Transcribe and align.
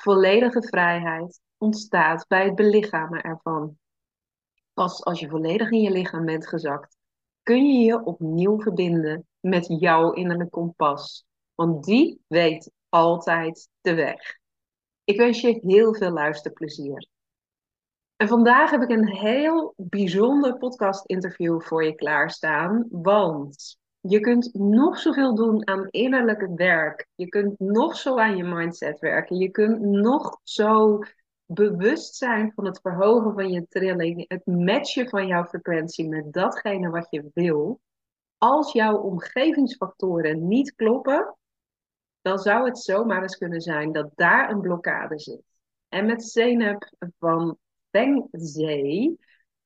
Volledige 0.00 0.62
vrijheid 0.62 1.40
ontstaat 1.56 2.26
bij 2.28 2.44
het 2.44 2.54
belichamen 2.54 3.22
ervan. 3.22 3.78
Pas 4.72 5.04
als 5.04 5.20
je 5.20 5.28
volledig 5.28 5.70
in 5.70 5.80
je 5.80 5.90
lichaam 5.90 6.24
bent 6.24 6.48
gezakt, 6.48 6.96
kun 7.42 7.64
je 7.64 7.84
je 7.84 8.04
opnieuw 8.04 8.60
verbinden 8.60 9.26
met 9.40 9.66
jouw 9.80 10.12
innerlijke 10.12 10.52
kompas. 10.52 11.24
Want 11.54 11.84
die 11.84 12.20
weet 12.26 12.70
altijd 12.88 13.68
de 13.80 13.94
weg. 13.94 14.38
Ik 15.04 15.16
wens 15.16 15.40
je 15.40 15.60
heel 15.62 15.94
veel 15.94 16.10
luisterplezier. 16.10 17.08
En 18.16 18.28
vandaag 18.28 18.70
heb 18.70 18.82
ik 18.82 18.90
een 18.90 19.08
heel 19.08 19.74
bijzonder 19.76 20.58
podcast-interview 20.58 21.60
voor 21.60 21.84
je 21.84 21.94
klaarstaan. 21.94 22.86
Want 22.90 23.78
je 24.08 24.20
kunt 24.20 24.54
nog 24.54 24.98
zoveel 24.98 25.34
doen 25.34 25.68
aan 25.68 25.88
innerlijke 25.90 26.54
werk. 26.54 27.08
Je 27.14 27.28
kunt 27.28 27.58
nog 27.58 27.96
zo 27.96 28.18
aan 28.18 28.36
je 28.36 28.44
mindset 28.44 28.98
werken. 28.98 29.36
Je 29.36 29.50
kunt 29.50 29.80
nog 29.80 30.40
zo 30.42 30.98
bewust 31.46 32.14
zijn 32.14 32.52
van 32.54 32.66
het 32.66 32.80
verhogen 32.80 33.32
van 33.32 33.50
je 33.50 33.66
trilling. 33.68 34.24
Het 34.28 34.46
matchen 34.46 35.08
van 35.08 35.26
jouw 35.26 35.44
frequentie 35.44 36.08
met 36.08 36.32
datgene 36.32 36.90
wat 36.90 37.06
je 37.10 37.30
wil. 37.34 37.80
Als 38.38 38.72
jouw 38.72 38.96
omgevingsfactoren 38.96 40.48
niet 40.48 40.74
kloppen, 40.74 41.36
dan 42.20 42.38
zou 42.38 42.64
het 42.64 42.78
zomaar 42.78 43.22
eens 43.22 43.36
kunnen 43.36 43.60
zijn 43.60 43.92
dat 43.92 44.10
daar 44.14 44.50
een 44.50 44.60
blokkade 44.60 45.18
zit. 45.18 45.42
En 45.88 46.06
met 46.06 46.24
Zeynep 46.24 46.92
van 47.18 47.58
Feng 47.90 48.28
Zee 48.30 49.18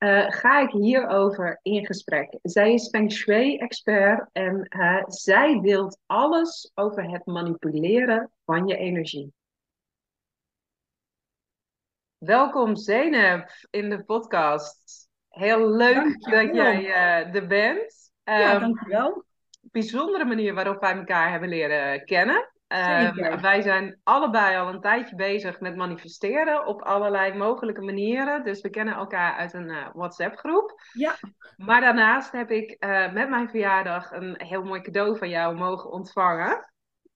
uh, 0.03 0.25
ga 0.27 0.59
ik 0.59 0.69
hierover 0.69 1.59
in 1.61 1.85
gesprek. 1.85 2.37
Zij 2.41 2.73
is 2.73 2.89
Feng 2.89 3.11
Shui-expert 3.11 4.29
en 4.31 4.65
uh, 4.69 5.03
zij 5.05 5.59
deelt 5.61 5.99
alles 6.05 6.71
over 6.73 7.11
het 7.11 7.25
manipuleren 7.25 8.31
van 8.45 8.67
je 8.67 8.77
energie. 8.77 9.33
Welkom 12.17 12.75
Zeynep 12.75 13.51
in 13.69 13.89
de 13.89 14.03
podcast. 14.03 15.09
Heel 15.29 15.69
leuk 15.69 15.95
dankjewel. 15.95 16.45
dat 16.45 16.55
jij 16.55 16.83
uh, 16.83 17.35
er 17.35 17.47
bent. 17.47 18.11
Um, 18.23 18.33
ja, 18.33 18.59
dankjewel. 18.59 19.23
Bijzondere 19.61 20.25
manier 20.25 20.53
waarop 20.53 20.81
wij 20.81 20.95
elkaar 20.97 21.31
hebben 21.31 21.49
leren 21.49 22.05
kennen. 22.05 22.52
Uh, 22.73 23.35
wij 23.41 23.61
zijn 23.61 23.99
allebei 24.03 24.57
al 24.57 24.67
een 24.67 24.81
tijdje 24.81 25.15
bezig 25.15 25.59
met 25.59 25.75
manifesteren 25.75 26.65
op 26.65 26.81
allerlei 26.81 27.33
mogelijke 27.33 27.81
manieren. 27.81 28.43
Dus 28.43 28.61
we 28.61 28.69
kennen 28.69 28.93
elkaar 28.93 29.35
uit 29.35 29.53
een 29.53 29.69
uh, 29.69 29.87
WhatsApp-groep. 29.93 30.81
Ja. 30.93 31.15
Maar 31.57 31.81
daarnaast 31.81 32.31
heb 32.31 32.51
ik 32.51 32.75
uh, 32.79 33.11
met 33.11 33.29
mijn 33.29 33.49
verjaardag 33.49 34.11
een 34.11 34.35
heel 34.37 34.63
mooi 34.63 34.81
cadeau 34.81 35.17
van 35.17 35.29
jou 35.29 35.55
mogen 35.55 35.91
ontvangen. 35.91 36.71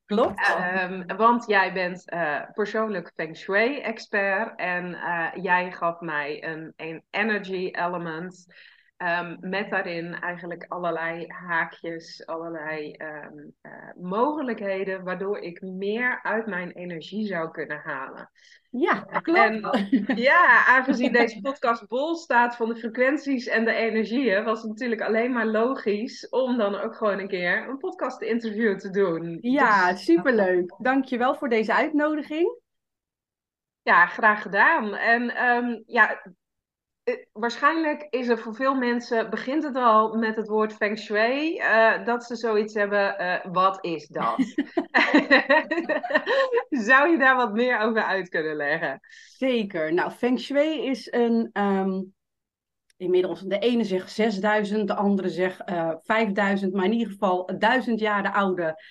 Klopt. 0.05 0.57
Um, 0.81 1.05
want 1.17 1.47
jij 1.47 1.73
bent 1.73 2.05
persoonlijk 2.53 3.11
Feng 3.15 3.37
Shui-expert 3.37 4.59
en 4.59 4.97
jij 5.41 5.71
gaf 5.71 5.99
mij 5.99 6.43
een, 6.43 6.73
een 6.75 7.03
energy 7.09 7.69
element. 7.71 8.45
Um, 8.97 9.37
met 9.39 9.69
daarin 9.69 10.13
eigenlijk 10.13 10.65
allerlei 10.67 11.25
haakjes, 11.27 12.25
allerlei 12.25 12.95
um, 12.97 13.55
uh, 13.61 13.71
mogelijkheden, 13.95 15.03
waardoor 15.03 15.39
ik 15.39 15.61
meer 15.61 16.19
uit 16.23 16.45
mijn 16.45 16.71
energie 16.71 17.25
zou 17.25 17.51
kunnen 17.51 17.81
halen. 17.83 18.31
Ja, 18.69 18.99
klopt. 18.99 19.39
En, 19.39 19.61
ja, 20.29 20.65
aangezien 20.65 21.11
deze 21.11 21.41
podcast 21.41 21.87
bol 21.87 22.15
staat 22.15 22.55
van 22.55 22.69
de 22.69 22.75
frequenties 22.75 23.47
en 23.47 23.65
de 23.65 23.73
energieën, 23.73 24.43
was 24.43 24.61
het 24.61 24.69
natuurlijk 24.69 25.01
alleen 25.01 25.31
maar 25.31 25.47
logisch 25.47 26.29
om 26.29 26.57
dan 26.57 26.75
ook 26.75 26.95
gewoon 26.95 27.19
een 27.19 27.27
keer 27.27 27.69
een 27.69 27.77
podcast-interview 27.77 28.77
te 28.77 28.89
doen. 28.89 29.37
Ja, 29.41 29.91
dus, 29.91 30.03
superleuk. 30.03 30.75
Dankjewel 30.77 31.35
voor 31.35 31.49
deze 31.49 31.73
uitnodiging. 31.73 32.59
Ja, 33.81 34.05
graag 34.05 34.41
gedaan. 34.41 34.95
En 34.95 35.43
um, 35.43 35.83
ja, 35.85 36.21
waarschijnlijk 37.33 38.07
is 38.09 38.27
er 38.27 38.37
voor 38.37 38.55
veel 38.55 38.75
mensen, 38.75 39.29
begint 39.29 39.63
het 39.63 39.75
al 39.75 40.17
met 40.17 40.35
het 40.35 40.47
woord 40.47 40.73
feng 40.73 40.97
shui, 40.97 41.57
uh, 41.57 42.05
dat 42.05 42.23
ze 42.23 42.35
zoiets 42.35 42.73
hebben, 42.73 43.21
uh, 43.21 43.53
wat 43.53 43.85
is 43.85 44.07
dat? 44.07 44.37
Zou 46.87 47.09
je 47.09 47.17
daar 47.17 47.35
wat 47.35 47.53
meer 47.53 47.79
over 47.79 48.03
uit 48.03 48.29
kunnen 48.29 48.55
leggen? 48.55 48.99
Zeker. 49.37 49.93
Nou, 49.93 50.11
feng 50.11 50.39
shui 50.39 50.81
is 50.81 51.11
een, 51.11 51.49
um, 51.53 52.13
inmiddels, 52.97 53.41
de 53.41 53.59
ene 53.59 53.83
zegt 53.83 54.11
6000, 54.11 54.87
de 54.87 54.95
andere 54.95 55.29
zegt 55.29 55.69
uh, 55.69 55.93
5000, 56.01 56.73
maar 56.73 56.85
in 56.85 56.93
ieder 56.93 57.11
geval 57.11 57.59
duizend 57.59 57.99
jaar 57.99 58.33
oude 58.33 58.81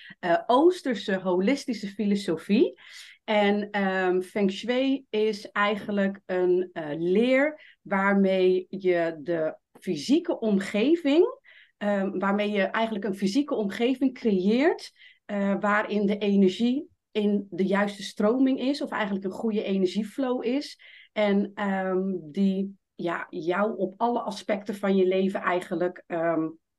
Oosterse 0.45 1.15
holistische 1.15 1.87
filosofie. 1.87 2.79
En 3.27 3.83
um, 3.83 4.21
Feng 4.21 4.51
Shui 4.51 5.05
is 5.09 5.51
eigenlijk 5.51 6.19
een 6.25 6.69
uh, 6.73 6.85
leer 6.97 7.77
waarmee 7.81 8.65
je 8.69 9.17
de 9.21 9.57
fysieke 9.79 10.39
omgeving, 10.39 11.39
um, 11.77 12.19
waarmee 12.19 12.49
je 12.51 12.61
eigenlijk 12.61 13.05
een 13.05 13.15
fysieke 13.15 13.55
omgeving 13.55 14.13
creëert, 14.13 14.91
uh, 15.25 15.55
waarin 15.59 16.05
de 16.05 16.17
energie 16.17 16.89
in 17.11 17.47
de 17.49 17.65
juiste 17.65 18.03
stroming 18.03 18.59
is, 18.59 18.81
of 18.81 18.89
eigenlijk 18.89 19.25
een 19.25 19.31
goede 19.31 19.63
energieflow 19.63 20.45
is. 20.45 20.79
En 21.11 21.51
um, 21.69 22.31
die 22.31 22.77
ja, 22.95 23.27
jou 23.29 23.77
op 23.77 23.93
alle 23.97 24.19
aspecten 24.19 24.75
van 24.75 24.95
je 24.95 25.07
leven 25.07 25.41
eigenlijk 25.41 26.03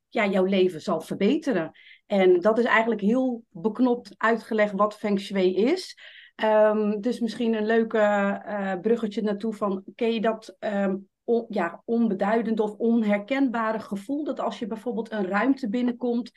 ja, 0.09 0.27
jouw 0.27 0.45
leven 0.45 0.81
zal 0.81 1.01
verbeteren. 1.01 1.71
En 2.07 2.41
dat 2.41 2.59
is 2.59 2.65
eigenlijk 2.65 3.01
heel 3.01 3.45
beknopt 3.51 4.15
uitgelegd 4.17 4.73
wat 4.73 4.97
Feng 4.99 5.21
Shui 5.21 5.55
is. 5.55 5.97
Um, 6.45 7.01
dus 7.01 7.21
misschien 7.21 7.55
een 7.55 7.67
leuke 7.67 7.99
uh, 7.99 8.75
bruggetje 8.81 9.23
naartoe 9.23 9.55
van, 9.55 9.85
ken 9.95 10.13
je 10.13 10.21
dat 10.21 10.57
um, 10.61 11.09
on, 11.25 11.47
ja, 11.49 11.83
onbeduidend 11.85 12.61
of 12.61 12.73
onherkenbare 12.73 13.79
gevoel? 13.79 14.25
Dat 14.25 14.41
als 14.41 14.59
je 14.59 14.67
bijvoorbeeld 14.67 15.13
een 15.13 15.27
ruimte 15.27 15.69
binnenkomt 15.69 16.31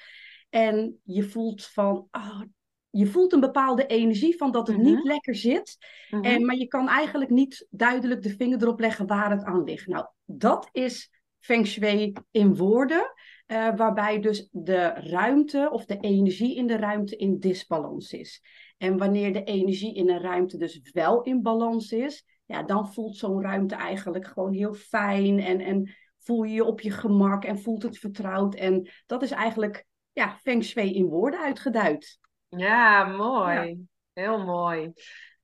en 0.50 1.00
je 1.03 1.23
voelt 1.23 1.66
van, 1.66 2.07
oh, 2.12 2.41
je 2.89 3.06
voelt 3.06 3.34
een 3.34 3.39
bepaalde 3.39 3.85
energie 3.85 4.38
van 4.38 4.51
dat 4.51 4.67
het 4.67 4.78
niet 4.78 5.03
lekker 5.03 5.35
zit. 5.35 5.78
En, 6.22 6.45
maar 6.45 6.56
je 6.56 6.68
kan 6.68 6.88
eigenlijk 6.88 7.31
niet 7.31 7.68
duidelijk 7.69 8.22
de 8.22 8.35
vinger 8.35 8.62
erop 8.62 8.79
leggen 8.79 9.07
waar 9.07 9.31
het 9.31 9.44
aan 9.44 9.63
ligt. 9.63 9.88
Nou, 9.88 10.06
dat 10.25 10.69
is 10.72 11.12
Feng 11.39 11.68
Shui 11.68 12.13
in 12.31 12.56
woorden. 12.56 13.13
Uh, 13.47 13.75
waarbij 13.75 14.19
dus 14.19 14.47
de 14.51 14.88
ruimte 14.88 15.69
of 15.72 15.85
de 15.85 15.97
energie 15.97 16.56
in 16.56 16.68
de 16.68 16.75
ruimte 16.75 17.16
in 17.16 17.39
disbalans 17.39 18.13
is. 18.13 18.41
En 18.81 18.97
wanneer 18.97 19.34
de 19.34 19.44
energie 19.44 19.96
in 19.96 20.09
een 20.09 20.22
ruimte 20.22 20.58
dus 20.58 20.80
wel 20.92 21.22
in 21.22 21.42
balans 21.42 21.92
is, 21.92 22.25
ja, 22.46 22.64
dan 22.64 22.94
voelt 22.94 23.18
zo'n 23.18 23.42
ruimte 23.42 23.75
eigenlijk 23.75 24.28
gewoon 24.28 24.53
heel 24.53 24.74
fijn 24.74 25.40
en, 25.40 25.59
en 25.59 25.96
voel 26.19 26.44
je 26.44 26.53
je 26.53 26.64
op 26.64 26.81
je 26.81 26.92
gemak 26.92 27.46
en 27.46 27.59
voelt 27.59 27.84
het 27.84 27.97
vertrouwd. 27.97 28.56
En 28.56 28.90
dat 29.06 29.22
is 29.22 29.31
eigenlijk 29.31 29.86
ja, 30.12 30.36
feng 30.36 30.64
shui 30.64 30.94
in 30.94 31.06
woorden 31.06 31.40
uitgeduid. 31.40 32.19
Ja, 32.50 33.03
mooi. 33.06 33.53
Ja. 33.53 33.75
Heel 34.14 34.46
mooi. 34.46 34.92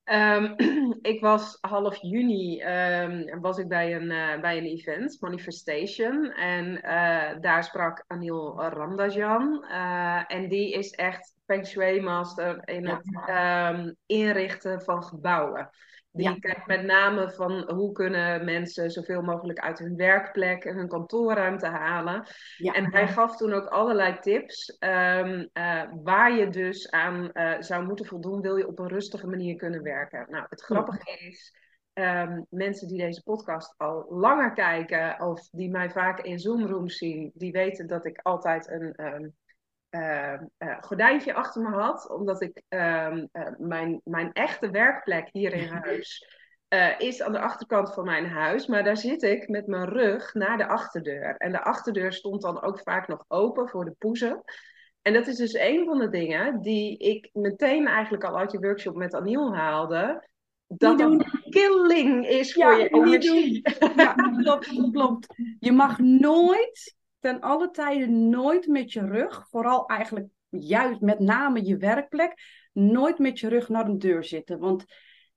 Um, 0.03 0.53
ik 1.11 1.21
was 1.21 1.57
half 1.61 2.01
juni 2.01 2.61
um, 2.61 3.41
was 3.41 3.57
ik 3.57 3.67
bij 3.67 3.95
een, 3.95 4.11
uh, 4.11 4.41
bij 4.41 4.57
een 4.57 4.65
event, 4.65 5.17
Manifestation. 5.19 6.31
En 6.31 6.65
uh, 6.67 7.39
daar 7.41 7.63
sprak 7.63 8.03
Anil 8.07 8.61
Ramdajan. 8.61 9.65
Uh, 9.69 10.23
en 10.27 10.49
die 10.49 10.73
is 10.73 10.91
echt 10.91 11.36
Feng 11.47 11.65
Shui 11.65 12.01
Master 12.01 12.67
in 12.67 12.83
ja. 12.83 13.01
het 13.03 13.75
um, 13.79 13.95
inrichten 14.05 14.81
van 14.81 15.03
gebouwen. 15.03 15.69
Die 16.11 16.29
ja. 16.29 16.35
kijkt 16.39 16.67
met 16.67 16.83
name 16.83 17.31
van 17.31 17.71
hoe 17.71 17.91
kunnen 17.91 18.45
mensen 18.45 18.91
zoveel 18.91 19.21
mogelijk 19.21 19.59
uit 19.59 19.79
hun 19.79 19.95
werkplek 19.95 20.63
en 20.63 20.75
hun 20.75 20.87
kantoorruimte 20.87 21.67
halen. 21.67 22.27
Ja. 22.57 22.73
En 22.73 22.91
hij 22.93 23.07
gaf 23.07 23.37
toen 23.37 23.53
ook 23.53 23.67
allerlei 23.67 24.19
tips 24.19 24.77
um, 24.79 25.49
uh, 25.53 25.83
waar 26.03 26.31
je 26.31 26.49
dus 26.49 26.91
aan 26.91 27.29
uh, 27.33 27.55
zou 27.59 27.85
moeten 27.85 28.05
voldoen, 28.05 28.41
wil 28.41 28.55
je 28.55 28.67
op 28.67 28.79
een 28.79 28.87
rustige 28.87 29.27
manier 29.27 29.55
kunnen 29.55 29.83
werken. 29.83 30.25
Nou, 30.29 30.45
het 30.49 30.61
grappige 30.61 31.27
is, 31.27 31.55
um, 31.93 32.45
mensen 32.49 32.87
die 32.87 32.97
deze 32.97 33.23
podcast 33.23 33.73
al 33.77 34.05
langer 34.09 34.53
kijken 34.53 35.21
of 35.21 35.49
die 35.49 35.69
mij 35.69 35.89
vaak 35.89 36.19
in 36.19 36.39
Zoom-rooms 36.39 36.97
zien, 36.97 37.31
die 37.33 37.51
weten 37.51 37.87
dat 37.87 38.05
ik 38.05 38.19
altijd 38.21 38.71
een... 38.71 39.05
Um, 39.05 39.35
gordijntje 40.81 41.33
achter 41.33 41.61
me 41.61 41.69
had, 41.69 42.09
omdat 42.09 42.41
ik 42.41 42.61
uh, 42.69 43.13
mijn, 43.57 44.01
mijn 44.03 44.33
echte 44.33 44.69
werkplek 44.69 45.29
hier 45.31 45.53
in 45.53 45.67
huis 45.67 46.35
uh, 46.69 46.99
is 46.99 47.21
aan 47.21 47.31
de 47.31 47.39
achterkant 47.39 47.93
van 47.93 48.05
mijn 48.05 48.25
huis. 48.25 48.67
Maar 48.67 48.83
daar 48.83 48.97
zit 48.97 49.23
ik 49.23 49.47
met 49.47 49.67
mijn 49.67 49.89
rug 49.89 50.33
naar 50.33 50.57
de 50.57 50.67
achterdeur. 50.67 51.35
En 51.37 51.51
de 51.51 51.63
achterdeur 51.63 52.13
stond 52.13 52.41
dan 52.41 52.61
ook 52.61 52.79
vaak 52.79 53.07
nog 53.07 53.23
open 53.27 53.69
voor 53.69 53.85
de 53.85 53.95
poezen. 53.97 54.43
En 55.01 55.13
dat 55.13 55.27
is 55.27 55.35
dus 55.35 55.53
een 55.53 55.85
van 55.85 55.99
de 55.99 56.09
dingen 56.09 56.61
die 56.61 56.97
ik 56.97 57.29
meteen 57.33 57.87
eigenlijk 57.87 58.23
al 58.23 58.37
uit 58.37 58.51
je 58.51 58.59
workshop 58.59 58.95
met 58.95 59.13
Aniel 59.13 59.55
haalde. 59.55 60.27
Dat 60.67 60.99
een 60.99 61.25
killing 61.49 62.27
is 62.27 62.53
voor 62.53 62.73
je 62.73 62.87
energie. 62.87 63.61
Ja, 63.95 64.13
klopt, 64.13 64.91
klopt. 64.91 65.27
Je 65.59 65.71
mag 65.71 65.99
nooit, 65.99 66.96
ten 67.19 67.39
alle 67.41 67.69
tijden 67.69 68.29
nooit 68.29 68.67
met 68.67 68.93
je 68.93 69.05
rug, 69.05 69.47
vooral 69.49 69.85
eigenlijk 69.85 70.27
juist 70.49 71.01
met 71.01 71.19
name 71.19 71.65
je 71.65 71.77
werkplek, 71.77 72.33
nooit 72.73 73.19
met 73.19 73.39
je 73.39 73.47
rug 73.47 73.69
naar 73.69 73.85
een 73.85 73.99
deur 73.99 74.23
zitten. 74.23 74.59
Want 74.59 74.85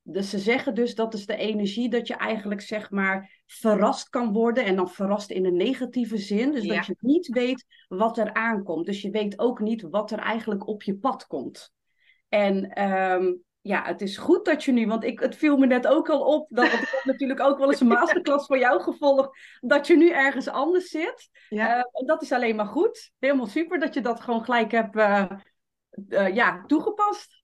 dus 0.02 0.30
ze 0.30 0.38
zeggen 0.38 0.74
dus 0.74 0.94
dat 0.94 1.14
is 1.14 1.26
de 1.26 1.36
energie 1.36 1.90
dat 1.90 2.06
je 2.06 2.14
eigenlijk 2.14 2.60
zeg 2.60 2.90
maar 2.90 3.42
verrast 3.46 4.08
kan 4.08 4.32
worden. 4.32 4.64
En 4.64 4.76
dan 4.76 4.90
verrast 4.90 5.30
in 5.30 5.44
een 5.44 5.56
negatieve 5.56 6.18
zin. 6.18 6.52
Dus 6.52 6.66
dat 6.66 6.86
je 6.86 6.96
niet 7.00 7.28
weet 7.28 7.64
wat 7.88 8.18
er 8.18 8.32
aankomt. 8.32 8.86
Dus 8.86 9.02
je 9.02 9.10
weet 9.10 9.38
ook 9.38 9.60
niet 9.60 9.82
wat 9.82 10.10
er 10.10 10.18
eigenlijk 10.18 10.66
op 10.66 10.82
je 10.82 10.96
pad 10.96 11.26
komt. 11.26 11.72
En 12.28 12.84
um, 12.84 13.42
ja, 13.60 13.84
het 13.84 14.00
is 14.00 14.16
goed 14.16 14.44
dat 14.44 14.64
je 14.64 14.72
nu, 14.72 14.86
want 14.86 15.04
ik, 15.04 15.20
het 15.20 15.36
viel 15.36 15.56
me 15.56 15.66
net 15.66 15.86
ook 15.86 16.08
al 16.08 16.20
op, 16.20 16.46
dat 16.48 16.64
ik 16.64 16.70
heb 16.70 17.04
natuurlijk 17.12 17.40
ook 17.40 17.58
wel 17.58 17.70
eens 17.70 17.80
een 17.80 17.86
masterclass 17.86 18.46
voor 18.46 18.58
jou 18.58 18.82
gevolgd, 18.82 19.38
dat 19.60 19.86
je 19.86 19.96
nu 19.96 20.10
ergens 20.10 20.48
anders 20.48 20.88
zit. 20.88 21.28
Ja. 21.48 21.76
Uh, 21.76 21.84
en 21.92 22.06
dat 22.06 22.22
is 22.22 22.32
alleen 22.32 22.56
maar 22.56 22.66
goed. 22.66 23.10
Helemaal 23.18 23.46
super 23.46 23.78
dat 23.78 23.94
je 23.94 24.00
dat 24.00 24.20
gewoon 24.20 24.44
gelijk 24.44 24.70
hebt 24.70 24.96
uh, 24.96 25.30
uh, 26.08 26.34
ja, 26.34 26.64
toegepast. 26.66 27.42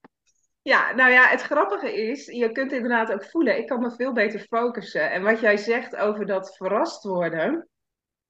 Ja, 0.62 0.94
nou 0.94 1.12
ja, 1.12 1.26
het 1.26 1.42
grappige 1.42 1.94
is, 1.94 2.26
je 2.26 2.52
kunt 2.52 2.72
inderdaad 2.72 3.12
ook 3.12 3.24
voelen, 3.24 3.58
ik 3.58 3.66
kan 3.66 3.80
me 3.80 3.90
veel 3.90 4.12
beter 4.12 4.40
focussen. 4.40 5.10
En 5.10 5.22
wat 5.22 5.40
jij 5.40 5.56
zegt 5.56 5.96
over 5.96 6.26
dat 6.26 6.56
verrast 6.56 7.04
worden, 7.04 7.68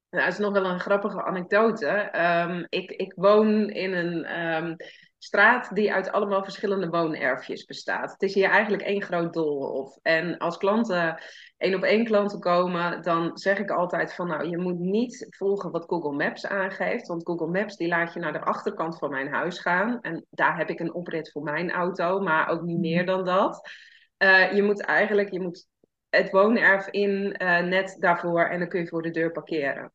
nou, 0.09 0.23
dat 0.23 0.33
is 0.33 0.37
nog 0.37 0.53
wel 0.53 0.65
een 0.65 0.79
grappige 0.79 1.23
anekdote. 1.23 2.19
Um, 2.49 2.65
ik, 2.69 2.91
ik 2.91 3.13
woon 3.15 3.69
in 3.69 3.93
een 3.93 4.41
um, 4.41 4.75
straat 5.17 5.75
die 5.75 5.93
uit 5.93 6.11
allemaal 6.11 6.43
verschillende 6.43 6.89
woonerfjes 6.89 7.65
bestaat. 7.65 8.11
Het 8.11 8.21
is 8.21 8.33
hier 8.33 8.49
eigenlijk 8.49 8.83
één 8.83 9.01
groot 9.01 9.33
doolhof. 9.33 9.97
En 10.01 10.37
als 10.37 10.57
klanten 10.57 11.21
één 11.57 11.75
op 11.75 11.83
één 11.83 12.05
klanten 12.05 12.39
komen, 12.39 13.01
dan 13.01 13.37
zeg 13.37 13.59
ik 13.59 13.69
altijd 13.69 14.13
van 14.13 14.27
nou, 14.27 14.49
je 14.49 14.57
moet 14.57 14.79
niet 14.79 15.27
volgen 15.29 15.71
wat 15.71 15.85
Google 15.87 16.11
Maps 16.11 16.45
aangeeft. 16.45 17.07
Want 17.07 17.25
Google 17.25 17.47
Maps 17.47 17.75
die 17.75 17.87
laat 17.87 18.13
je 18.13 18.19
naar 18.19 18.33
de 18.33 18.41
achterkant 18.41 18.97
van 18.97 19.09
mijn 19.09 19.27
huis 19.27 19.59
gaan. 19.59 20.01
En 20.01 20.25
daar 20.29 20.57
heb 20.57 20.69
ik 20.69 20.79
een 20.79 20.93
oprit 20.93 21.31
voor 21.31 21.43
mijn 21.43 21.71
auto, 21.71 22.19
maar 22.19 22.47
ook 22.47 22.61
niet 22.61 22.79
meer 22.79 23.05
dan 23.05 23.25
dat. 23.25 23.69
Uh, 24.17 24.53
je 24.53 24.63
moet 24.63 24.81
eigenlijk, 24.81 25.31
je 25.31 25.41
moet 25.41 25.67
het 26.09 26.29
woonerf 26.29 26.87
in 26.87 27.35
uh, 27.41 27.59
net 27.59 27.95
daarvoor 27.99 28.45
en 28.45 28.59
dan 28.59 28.67
kun 28.67 28.79
je 28.79 28.87
voor 28.87 29.01
de 29.01 29.11
deur 29.11 29.31
parkeren. 29.31 29.91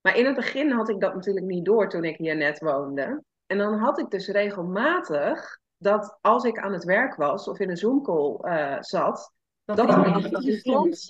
Maar 0.00 0.16
in 0.16 0.26
het 0.26 0.34
begin 0.34 0.70
had 0.70 0.88
ik 0.88 1.00
dat 1.00 1.14
natuurlijk 1.14 1.46
niet 1.46 1.64
door 1.64 1.88
toen 1.88 2.04
ik 2.04 2.16
hier 2.16 2.36
net 2.36 2.58
woonde. 2.58 3.22
En 3.46 3.58
dan 3.58 3.78
had 3.78 3.98
ik 3.98 4.10
dus 4.10 4.28
regelmatig 4.28 5.58
dat 5.76 6.18
als 6.20 6.44
ik 6.44 6.58
aan 6.58 6.72
het 6.72 6.84
werk 6.84 7.14
was 7.14 7.48
of 7.48 7.58
in 7.58 7.70
een 7.70 7.76
Zoom-call 7.76 8.38
uh, 8.42 8.76
zat, 8.80 9.32
dat, 9.64 9.76
dat 9.76 9.86
die 10.40 10.62
uh, 10.66 11.02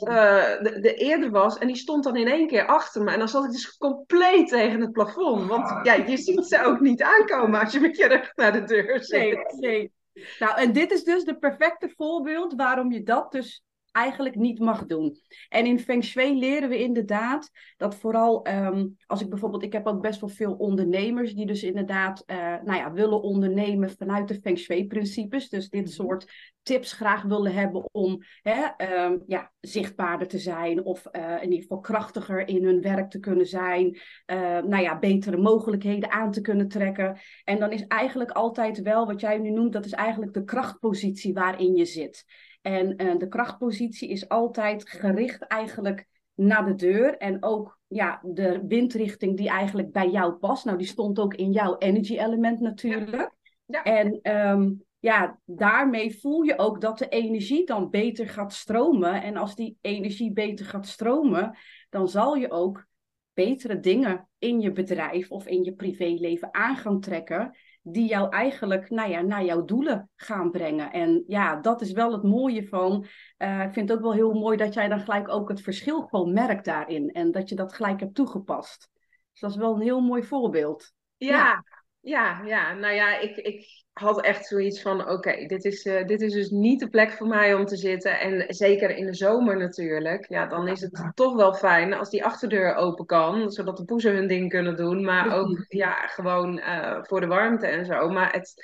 de, 0.63 0.79
de 0.81 0.95
eerder 0.95 1.31
was 1.31 1.59
en 1.59 1.67
die 1.67 1.77
stond 1.77 2.05
dan 2.05 2.17
in 2.17 2.29
één 2.29 2.47
keer 2.47 2.67
achter 2.67 3.03
me. 3.03 3.11
En 3.11 3.19
dan 3.19 3.29
zat 3.29 3.45
ik 3.45 3.51
dus 3.51 3.77
compleet 3.77 4.49
tegen 4.49 4.81
het 4.81 4.93
plafond. 4.93 5.47
Want 5.47 5.87
ja, 5.87 5.93
je 5.93 6.17
ziet 6.17 6.47
ze 6.47 6.65
ook 6.65 6.81
niet 6.81 7.03
aankomen 7.03 7.61
als 7.61 7.73
je 7.73 7.81
met 7.81 7.97
je 7.97 8.07
rug 8.07 8.33
naar 8.35 8.53
de 8.53 8.65
deur 8.65 9.05
zit. 9.05 9.55
Nee, 9.59 9.71
nee. 9.71 9.93
Nou, 10.39 10.59
en 10.59 10.73
dit 10.73 10.93
is 10.93 11.05
dus 11.05 11.25
de 11.25 11.39
perfecte 11.39 11.93
voorbeeld 11.97 12.55
waarom 12.55 12.93
je 12.93 13.03
dat 13.03 13.33
dus 13.33 13.63
eigenlijk 13.95 14.35
niet 14.35 14.59
mag 14.59 14.87
doen. 14.87 15.17
En 15.49 15.67
in 15.67 15.79
Feng 15.79 16.05
Shui 16.05 16.39
leren 16.39 16.69
we 16.69 16.83
inderdaad 16.83 17.51
dat 17.77 17.95
vooral 17.95 18.49
um, 18.49 18.97
als 19.07 19.21
ik 19.21 19.29
bijvoorbeeld, 19.29 19.63
ik 19.63 19.73
heb 19.73 19.87
ook 19.87 20.01
best 20.01 20.21
wel 20.21 20.29
veel 20.29 20.53
ondernemers 20.53 21.35
die 21.35 21.47
dus 21.47 21.63
inderdaad 21.63 22.23
uh, 22.27 22.37
nou 22.37 22.79
ja, 22.79 22.93
willen 22.93 23.23
ondernemen 23.23 23.91
vanuit 23.91 24.29
de 24.29 24.41
Feng 24.41 24.59
Shui 24.59 24.87
principes. 24.87 25.49
Dus 25.49 25.69
dit 25.69 25.85
mhm. 25.85 25.93
soort 25.93 26.27
tips 26.63 26.93
graag 26.93 27.23
willen 27.23 27.55
hebben 27.55 27.89
om 27.93 28.23
hè, 28.43 28.65
um, 29.05 29.23
ja, 29.27 29.53
zichtbaarder 29.61 30.29
te 30.29 30.39
zijn 30.39 30.85
of 30.85 31.07
uh, 31.13 31.37
in 31.37 31.51
ieder 31.51 31.61
geval 31.61 31.81
krachtiger 31.81 32.49
in 32.49 32.65
hun 32.65 32.81
werk 32.81 33.11
te 33.11 33.21
kunnen 33.21 33.47
zijn. 33.47 33.87
Uh, 33.87 34.39
nou 34.63 34.83
ja, 34.83 34.99
betere 34.99 35.37
mogelijkheden 35.37 36.11
aan 36.11 36.31
te 36.31 36.41
kunnen 36.41 36.69
trekken. 36.69 37.19
En 37.45 37.59
dan 37.59 37.73
is 37.73 37.87
eigenlijk 37.87 38.31
altijd 38.31 38.83
wel 38.83 39.07
wat 39.07 39.21
jij 39.21 39.39
nu 39.39 39.51
noemt, 39.51 39.73
dat 39.73 39.85
is 39.85 39.93
eigenlijk 39.93 40.35
de 40.35 40.45
krachtpositie 40.45 41.35
waarin 41.35 41.75
je 41.75 41.85
zit. 41.85 42.25
En 42.65 43.03
uh, 43.03 43.19
de 43.19 43.29
krachtpositie 43.29 44.09
is 44.09 44.29
altijd 44.29 44.89
gericht 44.89 45.43
eigenlijk 45.47 46.07
naar 46.35 46.65
de 46.65 46.75
deur. 46.75 47.17
En 47.17 47.43
ook 47.43 47.79
ja, 47.87 48.21
de 48.23 48.65
windrichting 48.67 49.37
die 49.37 49.49
eigenlijk 49.49 49.93
bij 49.93 50.11
jou 50.11 50.33
past. 50.33 50.65
Nou, 50.65 50.79
die 50.79 50.87
stond 50.87 51.19
ook 51.19 51.35
in 51.35 51.53
jouw 51.53 51.79
energy 51.79 52.19
element 52.19 52.61
natuurlijk. 52.61 53.31
Ja. 53.67 53.83
En 53.83 54.33
um, 54.37 54.85
ja, 54.99 55.41
daarmee 55.45 56.19
voel 56.19 56.43
je 56.43 56.59
ook 56.59 56.81
dat 56.81 56.99
de 56.99 57.09
energie 57.09 57.67
dan 57.67 57.91
beter 57.91 58.29
gaat 58.29 58.53
stromen. 58.53 59.23
En 59.23 59.37
als 59.37 59.55
die 59.55 59.79
energie 59.81 60.33
beter 60.33 60.67
gaat 60.67 60.87
stromen, 60.87 61.57
dan 61.91 62.09
zal 62.09 62.35
je 62.35 62.51
ook 62.51 62.87
betere 63.33 63.81
dingen 63.81 64.29
in 64.39 64.61
je 64.61 64.73
bedrijf 64.73 65.31
of 65.31 65.47
in 65.47 65.65
je 65.65 65.75
privéleven 65.75 66.55
aan 66.55 66.77
gaan 66.77 67.01
trekken 67.01 67.57
die 67.87 68.09
jou 68.09 68.31
eigenlijk 68.31 68.91
nou 68.91 69.11
ja, 69.11 69.21
naar 69.21 69.45
jouw 69.45 69.65
doelen 69.65 70.11
gaan 70.17 70.51
brengen. 70.51 70.93
En 70.93 71.25
ja, 71.27 71.57
dat 71.61 71.81
is 71.81 71.93
wel 71.93 72.13
het 72.13 72.23
mooie 72.23 72.69
van. 72.69 73.07
Uh, 73.39 73.63
ik 73.63 73.73
vind 73.73 73.89
het 73.89 73.99
ook 73.99 74.05
wel 74.05 74.13
heel 74.13 74.33
mooi 74.33 74.57
dat 74.57 74.75
jij 74.75 74.89
dan 74.89 75.01
gelijk 75.01 75.29
ook 75.29 75.49
het 75.49 75.61
verschil 75.61 76.03
gewoon 76.03 76.33
merkt 76.33 76.65
daarin. 76.65 77.11
En 77.11 77.31
dat 77.31 77.49
je 77.49 77.55
dat 77.55 77.75
gelijk 77.75 78.01
hebt 78.01 78.15
toegepast. 78.15 78.91
Dus 79.33 79.41
dat 79.41 79.51
is 79.51 79.57
wel 79.57 79.75
een 79.75 79.81
heel 79.81 80.01
mooi 80.01 80.23
voorbeeld. 80.23 80.93
Ja, 81.17 81.65
ja, 82.01 82.43
ja. 82.45 82.73
Nou 82.73 82.95
ja, 82.95 83.19
ik, 83.19 83.37
ik 83.37 83.84
had 83.95 84.21
echt 84.21 84.47
zoiets 84.47 84.83
van: 84.83 85.09
oké, 85.09 85.47
dit, 85.47 85.65
is, 85.65 85.85
uh, 85.85 86.07
dit 86.07 86.21
is 86.21 86.33
dus 86.33 86.51
niet 86.51 86.81
de 86.81 86.89
plek 86.89 87.13
voor 87.13 87.27
mij 87.27 87.55
om 87.55 87.65
te 87.65 87.77
zitten. 87.77 88.21
En 88.21 88.55
zeker 88.55 88.91
in 88.91 89.07
de 89.07 89.15
zomer 89.15 89.57
natuurlijk. 89.57 90.29
Ja, 90.29 90.47
dan 90.47 90.69
is 90.69 90.81
het 90.81 91.11
toch 91.15 91.35
wel 91.35 91.55
fijn 91.55 91.93
als 91.93 92.11
die 92.11 92.25
achterdeur 92.25 92.75
open 92.75 93.07
kan, 93.07 93.51
zodat 93.51 93.77
de 93.77 93.85
poezen 93.85 94.15
hun 94.15 94.27
ding 94.27 94.51
kunnen 94.51 94.77
doen. 94.77 95.05
Maar 95.05 95.39
ook 95.39 95.65
ja, 95.69 96.07
gewoon 96.07 96.59
uh, 96.59 96.99
voor 97.03 97.21
de 97.21 97.27
warmte 97.27 97.67
en 97.67 97.85
zo. 97.85 98.09
Maar 98.09 98.33
het, 98.33 98.55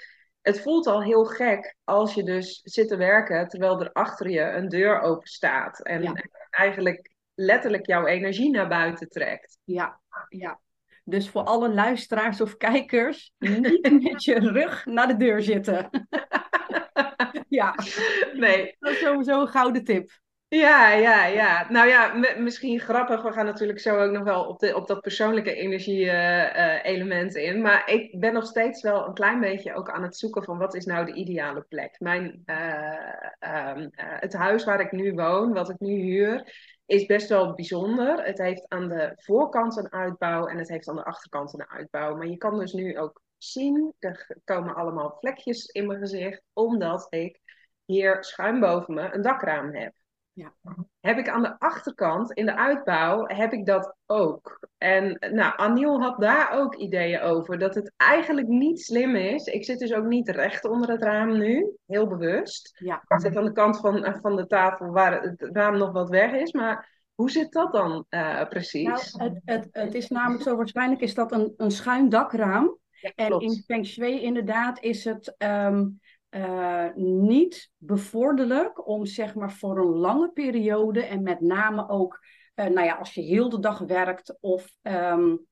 het 0.42 0.60
voelt 0.60 0.86
al 0.86 1.02
heel 1.02 1.24
gek 1.24 1.76
als 1.84 2.14
je 2.14 2.22
dus 2.22 2.60
zit 2.62 2.88
te 2.88 2.96
werken 2.96 3.48
terwijl 3.48 3.80
er 3.80 3.92
achter 3.92 4.30
je 4.30 4.42
een 4.42 4.68
deur 4.68 5.00
open 5.00 5.28
staat. 5.28 5.82
En 5.82 6.02
ja. 6.02 6.14
eigenlijk 6.50 7.10
letterlijk 7.34 7.86
jouw 7.86 8.06
energie 8.06 8.50
naar 8.50 8.68
buiten 8.68 9.08
trekt. 9.08 9.58
Ja, 9.64 10.00
ja. 10.28 10.60
Dus 11.04 11.28
voor 11.28 11.42
alle 11.42 11.74
luisteraars 11.74 12.40
of 12.40 12.56
kijkers, 12.56 13.32
niet 13.38 14.02
met 14.02 14.24
je 14.24 14.38
rug 14.38 14.86
naar 14.86 15.08
de 15.08 15.16
deur 15.16 15.42
zitten. 15.42 15.90
ja, 17.48 17.74
nee. 18.32 18.76
Dat 18.78 18.92
is 18.92 18.98
sowieso 18.98 19.40
een 19.40 19.48
gouden 19.48 19.84
tip. 19.84 20.10
Ja, 20.48 20.92
ja, 20.92 21.26
ja. 21.26 21.70
Nou 21.70 21.88
ja, 21.88 22.14
misschien 22.38 22.80
grappig. 22.80 23.22
We 23.22 23.32
gaan 23.32 23.44
natuurlijk 23.44 23.80
zo 23.80 23.98
ook 23.98 24.10
nog 24.10 24.22
wel 24.22 24.44
op, 24.44 24.58
de, 24.58 24.76
op 24.76 24.86
dat 24.86 25.00
persoonlijke 25.00 25.54
energie-element 25.54 27.36
uh, 27.36 27.42
uh, 27.42 27.48
in. 27.48 27.62
Maar 27.62 27.90
ik 27.90 28.20
ben 28.20 28.32
nog 28.32 28.46
steeds 28.46 28.82
wel 28.82 29.06
een 29.06 29.14
klein 29.14 29.40
beetje 29.40 29.74
ook 29.74 29.90
aan 29.90 30.02
het 30.02 30.16
zoeken 30.16 30.44
van 30.44 30.58
wat 30.58 30.74
is 30.74 30.84
nou 30.84 31.06
de 31.06 31.12
ideale 31.12 31.64
plek. 31.68 31.96
Mijn, 31.98 32.42
uh, 32.46 33.86
het 33.96 34.32
huis 34.32 34.64
waar 34.64 34.80
ik 34.80 34.92
nu 34.92 35.12
woon, 35.12 35.52
wat 35.52 35.70
ik 35.70 35.78
nu 35.78 36.00
huur, 36.00 36.54
is 36.90 37.06
best 37.06 37.28
wel 37.28 37.54
bijzonder. 37.54 38.24
Het 38.24 38.38
heeft 38.38 38.68
aan 38.68 38.88
de 38.88 39.12
voorkant 39.16 39.76
een 39.76 39.92
uitbouw 39.92 40.46
en 40.46 40.58
het 40.58 40.68
heeft 40.68 40.88
aan 40.88 40.96
de 40.96 41.04
achterkant 41.04 41.54
een 41.54 41.68
uitbouw. 41.68 42.16
Maar 42.16 42.26
je 42.26 42.36
kan 42.36 42.58
dus 42.58 42.72
nu 42.72 42.98
ook 42.98 43.22
zien, 43.38 43.94
er 43.98 44.36
komen 44.44 44.74
allemaal 44.74 45.16
vlekjes 45.20 45.66
in 45.66 45.86
mijn 45.86 45.98
gezicht, 45.98 46.42
omdat 46.52 47.06
ik 47.10 47.40
hier 47.84 48.24
schuin 48.24 48.60
boven 48.60 48.94
me 48.94 49.14
een 49.14 49.22
dakraam 49.22 49.74
heb. 49.74 49.94
Ja. 50.32 50.54
Heb 51.00 51.18
ik 51.18 51.28
aan 51.28 51.42
de 51.42 51.58
achterkant, 51.58 52.32
in 52.32 52.46
de 52.46 52.56
uitbouw, 52.56 53.24
heb 53.26 53.52
ik 53.52 53.66
dat 53.66 53.96
ook. 54.06 54.68
En 54.78 55.16
nou, 55.32 55.52
Aniel 55.56 56.00
had 56.00 56.20
daar 56.20 56.50
ook 56.52 56.74
ideeën 56.74 57.20
over. 57.20 57.58
Dat 57.58 57.74
het 57.74 57.92
eigenlijk 57.96 58.46
niet 58.46 58.80
slim 58.80 59.16
is. 59.16 59.44
Ik 59.44 59.64
zit 59.64 59.78
dus 59.78 59.92
ook 59.92 60.04
niet 60.04 60.28
recht 60.28 60.64
onder 60.64 60.90
het 60.90 61.02
raam 61.02 61.38
nu. 61.38 61.76
Heel 61.86 62.06
bewust. 62.06 62.78
Ja. 62.78 63.02
Ik 63.08 63.20
zit 63.20 63.36
aan 63.36 63.44
de 63.44 63.52
kant 63.52 63.80
van, 63.80 64.04
eh, 64.04 64.14
van 64.20 64.36
de 64.36 64.46
tafel 64.46 64.90
waar 64.90 65.22
het 65.22 65.48
raam 65.52 65.78
nog 65.78 65.92
wat 65.92 66.08
weg 66.08 66.32
is. 66.32 66.52
Maar 66.52 67.04
hoe 67.14 67.30
zit 67.30 67.52
dat 67.52 67.72
dan 67.72 68.06
uh, 68.10 68.48
precies? 68.48 69.12
Nou, 69.12 69.30
het, 69.30 69.40
het, 69.44 69.68
het 69.70 69.94
is 69.94 70.08
namelijk 70.08 70.42
zo, 70.42 70.56
waarschijnlijk 70.56 71.00
is 71.00 71.14
dat 71.14 71.32
een, 71.32 71.54
een 71.56 71.70
schuin 71.70 72.08
dakraam. 72.08 72.78
Ja, 72.90 73.12
en 73.14 73.40
in 73.40 73.62
Feng 73.66 73.86
Shui 73.86 74.20
inderdaad 74.20 74.82
is 74.82 75.04
het... 75.04 75.34
Um, 75.38 76.00
uh, 76.30 76.94
niet 76.94 77.70
bevorderlijk 77.76 78.88
om 78.88 79.06
zeg 79.06 79.34
maar 79.34 79.52
voor 79.52 79.78
een 79.78 79.94
lange 79.96 80.30
periode 80.32 81.04
en 81.04 81.22
met 81.22 81.40
name 81.40 81.88
ook 81.88 82.20
uh, 82.54 82.66
nou 82.66 82.86
ja, 82.86 82.94
als 82.94 83.14
je 83.14 83.20
heel 83.20 83.48
de 83.48 83.58
dag 83.58 83.78
werkt 83.78 84.36
of 84.40 84.72
um, 84.82 85.46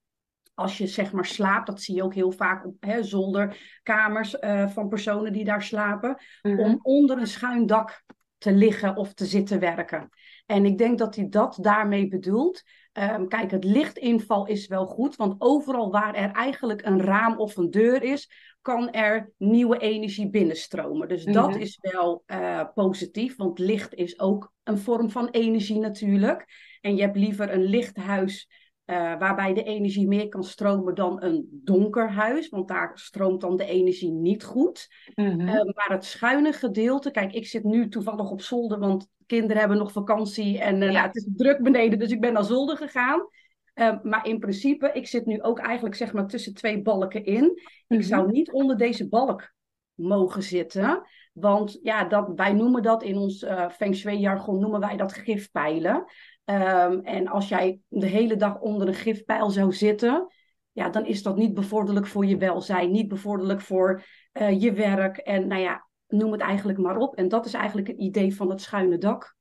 als 0.55 0.79
je 0.79 0.87
zeg 0.87 1.13
maar 1.13 1.27
slaapt, 1.27 1.67
dat 1.67 1.81
zie 1.81 1.95
je 1.95 2.03
ook 2.03 2.15
heel 2.15 2.33
vaak 2.33 2.67
op 2.67 2.77
hè, 2.81 3.03
zolderkamers 3.03 4.37
uh, 4.41 4.69
van 4.69 4.89
personen 4.89 5.33
die 5.33 5.45
daar 5.45 5.63
slapen, 5.63 6.23
mm 6.43 6.57
-hmm. 6.57 6.61
om 6.61 6.79
onder 6.83 7.19
een 7.19 7.27
schuin 7.27 7.67
dak 7.67 8.05
te 8.39 8.53
liggen 8.53 8.97
of 8.97 9.15
te 9.15 9.25
zitten 9.25 9.61
werken. 9.61 10.09
En 10.47 10.65
ik 10.65 10.79
denk 10.79 10.99
dat 10.99 11.17
hij 11.17 11.29
dat 11.29 11.59
daarmee 11.61 12.09
bedoelt. 12.09 12.63
Ehm, 12.99 13.27
kijk, 13.27 13.51
het 13.51 13.65
lichtinval 13.65 14.47
is 14.47 14.67
wel 14.67 14.87
goed, 14.87 15.17
want 15.17 15.35
overal 15.39 15.91
waar 15.91 16.15
er 16.15 16.31
eigenlijk 16.31 16.87
een 16.87 17.01
raam 17.01 17.37
of 17.39 17.57
een 17.57 17.71
deur 17.71 18.03
is, 18.03 18.31
kan 18.63 18.91
er 18.91 19.33
nieuwe 19.37 19.79
energie 19.79 20.31
binnenstromen. 20.31 21.09
Dus 21.09 21.25
dat 21.25 21.51
Mhm. 21.51 21.59
is 21.59 21.79
wel 21.81 22.23
eh, 22.27 22.65
positief, 22.75 23.37
want 23.37 23.59
licht 23.59 23.95
is 23.95 24.19
ook 24.21 24.53
een 24.65 24.79
vorm 24.79 25.11
van 25.11 25.29
energie 25.29 25.79
natuurlijk. 25.79 26.47
En 26.81 26.97
je 26.97 27.03
hebt 27.03 27.17
liever 27.17 27.53
een 27.53 27.65
licht 27.65 27.97
eh, 28.89 29.19
waarbij 29.19 29.55
de 29.55 29.63
energie 29.63 30.07
meer 30.07 30.29
kan 30.29 30.45
stromen 30.45 30.95
dan 30.95 31.23
een 31.23 31.49
donker 31.65 32.11
huis, 32.11 32.49
want 32.49 32.69
daar 32.69 32.91
stroomt 32.95 33.41
dan 33.41 33.57
de 33.57 33.65
energie 33.65 34.11
niet 34.13 34.45
goed. 34.45 34.89
Mhm. 35.15 35.41
Eh, 35.41 35.65
maar 35.65 35.89
het 35.89 36.05
schuine 36.05 36.53
gedeelte, 36.53 37.11
kijk, 37.11 37.33
ik 37.33 37.47
zit 37.47 37.65
nu 37.65 37.89
toevallig 37.89 38.31
op 38.31 38.41
zolder, 38.41 38.79
want 38.79 39.09
kinderen 39.27 39.57
hebben 39.59 39.79
nog 39.79 39.93
vakantie 39.93 40.59
en 40.59 40.83
eh, 40.83 40.87
Ja. 40.89 40.93
nou, 40.93 41.07
het 41.07 41.17
is 41.17 41.29
druk 41.37 41.63
beneden, 41.63 41.99
dus 41.99 42.11
ik 42.11 42.21
ben 42.21 42.33
naar 42.33 42.45
zolder 42.45 42.77
gegaan. 42.77 43.29
Maar 44.03 44.27
in 44.27 44.39
principe, 44.39 44.91
ik 44.93 45.07
zit 45.07 45.27
nu 45.27 45.43
ook 45.43 45.59
eigenlijk 45.59 45.95
zeg 45.95 46.13
maar 46.13 46.27
tussen 46.27 46.55
twee 46.55 46.83
balken 46.83 47.25
in. 47.25 47.45
Ik 47.89 47.99
Mhm. 47.99 48.03
zou 48.03 48.31
niet 48.31 48.53
onder 48.53 48.77
deze 48.77 49.09
balk 49.09 49.53
mogen 49.95 50.43
zitten, 50.43 51.03
want 51.33 51.79
ja, 51.83 52.05
dat, 52.05 52.33
wij 52.35 52.53
noemen 52.53 52.83
dat 52.83 53.03
in 53.03 53.17
ons 53.17 53.47
Feng 53.73 53.97
Shui 53.97 54.19
jargon, 54.19 54.61
noemen 54.61 54.81
wij 54.81 54.97
dat 54.97 55.13
gifpijlen. 55.13 56.05
Ehm, 56.49 56.99
en 56.99 57.29
als 57.29 57.49
jij 57.49 57.81
de 57.89 58.07
hele 58.07 58.37
dag 58.37 58.61
onder 58.61 58.89
een 58.89 58.95
gifpijl 58.95 59.51
zou 59.51 59.73
zitten, 59.73 60.33
ja, 60.73 60.89
dan 60.89 61.07
is 61.07 61.23
dat 61.23 61.37
niet 61.37 61.55
bevorderlijk 61.55 62.07
voor 62.07 62.27
je 62.27 62.37
welzijn, 62.37 62.91
niet 62.91 63.09
bevorderlijk 63.09 63.61
voor 63.61 64.03
eh, 64.33 64.61
je 64.61 64.73
werk 64.73 65.17
en 65.17 65.47
nou 65.47 65.61
ja, 65.61 65.89
noem 66.07 66.33
het 66.33 66.41
eigenlijk 66.41 66.79
maar 66.79 66.97
op. 66.97 67.15
En 67.15 67.29
dat 67.29 67.47
is 67.47 67.53
eigenlijk 67.53 67.87
het 67.87 67.99
idee 67.99 68.37
van 68.37 68.51
het 68.51 68.61
schuine 68.61 68.99
dak. 68.99 69.37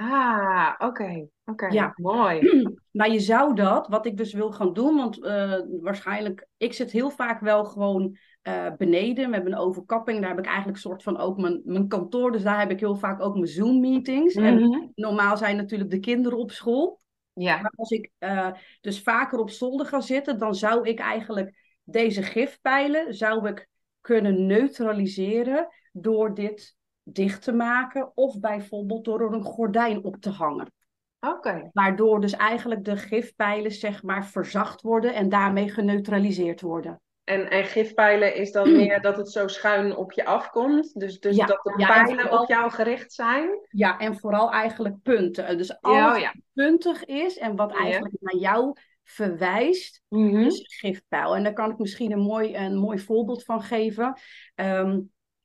Ah, 0.00 0.74
oké. 0.78 1.28
Oké, 1.44 1.66
Ja. 1.66 1.92
mooi. 1.96 2.40
Maar 2.94 3.10
je 3.10 3.20
zou 3.20 3.54
dat, 3.54 3.88
wat 3.88 4.06
ik 4.06 4.16
dus 4.16 4.32
wil 4.32 4.52
gaan 4.52 4.72
doen, 4.72 4.96
want 4.96 5.24
eh, 5.24 5.58
waarschijnlijk, 5.80 6.46
ik 6.56 6.72
zit 6.72 6.90
heel 6.90 7.10
vaak 7.10 7.40
wel 7.40 7.64
gewoon 7.64 8.16
eh, 8.42 8.66
beneden. 8.76 9.28
We 9.28 9.34
hebben 9.34 9.52
een 9.52 9.58
overkapping, 9.58 10.20
daar 10.20 10.28
heb 10.28 10.38
ik 10.38 10.46
eigenlijk 10.46 10.78
soort 10.78 11.02
van 11.02 11.18
ook 11.18 11.38
mijn, 11.38 11.60
mijn 11.64 11.88
kantoor. 11.88 12.32
Dus 12.32 12.42
daar 12.42 12.58
heb 12.58 12.70
ik 12.70 12.80
heel 12.80 12.96
vaak 12.96 13.20
ook 13.22 13.34
mijn 13.34 13.46
Zoom-meetings. 13.46 14.34
En 14.34 14.54
Mhm. 14.54 14.86
normaal 14.94 15.36
zijn 15.36 15.56
natuurlijk 15.56 15.90
de 15.90 15.98
kinderen 15.98 16.38
op 16.38 16.50
school. 16.50 17.00
Ja. 17.32 17.60
Maar 17.60 17.72
als 17.76 17.90
ik 17.90 18.10
eh, 18.18 18.50
dus 18.80 19.02
vaker 19.02 19.38
op 19.38 19.50
zolder 19.50 19.86
ga 19.86 20.00
zitten, 20.00 20.38
dan 20.38 20.54
zou 20.54 20.88
ik 20.88 20.98
eigenlijk 20.98 21.78
deze 21.84 22.22
gifpijlen 22.22 23.14
zou 23.14 23.48
ik 23.48 23.68
kunnen 24.00 24.46
neutraliseren 24.46 25.68
door 25.92 26.34
dit 26.34 26.76
dicht 27.04 27.42
te 27.42 27.52
maken 27.52 28.10
of 28.14 28.40
bijvoorbeeld 28.40 29.04
door 29.04 29.20
er 29.20 29.32
een 29.32 29.42
gordijn 29.44 30.04
op 30.04 30.16
te 30.16 30.30
hangen. 30.30 30.72
Oké. 31.20 31.70
Waardoor 31.72 32.20
dus 32.20 32.32
eigenlijk 32.32 32.84
de 32.84 32.96
gifpijlen 32.96 33.70
zeg 33.72 34.02
maar 34.02 34.26
verzacht 34.26 34.80
worden 34.82 35.14
en 35.14 35.28
daarmee 35.28 35.68
geneutraliseerd 35.70 36.60
worden. 36.60 37.00
En, 37.24 37.50
en 37.50 37.64
gifpijlen 37.64 38.34
is 38.34 38.52
dan 38.52 38.72
meer 38.76 39.00
dat 39.00 39.16
het 39.16 39.30
zo 39.30 39.46
schuin 39.48 39.96
op 39.96 40.12
je 40.12 40.24
afkomt. 40.24 41.00
Dus, 41.00 41.20
dus 41.20 41.36
Ja, 41.36 41.46
dat 41.46 41.60
de 41.62 41.74
ja, 41.76 41.86
pijlen 41.86 42.20
vooral- 42.20 42.42
op 42.42 42.48
jou 42.48 42.70
gericht 42.70 43.12
zijn. 43.12 43.48
Ja, 43.68 43.98
en 43.98 44.16
vooral 44.18 44.50
eigenlijk 44.52 45.02
punten. 45.02 45.58
Dus 45.58 45.80
alles 45.80 46.14
oh 46.14 46.20
ja. 46.20 46.26
wat 46.32 46.42
puntig 46.52 47.04
is 47.04 47.38
en 47.38 47.56
wat 47.56 47.72
eigenlijk 47.72 48.14
naar 48.20 48.36
jou 48.36 48.72
verwijst, 49.02 50.02
Mhm. 50.08 50.36
is 50.38 50.76
gifpijl. 50.80 51.36
En 51.36 51.42
daar 51.42 51.52
kan 51.52 51.70
ik 51.70 51.78
misschien 51.78 52.12
een 52.12 52.20
mooi, 52.22 52.56
een 52.56 52.76
mooi 52.76 52.98
voorbeeld 52.98 53.44
van 53.44 53.62
geven. 53.62 54.18
Ehm, 54.54 55.00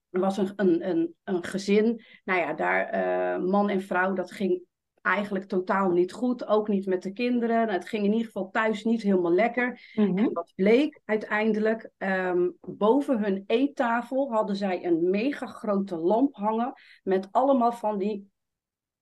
was 0.09 0.37
een, 0.37 0.51
een, 0.55 0.89
een, 0.89 1.15
een 1.23 1.43
gezin, 1.43 2.03
nou 2.23 2.39
ja, 2.39 2.53
daar 2.53 2.85
eh, 2.85 3.43
man 3.43 3.69
en 3.69 3.81
vrouw, 3.81 4.13
dat 4.13 4.31
ging 4.31 4.67
eigenlijk 5.01 5.45
totaal 5.45 5.89
niet 5.89 6.11
goed. 6.11 6.47
Ook 6.47 6.67
niet 6.67 6.85
met 6.85 7.03
de 7.03 7.13
kinderen. 7.13 7.55
Nou, 7.57 7.71
het 7.71 7.87
ging 7.87 8.03
in 8.03 8.11
ieder 8.11 8.25
geval 8.25 8.49
thuis 8.49 8.83
niet 8.83 9.01
helemaal 9.01 9.33
lekker. 9.33 9.91
Mhm. 9.93 10.17
En 10.17 10.33
wat 10.33 10.51
bleek 10.55 11.01
uiteindelijk, 11.05 11.89
ehm, 11.97 12.49
boven 12.61 13.23
hun 13.23 13.43
eettafel 13.47 14.31
hadden 14.31 14.55
zij 14.55 14.85
een 14.85 15.09
mega 15.09 15.45
grote 15.45 15.97
lamp 15.97 16.35
hangen 16.35 16.73
met 17.03 17.27
allemaal 17.31 17.71
van 17.71 17.97
die 17.97 18.29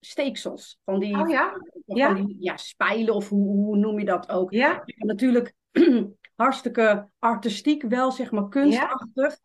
steeksels. 0.00 0.80
Van 0.84 0.98
die, 0.98 1.20
Oh 1.20 1.28
ja? 1.28 1.50
van 1.86 1.96
Ja. 1.96 2.14
die 2.14 2.36
ja, 2.40 2.56
spijlen 2.56 3.14
of 3.14 3.28
hoe, 3.28 3.48
hoe 3.48 3.76
noem 3.76 3.98
je 3.98 4.04
dat 4.04 4.28
ook. 4.28 4.52
Ja? 4.52 4.82
Natuurlijk 4.96 5.54
hartstikke 6.34 7.08
artistiek 7.18 7.82
wel, 7.82 8.12
zeg 8.12 8.30
maar 8.30 8.48
kunstachtig. 8.48 9.38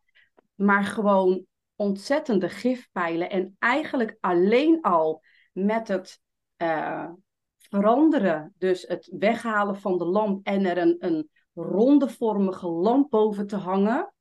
Maar 0.55 0.83
gewoon 0.83 1.45
ontzettende 1.83 2.49
gifpijlen. 2.49 3.29
En 3.29 3.55
eigenlijk 3.59 4.17
alleen 4.19 4.81
al 4.81 5.21
met 5.51 5.87
het 5.87 6.19
eh, 6.55 7.09
veranderen, 7.57 8.53
dus 8.57 8.87
het 8.87 9.15
weghalen 9.19 9.79
van 9.79 9.97
de 9.97 10.05
lamp 10.05 10.45
en 10.45 10.65
er 10.65 10.77
een, 10.77 10.95
een 10.99 11.29
rondevormige 11.53 12.67
lamp 12.67 13.09
boven 13.09 13.47
te 13.47 13.55
hangen, 13.55 14.13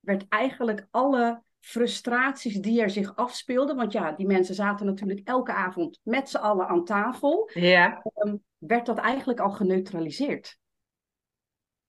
werd 0.00 0.24
eigenlijk 0.28 0.86
alle 0.90 1.42
frustraties 1.60 2.60
die 2.60 2.80
er 2.82 2.90
zich 2.90 3.16
afspeelden, 3.16 3.76
want 3.76 3.92
ja, 3.92 4.12
die 4.12 4.26
mensen 4.26 4.54
zaten 4.54 4.86
natuurlijk 4.86 5.28
elke 5.28 5.52
avond 5.52 6.00
met 6.02 6.28
z'n 6.28 6.36
allen 6.36 6.68
aan 6.68 6.84
tafel, 6.84 7.50
Ja. 7.54 8.02
ehm, 8.14 8.36
werd 8.58 8.86
dat 8.86 8.98
eigenlijk 8.98 9.40
al 9.40 9.50
geneutraliseerd. 9.50 10.58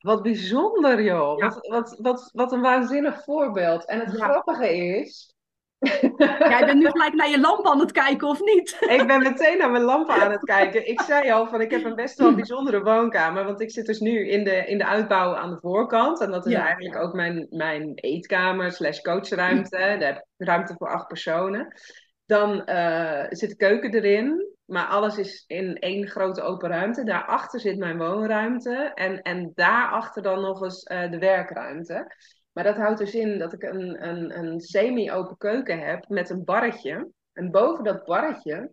Wat 0.07 0.21
bijzonder, 0.21 1.01
joh. 1.03 1.37
Ja. 1.37 1.47
Wat, 1.47 1.67
wat, 1.67 1.97
wat, 2.01 2.29
wat 2.33 2.51
een 2.51 2.61
waanzinnig 2.61 3.23
voorbeeld. 3.23 3.85
En 3.85 3.99
het 3.99 4.17
Ja. 4.17 4.23
grappige 4.25 4.77
is... 4.77 5.35
Jij 6.53 6.65
bent 6.65 6.79
nu 6.79 6.89
gelijk 6.89 7.13
naar 7.13 7.29
je 7.29 7.39
lamp 7.39 7.67
aan 7.67 7.79
het 7.79 7.91
kijken, 7.91 8.27
of 8.27 8.39
niet? 8.41 8.77
Ik 8.99 9.07
ben 9.07 9.19
meteen 9.21 9.57
naar 9.57 9.71
mijn 9.71 9.83
lampen 9.83 10.15
aan 10.15 10.31
het 10.31 10.43
kijken. 10.43 10.87
Ik 10.87 11.01
zei 11.01 11.31
al 11.31 11.47
van 11.47 11.61
ik 11.61 11.71
heb 11.71 11.85
een 11.85 11.95
best 11.95 12.17
wel 12.17 12.35
bijzondere 12.35 12.83
woonkamer. 12.83 13.43
Want 13.45 13.61
ik 13.61 13.71
zit 13.71 13.85
dus 13.85 13.99
nu 13.99 14.29
in 14.29 14.43
de, 14.43 14.55
in 14.65 14.77
de 14.77 14.85
uitbouw 14.85 15.35
aan 15.35 15.49
de 15.49 15.59
voorkant. 15.61 16.21
En 16.21 16.31
dat 16.31 16.45
is 16.45 16.51
Ja. 16.51 16.65
eigenlijk 16.65 16.97
ook 16.97 17.13
mijn, 17.13 17.47
mijn 17.49 17.91
eetkamer 17.95 18.71
slash 18.71 18.99
coachruimte. 19.01 19.69
Daar 19.77 19.99
heb 19.99 20.17
ik 20.17 20.47
ruimte 20.47 20.75
voor 20.77 20.89
acht 20.89 21.07
personen. 21.07 21.73
Dan 22.27 22.65
eh, 22.65 23.25
zit 23.29 23.49
de 23.49 23.55
keuken 23.55 23.93
erin. 23.93 24.55
Maar 24.65 24.85
alles 24.85 25.17
is 25.17 25.43
in 25.47 25.75
één 25.75 26.07
grote 26.07 26.41
open 26.41 26.69
ruimte. 26.69 27.03
Daarachter 27.03 27.59
zit 27.59 27.77
mijn 27.77 27.97
woonruimte. 27.97 28.91
En, 28.93 29.21
en 29.21 29.51
daarachter 29.55 30.21
dan 30.21 30.41
nog 30.41 30.63
eens 30.63 30.83
eh, 30.83 31.11
de 31.11 31.17
werkruimte. 31.17 32.15
Maar 32.51 32.63
dat 32.63 32.75
houdt 32.75 32.99
dus 32.99 33.15
in 33.15 33.37
dat 33.39 33.53
ik 33.53 33.63
een, 33.63 34.07
een, 34.07 34.37
een 34.39 34.59
semi-open 34.59 35.37
keuken 35.37 35.79
heb 35.79 36.09
met 36.09 36.29
een 36.29 36.43
barretje. 36.43 37.11
En 37.33 37.51
boven 37.51 37.83
dat 37.83 38.03
barretje, 38.03 38.71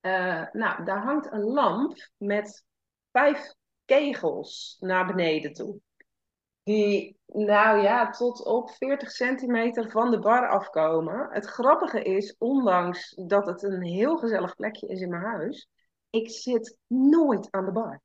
eh, 0.00 0.46
nou, 0.52 0.84
daar 0.84 1.02
hangt 1.02 1.32
een 1.32 1.44
lamp 1.44 1.96
met 2.16 2.64
vijf 3.12 3.54
kegels 3.84 4.76
naar 4.80 5.06
beneden 5.06 5.52
toe. 5.52 5.80
Die, 6.68 7.16
nou 7.26 7.82
ja, 7.82 8.10
tot 8.10 8.44
op 8.44 8.70
40 8.70 9.10
centimeter 9.10 9.90
van 9.90 10.10
de 10.10 10.18
bar 10.18 10.48
afkomen. 10.48 11.28
Het 11.30 11.46
grappige 11.46 12.02
is, 12.02 12.34
ondanks 12.38 13.14
dat 13.26 13.46
het 13.46 13.62
een 13.62 13.82
heel 13.82 14.16
gezellig 14.16 14.54
plekje 14.54 14.86
is 14.86 15.00
in 15.00 15.08
mijn 15.08 15.22
huis, 15.22 15.68
ik 16.10 16.30
zit 16.30 16.76
nooit 16.86 17.48
aan 17.50 17.64
de 17.64 17.72
bar. 17.72 18.02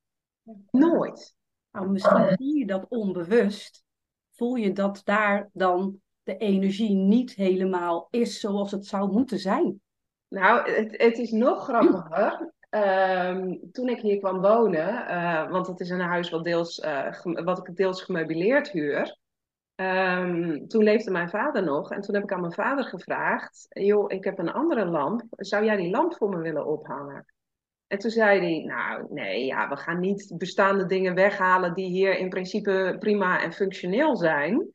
Nooit. 0.71 1.35
Nou, 1.71 1.89
misschien 1.89 2.35
voel 2.35 2.53
je 2.53 2.65
dat 2.65 2.85
onbewust. 2.89 3.83
Voel 4.31 4.55
je 4.55 4.71
dat 4.71 5.01
daar 5.03 5.49
dan 5.53 6.01
de 6.23 6.37
energie 6.37 6.95
niet 6.95 7.33
helemaal 7.33 8.07
is 8.09 8.39
zoals 8.39 8.71
het 8.71 8.85
zou 8.85 9.11
moeten 9.11 9.39
zijn. 9.39 9.81
Nou, 10.27 10.71
het, 10.71 11.01
het 11.01 11.17
is 11.17 11.31
nog 11.31 11.63
grappiger. 11.63 12.53
Ehm, 12.73 13.55
toen 13.71 13.89
ik 13.89 13.99
hier 13.99 14.17
kwam 14.17 14.41
wonen, 14.41 15.07
eh, 15.07 15.49
want 15.49 15.67
het 15.67 15.79
is 15.79 15.89
een 15.89 15.99
huis 15.99 16.29
wat, 16.29 16.43
deels, 16.43 16.79
eh, 16.79 17.21
wat 17.23 17.67
ik 17.67 17.75
deels 17.75 18.01
gemeubileerd 18.01 18.71
huur. 18.71 19.17
Ehm, 19.75 20.67
toen 20.67 20.83
leefde 20.83 21.11
mijn 21.11 21.29
vader 21.29 21.63
nog 21.63 21.91
en 21.91 22.01
toen 22.01 22.15
heb 22.15 22.23
ik 22.23 22.31
aan 22.31 22.39
mijn 22.39 22.53
vader 22.53 22.83
gevraagd: 22.83 23.65
joh, 23.69 24.11
ik 24.11 24.23
heb 24.23 24.39
een 24.39 24.51
andere 24.51 24.85
lamp. 24.85 25.23
Zou 25.29 25.65
jij 25.65 25.75
die 25.75 25.89
lamp 25.89 26.15
voor 26.15 26.29
me 26.29 26.37
willen 26.37 26.65
ophangen? 26.65 27.25
En 27.87 27.97
toen 27.97 28.11
zei 28.11 28.39
hij: 28.39 28.63
Nou, 28.65 29.05
nee, 29.09 29.45
ja, 29.45 29.69
we 29.69 29.75
gaan 29.75 29.99
niet 29.99 30.33
bestaande 30.37 30.85
dingen 30.85 31.15
weghalen 31.15 31.73
die 31.73 31.89
hier 31.89 32.17
in 32.17 32.29
principe 32.29 32.95
prima 32.99 33.41
en 33.41 33.53
functioneel 33.53 34.15
zijn. 34.15 34.73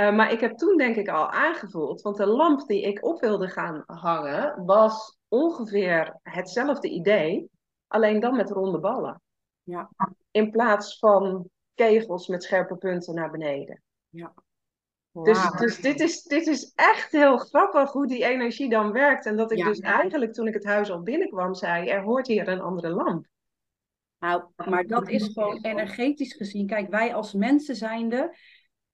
Uh, 0.00 0.16
maar 0.16 0.32
ik 0.32 0.40
heb 0.40 0.56
toen 0.56 0.76
denk 0.76 0.96
ik 0.96 1.08
al 1.08 1.30
aangevoeld, 1.30 2.02
want 2.02 2.16
de 2.16 2.26
lamp 2.26 2.66
die 2.66 2.82
ik 2.82 3.04
op 3.04 3.20
wilde 3.20 3.48
gaan 3.48 3.82
hangen 3.86 4.64
was 4.64 5.18
ongeveer 5.28 6.18
hetzelfde 6.22 6.88
idee, 6.88 7.50
alleen 7.86 8.20
dan 8.20 8.36
met 8.36 8.50
ronde 8.50 8.78
ballen. 8.78 9.22
Ja. 9.62 9.90
In 10.30 10.50
plaats 10.50 10.98
van 10.98 11.48
kegels 11.74 12.26
met 12.26 12.42
scherpe 12.42 12.76
punten 12.76 13.14
naar 13.14 13.30
beneden. 13.30 13.82
Ja. 14.08 14.34
Dus, 15.12 15.50
dus 15.50 15.80
dit, 15.80 16.00
is, 16.00 16.22
dit 16.22 16.46
is 16.46 16.72
echt 16.74 17.12
heel 17.12 17.38
grappig 17.38 17.92
hoe 17.92 18.06
die 18.06 18.24
energie 18.24 18.68
dan 18.68 18.92
werkt. 18.92 19.26
En 19.26 19.36
dat 19.36 19.50
ik 19.50 19.58
Ja. 19.58 19.64
dus 19.64 19.78
eigenlijk 19.78 20.32
toen 20.32 20.46
ik 20.46 20.54
het 20.54 20.64
huis 20.64 20.90
al 20.90 21.02
binnenkwam 21.02 21.54
zei, 21.54 21.88
er 21.88 22.02
hoort 22.02 22.26
hier 22.26 22.48
een 22.48 22.60
andere 22.60 22.88
lamp. 22.88 23.26
Nou, 24.18 24.44
maar 24.56 24.86
dat 24.86 25.08
is 25.08 25.28
gewoon 25.32 25.58
energetisch 25.62 26.34
gezien. 26.34 26.66
Kijk, 26.66 26.90
wij 26.90 27.14
als 27.14 27.32
mensen 27.32 27.76
zijnde, 27.76 28.36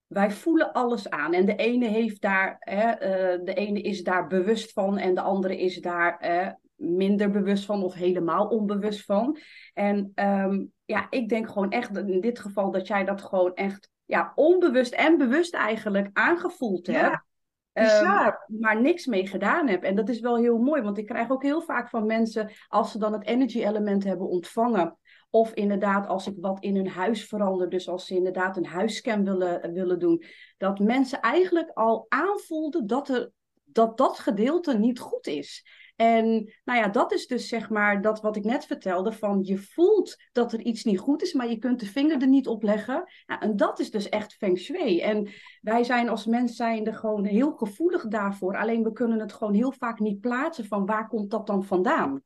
wij 0.06 0.30
voelen 0.30 0.72
alles 0.72 1.10
aan. 1.10 1.32
En 1.32 1.46
de 1.46 1.56
ene 1.56 1.86
heeft 1.86 2.20
daar, 2.20 2.56
hè, 2.58 2.92
uh, 2.92 3.44
de 3.44 3.54
ene 3.54 3.80
is 3.80 4.02
daar 4.02 4.26
bewust 4.26 4.72
van 4.72 4.98
en 4.98 5.14
de 5.14 5.20
andere 5.20 5.60
is 5.60 5.80
daar 5.80 6.24
uh, 6.24 6.48
minder 6.74 7.30
bewust 7.30 7.64
van 7.64 7.82
of 7.82 7.94
helemaal 7.94 8.46
onbewust 8.46 9.04
van. 9.04 9.38
En 9.74 10.12
um, 10.14 10.72
ja, 10.84 11.06
ik 11.10 11.28
denk 11.28 11.48
gewoon 11.48 11.70
echt 11.70 11.96
in 11.96 12.20
dit 12.20 12.38
geval 12.38 12.70
dat 12.70 12.86
jij 12.86 13.04
dat 13.04 13.22
gewoon 13.22 13.54
echt 13.54 13.90
ja, 14.04 14.32
onbewust 14.34 14.92
en 14.92 15.18
bewust 15.18 15.54
eigenlijk 15.54 16.08
aangevoeld 16.12 16.86
hebt. 16.86 17.24
Um, 17.72 18.34
maar 18.46 18.80
niks 18.80 19.06
mee 19.06 19.26
gedaan 19.26 19.68
heb. 19.68 19.82
En 19.82 19.94
dat 19.94 20.08
is 20.08 20.20
wel 20.20 20.36
heel 20.36 20.58
mooi, 20.58 20.82
want 20.82 20.98
ik 20.98 21.06
krijg 21.06 21.30
ook 21.30 21.42
heel 21.42 21.60
vaak 21.60 21.88
van 21.88 22.06
mensen, 22.06 22.50
als 22.68 22.90
ze 22.90 22.98
dan 22.98 23.12
het 23.12 23.26
energy 23.26 23.64
element 23.64 24.04
hebben 24.04 24.28
ontvangen, 24.28 24.98
of 25.36 25.52
inderdaad 25.52 26.06
als 26.06 26.26
ik 26.26 26.34
wat 26.40 26.60
in 26.60 26.76
hun 26.76 26.88
huis 26.88 27.24
verander, 27.24 27.68
dus 27.68 27.88
als 27.88 28.06
ze 28.06 28.14
inderdaad 28.14 28.56
een 28.56 28.66
huisscan 28.66 29.24
willen, 29.24 29.72
willen 29.72 29.98
doen, 29.98 30.22
dat 30.56 30.78
mensen 30.78 31.20
eigenlijk 31.20 31.70
al 31.70 32.06
aanvoelden 32.08 32.86
dat, 32.86 33.08
er, 33.08 33.30
dat 33.64 33.98
dat 33.98 34.18
gedeelte 34.18 34.78
niet 34.78 34.98
goed 34.98 35.26
is. 35.26 35.66
En 35.96 36.52
nou 36.64 36.78
ja, 36.78 36.88
dat 36.88 37.12
is 37.12 37.26
dus 37.26 37.48
zeg 37.48 37.70
maar 37.70 38.02
dat 38.02 38.20
wat 38.20 38.36
ik 38.36 38.44
net 38.44 38.66
vertelde, 38.66 39.12
van 39.12 39.42
je 39.42 39.58
voelt 39.58 40.16
dat 40.32 40.52
er 40.52 40.60
iets 40.60 40.84
niet 40.84 40.98
goed 40.98 41.22
is, 41.22 41.32
maar 41.32 41.48
je 41.48 41.58
kunt 41.58 41.80
de 41.80 41.86
vinger 41.86 42.20
er 42.20 42.28
niet 42.28 42.48
op 42.48 42.62
leggen. 42.62 43.04
En 43.40 43.56
dat 43.56 43.78
is 43.78 43.90
dus 43.90 44.08
echt 44.08 44.34
feng 44.34 44.58
shui. 44.58 45.00
En 45.00 45.28
wij 45.60 45.84
zijn 45.84 46.08
als 46.08 46.26
mens 46.26 46.56
zijnde 46.56 46.92
gewoon 46.92 47.24
heel 47.24 47.52
gevoelig 47.52 48.08
daarvoor. 48.08 48.56
Alleen 48.56 48.82
we 48.82 48.92
kunnen 48.92 49.18
het 49.18 49.32
gewoon 49.32 49.54
heel 49.54 49.72
vaak 49.72 49.98
niet 49.98 50.20
plaatsen 50.20 50.66
van 50.66 50.86
waar 50.86 51.08
komt 51.08 51.30
dat 51.30 51.46
dan 51.46 51.64
vandaan. 51.64 52.22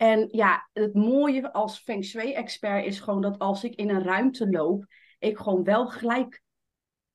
En 0.00 0.28
ja, 0.30 0.68
het 0.72 0.94
mooie 0.94 1.52
als 1.52 1.78
feng 1.78 2.04
shui-expert 2.04 2.86
is 2.86 3.00
gewoon 3.00 3.20
dat 3.20 3.38
als 3.38 3.64
ik 3.64 3.74
in 3.74 3.90
een 3.90 4.02
ruimte 4.02 4.50
loop, 4.50 4.86
ik 5.18 5.38
gewoon 5.38 5.64
wel 5.64 5.86
gelijk 5.86 6.42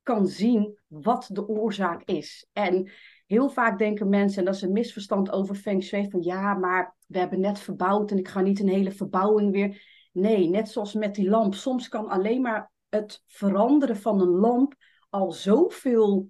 kan 0.03 0.27
zien 0.27 0.79
wat 0.87 1.29
de 1.31 1.47
oorzaak 1.47 2.03
is. 2.03 2.47
En 2.53 2.91
heel 3.27 3.49
vaak 3.49 3.77
denken 3.77 4.09
mensen, 4.09 4.39
en 4.39 4.45
dat 4.45 4.55
is 4.55 4.61
een 4.61 4.71
misverstand 4.71 5.31
over 5.31 5.55
feng 5.55 5.83
shui, 5.83 6.09
van 6.09 6.21
ja, 6.21 6.53
maar 6.53 6.95
we 7.07 7.17
hebben 7.17 7.39
net 7.39 7.59
verbouwd 7.59 8.11
en 8.11 8.17
ik 8.17 8.27
ga 8.27 8.41
niet 8.41 8.59
een 8.59 8.69
hele 8.69 8.91
verbouwing 8.91 9.51
weer. 9.51 9.83
Nee, 10.11 10.47
net 10.49 10.69
zoals 10.69 10.93
met 10.93 11.15
die 11.15 11.29
lamp. 11.29 11.53
Soms 11.53 11.87
kan 11.87 12.07
alleen 12.07 12.41
maar 12.41 12.71
het 12.89 13.23
veranderen 13.25 13.97
van 13.97 14.21
een 14.21 14.35
lamp 14.35 14.75
al 15.09 15.31
zoveel 15.31 16.29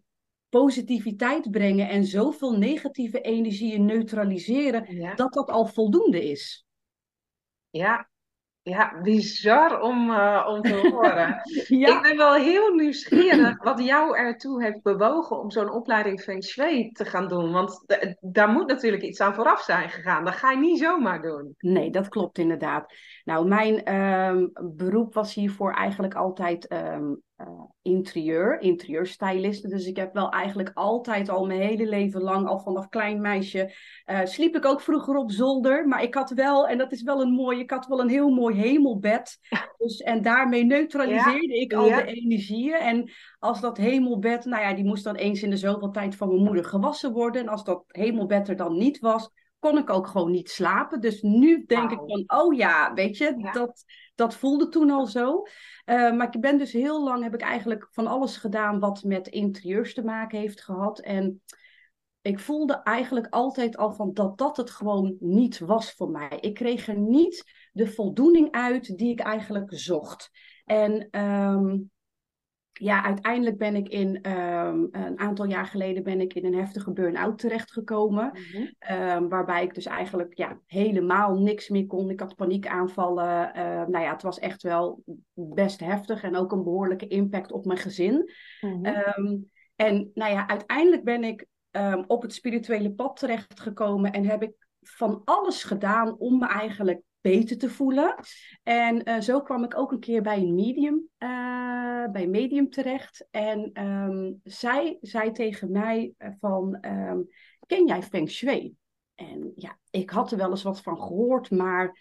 positiviteit 0.62 1.52
brengen 1.52 1.90
en 1.90 2.04
zoveel 2.04 2.58
negatieve 2.58 3.22
energieën 3.22 3.86
neutraliseren, 3.86 5.16
dat 5.16 5.34
dat 5.34 5.50
al 5.50 5.66
voldoende 5.66 6.30
is. 6.30 6.66
Ja, 7.70 8.10
ja, 8.62 9.02
bizar 9.02 9.82
om, 9.82 10.10
uh, 10.10 10.46
om 10.50 10.62
te 10.62 10.74
horen. 10.92 11.42
ja. 11.68 11.96
Ik 11.96 12.02
ben 12.02 12.18
wel 12.18 12.34
heel 12.34 12.74
nieuwsgierig 12.74 13.64
wat 13.64 13.84
jou 13.84 14.18
ertoe 14.18 14.64
heeft 14.64 14.82
bewogen 14.82 15.40
om 15.40 15.52
zo'n 15.52 15.72
opleiding 15.72 16.22
Feng 16.22 16.44
Shui 16.44 16.92
te 16.92 17.06
gaan 17.06 17.28
doen. 17.28 17.52
Want 17.52 17.84
daar 18.20 18.50
moet 18.50 18.68
natuurlijk 18.68 19.04
iets 19.04 19.22
aan 19.22 19.36
vooraf 19.36 19.62
zijn 19.62 19.90
gegaan. 19.90 20.26
Dat 20.26 20.36
ga 20.36 20.52
je 20.52 20.58
niet 20.58 20.80
zomaar 20.80 21.22
doen. 21.22 21.56
Nee, 21.58 21.90
dat 21.90 22.08
klopt 22.08 22.38
inderdaad. 22.38 22.94
Nou, 23.24 23.48
mijn 23.48 23.96
um, 23.96 24.52
beroep 24.76 25.14
was 25.14 25.34
hiervoor 25.34 25.74
eigenlijk 25.74 26.14
altijd 26.14 26.72
um, 26.72 27.22
uh, 27.38 27.64
interieur, 27.82 28.62
interieurstylisten. 28.62 29.70
Dus 29.70 29.86
ik 29.86 29.96
heb 29.96 30.14
wel 30.14 30.30
eigenlijk 30.30 30.72
altijd 30.74 31.30
al 31.30 31.46
mijn 31.46 31.62
hele 31.62 31.88
leven 31.88 32.22
lang, 32.22 32.48
al 32.48 32.60
vanaf 32.60 32.90
klein 32.90 33.22
meisje, 33.22 33.74
uh, 34.06 34.20
sliep 34.24 34.56
ik 34.56 34.66
ook 34.66 34.82
vroeger 34.82 35.16
op 35.16 35.32
zolder. 35.32 35.88
Maar 35.88 36.04
ik 36.04 36.14
had 36.14 36.30
wel, 36.30 36.68
en 36.68 36.78
dat 36.78 36.92
is 36.92 37.02
wel 37.02 37.22
een 37.22 37.32
mooi, 37.32 37.60
ik 37.60 37.70
had 37.70 37.88
wel 37.88 38.00
een 38.00 38.10
heel 38.10 38.30
mooi 38.30 38.56
hemelbed. 38.56 39.38
Dus, 39.78 40.00
en 40.00 40.22
daarmee 40.22 40.64
neutraliseerde 40.64 41.60
ik 41.60 41.74
al 41.74 41.86
de 41.86 42.06
energieën. 42.06 42.74
En 42.74 43.12
als 43.40 43.62
dat 43.62 43.78
hemelbed, 43.78 44.46
nou 44.46 44.64
ja, 44.64 44.74
die 44.74 44.86
moest 44.86 45.04
dan 45.04 45.16
eens 45.16 45.44
in 45.44 45.50
de 45.50 45.58
zoveel 45.58 45.92
tijd 45.92 46.16
van 46.16 46.28
mijn 46.28 46.44
moeder 46.44 46.66
gewassen 46.66 47.12
worden. 47.12 47.42
En 47.42 47.48
als 47.48 47.64
dat 47.64 47.84
hemelbed 47.88 48.48
er 48.48 48.56
dan 48.56 48.78
niet 48.78 49.00
was, 49.00 49.30
kon 49.66 49.78
ik 49.78 49.90
ook 49.90 50.08
gewoon 50.08 50.32
niet 50.32 50.50
slapen. 50.50 51.02
Dus 51.02 51.22
nu 51.22 51.66
denk 51.66 51.92
ik 51.92 52.00
van, 52.06 52.24
oh 52.40 52.56
ja, 52.56 52.94
weet 52.94 53.18
je, 53.18 53.50
dat, 53.52 53.84
dat 54.16 54.36
voelde 54.36 54.70
toen 54.70 54.90
al 54.90 55.06
zo. 55.06 55.44
Uh, 55.86 56.16
maar 56.16 56.36
ik 56.36 56.42
ben 56.42 56.58
dus 56.58 56.72
heel 56.72 57.04
lang, 57.04 57.24
heb 57.24 57.34
ik 57.34 57.42
eigenlijk 57.42 57.88
van 57.92 58.08
alles 58.08 58.38
gedaan 58.38 58.80
wat 58.80 59.04
met 59.04 59.28
interieurs 59.28 59.94
te 59.94 60.04
maken 60.04 60.40
heeft 60.40 60.62
gehad. 60.62 61.00
En 61.00 61.42
ik 62.22 62.40
voelde 62.40 62.74
eigenlijk 62.74 63.28
altijd 63.30 63.78
al 63.78 63.94
van 63.94 64.14
dat 64.14 64.38
dat 64.38 64.58
het 64.58 64.70
gewoon 64.70 65.16
niet 65.20 65.60
was 65.60 65.92
voor 65.92 66.10
mij. 66.10 66.38
Ik 66.40 66.54
kreeg 66.54 66.88
er 66.88 66.98
niet 66.98 67.44
de 67.72 67.88
voldoening 67.88 68.52
uit 68.52 68.98
die 68.98 69.12
ik 69.12 69.20
eigenlijk 69.20 69.70
zocht. 69.74 70.32
En 70.66 71.20
um, 71.22 71.92
ja, 72.80 73.04
uiteindelijk 73.04 73.58
ben 73.58 73.76
ik 73.76 73.88
in 73.88 74.32
um, 74.32 74.88
een 74.92 75.20
aantal 75.20 75.46
jaar 75.46 75.66
geleden 75.66 76.04
ben 76.04 76.22
ik 76.22 76.34
in 76.34 76.46
een 76.46 76.56
heftige 76.56 76.92
burn-out 76.92 77.38
terechtgekomen. 77.38 78.40
Mm 78.54 78.74
um, 78.92 79.30
waarbij 79.30 79.64
ik 79.64 79.74
dus 79.74 79.86
eigenlijk 79.86 80.38
ja, 80.38 80.60
helemaal 80.66 81.36
niks 81.36 81.70
meer 81.70 81.88
kon. 81.88 82.10
Ik 82.10 82.20
had 82.20 82.36
paniekaanvallen. 82.36 83.52
Uh, 83.58 83.64
nou 83.64 84.00
ja, 84.00 84.12
het 84.12 84.22
was 84.22 84.40
echt 84.40 84.64
wel 84.64 85.04
best 85.34 85.80
heftig 85.80 86.24
en 86.24 86.36
ook 86.36 86.52
een 86.52 86.64
behoorlijke 86.64 87.08
impact 87.08 87.52
op 87.52 87.66
mijn 87.66 87.80
gezin. 87.80 88.32
Mm 88.62 88.86
um, 88.86 89.52
en 89.76 90.12
nou 90.14 90.32
ja, 90.32 90.48
uiteindelijk 90.48 91.04
ben 91.04 91.24
ik 91.24 91.46
op 92.08 92.22
het 92.22 92.34
spirituele 92.34 92.92
pad 92.92 93.18
terechtgekomen 93.18 94.12
en 94.12 94.26
heb 94.26 94.44
ik 94.44 94.54
van 94.82 95.22
alles 95.26 95.64
gedaan 95.64 96.18
om 96.18 96.38
me 96.38 96.48
eigenlijk 96.48 97.02
beter 97.26 97.58
te 97.58 97.70
voelen. 97.70 98.16
En 98.64 99.10
uh, 99.10 99.20
zo 99.20 99.42
kwam 99.42 99.64
ik 99.64 99.78
ook 99.78 99.92
een 99.92 100.00
keer 100.00 100.22
bij 100.22 100.38
een 100.38 100.56
medium, 100.56 101.10
uh, 101.20 102.12
bij 102.12 102.28
medium 102.28 102.70
terecht. 102.70 103.28
En 103.32 103.84
um, 103.84 104.40
zij 104.44 104.98
zei 105.02 105.32
tegen 105.32 105.72
mij 105.72 106.14
eh, 106.18 106.30
van, 106.40 106.78
um, 106.82 107.28
ken 107.66 107.88
jij 107.88 108.04
Feng 108.04 108.30
Shui? 108.30 108.76
En 109.16 109.52
ja, 109.56 109.80
ik 109.90 110.10
had 110.10 110.32
er 110.32 110.38
wel 110.38 110.50
eens 110.50 110.64
wat 110.64 110.82
van 110.82 111.02
gehoord, 111.02 111.52
maar 111.52 112.00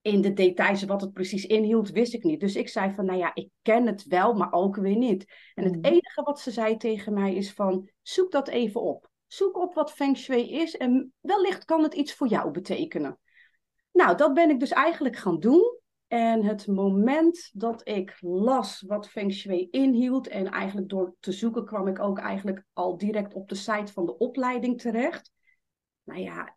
in 0.00 0.20
de 0.20 0.32
details 0.32 0.84
wat 0.84 1.00
het 1.00 1.12
precies 1.12 1.46
inhield, 1.46 1.90
wist 1.90 2.14
ik 2.14 2.24
niet. 2.24 2.40
Dus 2.40 2.56
ik 2.56 2.68
zei 2.68 2.94
van, 2.94 3.04
nou 3.04 3.18
ja, 3.18 3.34
ik 3.34 3.48
ken 3.62 3.86
het 3.86 4.04
wel, 4.04 4.34
maar 4.34 4.52
ook 4.52 4.76
weer 4.76 4.96
niet. 4.96 5.32
En 5.54 5.64
het 5.64 5.76
mhm. 5.76 5.84
enige 5.84 6.22
wat 6.22 6.40
ze 6.40 6.50
zei 6.50 6.76
tegen 6.76 7.12
mij 7.12 7.34
is 7.34 7.52
van, 7.52 7.90
zoek 8.02 8.30
dat 8.30 8.48
even 8.48 8.80
op. 8.80 9.10
Zoek 9.26 9.56
op 9.56 9.74
wat 9.74 9.92
Feng 9.92 10.16
Shui 10.16 10.50
is 10.50 10.76
en 10.76 11.12
wellicht 11.20 11.64
kan 11.64 11.82
het 11.82 11.94
iets 11.94 12.14
voor 12.14 12.28
jou 12.28 12.50
betekenen. 12.50 13.18
Nou, 13.98 14.16
dat 14.16 14.34
ben 14.34 14.50
ik 14.50 14.60
dus 14.60 14.70
eigenlijk 14.70 15.16
gaan 15.16 15.40
doen. 15.40 15.78
En 16.06 16.44
het 16.44 16.66
moment 16.66 17.50
dat 17.52 17.88
ik 17.88 18.16
las 18.20 18.84
wat 18.86 19.08
Feng 19.08 19.32
Shui 19.32 19.68
inhield, 19.70 20.28
en 20.28 20.46
eigenlijk 20.46 20.88
door 20.88 21.14
te 21.20 21.32
zoeken 21.32 21.64
kwam 21.64 21.86
ik 21.86 21.98
ook 21.98 22.18
eigenlijk 22.18 22.64
al 22.72 22.96
direct 22.96 23.34
op 23.34 23.48
de 23.48 23.54
site 23.54 23.92
van 23.92 24.06
de 24.06 24.18
opleiding 24.18 24.80
terecht. 24.80 25.32
Nou 26.04 26.20
ja, 26.20 26.56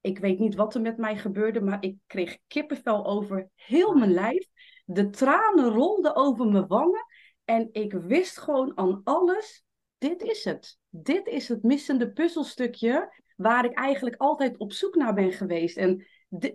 ik 0.00 0.18
weet 0.18 0.38
niet 0.38 0.54
wat 0.54 0.74
er 0.74 0.80
met 0.80 0.96
mij 0.96 1.16
gebeurde, 1.16 1.60
maar 1.60 1.82
ik 1.82 1.96
kreeg 2.06 2.38
kippenvel 2.46 3.06
over 3.06 3.48
heel 3.54 3.94
mijn 3.94 4.12
lijf. 4.12 4.46
De 4.84 5.10
tranen 5.10 5.70
rolden 5.70 6.16
over 6.16 6.46
mijn 6.46 6.66
wangen. 6.66 7.06
En 7.44 7.68
ik 7.72 7.92
wist 7.92 8.38
gewoon 8.38 8.78
aan 8.78 9.00
alles, 9.04 9.64
dit 9.98 10.22
is 10.22 10.44
het. 10.44 10.78
Dit 10.88 11.26
is 11.26 11.48
het 11.48 11.62
missende 11.62 12.12
puzzelstukje 12.12 13.22
waar 13.36 13.64
ik 13.64 13.74
eigenlijk 13.74 14.16
altijd 14.16 14.58
op 14.58 14.72
zoek 14.72 14.94
naar 14.94 15.14
ben 15.14 15.32
geweest. 15.32 15.76
En 15.76 16.06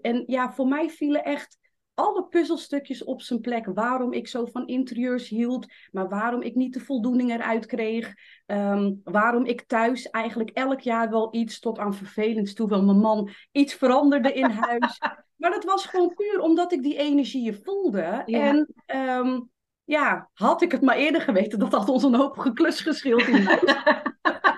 en 0.02 0.24
ja, 0.26 0.52
voor 0.52 0.68
mij 0.68 0.90
vielen 0.90 1.24
echt 1.24 1.58
alle 1.94 2.28
puzzelstukjes 2.28 3.04
op 3.04 3.22
zijn 3.22 3.40
plek. 3.42 3.66
Waarom 3.66 4.14
ik 4.14 4.28
zo 4.28 4.46
van 4.46 4.68
interieurs 4.68 5.30
hield, 5.30 5.66
maar 5.92 6.10
waarom 6.10 6.42
ik 6.42 6.56
niet 6.56 6.74
de 6.74 6.80
voldoening 6.80 7.32
eruit 7.32 7.66
kreeg. 7.66 8.14
Ehm, 8.46 8.94
waarom 9.04 9.46
ik 9.46 9.62
thuis 9.62 10.10
eigenlijk 10.10 10.50
elk 10.50 10.80
jaar 10.80 11.10
wel 11.10 11.28
iets 11.32 11.60
tot 11.60 11.80
aan 11.80 11.94
vervelend 11.94 12.56
toe, 12.56 12.70
wel 12.70 12.84
mijn 12.84 13.00
man 13.00 13.30
iets 13.52 13.74
veranderde 13.74 14.34
in 14.34 14.50
huis. 14.50 15.00
maar 15.40 15.52
dat 15.52 15.64
was 15.64 15.86
gewoon 15.86 16.14
puur 16.14 16.40
omdat 16.40 16.72
ik 16.72 16.84
die 16.84 16.98
energieën 16.98 17.60
voelde. 17.64 18.02
En 18.26 18.74
ehm, 18.86 19.40
ja, 19.84 20.30
had 20.34 20.62
ik 20.62 20.72
het 20.72 20.82
maar 20.82 20.98
eerder 20.98 21.22
geweten, 21.22 21.60
dat 21.60 21.72
had 21.72 21.90
ons 21.90 22.04
een 22.04 22.16
hoop 22.16 22.38
geklus 22.38 22.82
geschild 22.82 23.28
in 23.28 23.42
huis. 23.42 23.62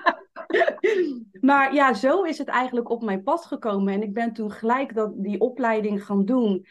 maar 1.42 1.74
ja, 1.74 1.94
zo 1.94 2.24
is 2.24 2.38
het 2.38 2.48
eigenlijk 2.48 2.90
op 2.90 3.04
mijn 3.04 3.24
pad 3.24 3.46
gekomen. 3.46 3.94
En 3.94 4.02
ik 4.02 4.14
ben 4.14 4.34
toen 4.34 4.52
gelijk 4.52 4.96
dat, 4.96 5.14
die 5.16 5.40
opleiding 5.40 6.06
gaan 6.06 6.26
doen. 6.26 6.66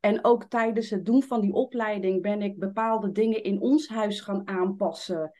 En 0.00 0.24
ook 0.24 0.44
tijdens 0.44 0.90
het 0.90 1.04
doen 1.04 1.22
van 1.22 1.40
die 1.40 1.52
opleiding 1.52 2.22
ben 2.22 2.42
ik 2.42 2.58
bepaalde 2.58 3.12
dingen 3.12 3.42
in 3.42 3.60
ons 3.60 3.88
huis 3.88 4.20
gaan 4.20 4.48
aanpassen. 4.48 5.30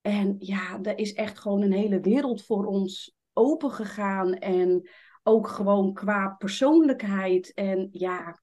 En 0.00 0.36
ja, 0.38 0.78
er 0.82 0.98
is 0.98 1.12
echt 1.12 1.38
gewoon 1.38 1.62
een 1.62 1.72
hele 1.72 2.00
wereld 2.00 2.44
voor 2.44 2.64
ons 2.64 3.16
open 3.32 3.70
gegaan. 3.70 4.34
En 4.34 4.88
ook 5.22 5.48
gewoon 5.48 5.92
qua 5.92 6.28
persoonlijkheid. 6.28 7.52
En 7.54 7.88
ja, 7.90 8.40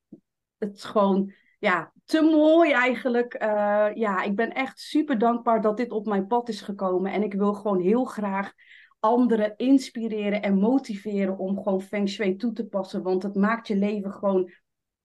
het 0.57 0.75
is 0.75 0.83
gewoon 0.83 1.33
ja, 1.59 1.93
te 2.05 2.21
mooi 2.21 2.71
eigenlijk. 2.71 3.33
Uh, 3.43 3.87
ja, 3.93 4.21
ik 4.21 4.35
ben 4.35 4.53
echt 4.53 4.79
super 4.79 5.17
dankbaar 5.17 5.61
dat 5.61 5.77
dit 5.77 5.91
op 5.91 6.05
mijn 6.05 6.27
pad 6.27 6.49
is 6.49 6.61
gekomen. 6.61 7.11
En 7.11 7.23
ik 7.23 7.33
wil 7.33 7.53
gewoon 7.53 7.79
heel 7.79 8.05
graag 8.05 8.53
anderen 9.05 9.53
inspireren 9.57 10.41
en 10.41 10.57
motiveren 10.57 11.37
om 11.37 11.57
gewoon 11.63 11.81
Feng 11.81 12.09
Shui 12.09 12.35
toe 12.35 12.51
te 12.51 12.65
passen. 12.65 13.03
Want 13.03 13.23
het 13.23 13.35
maakt 13.35 13.67
je 13.67 13.75
leven 13.75 14.11
gewoon 14.11 14.51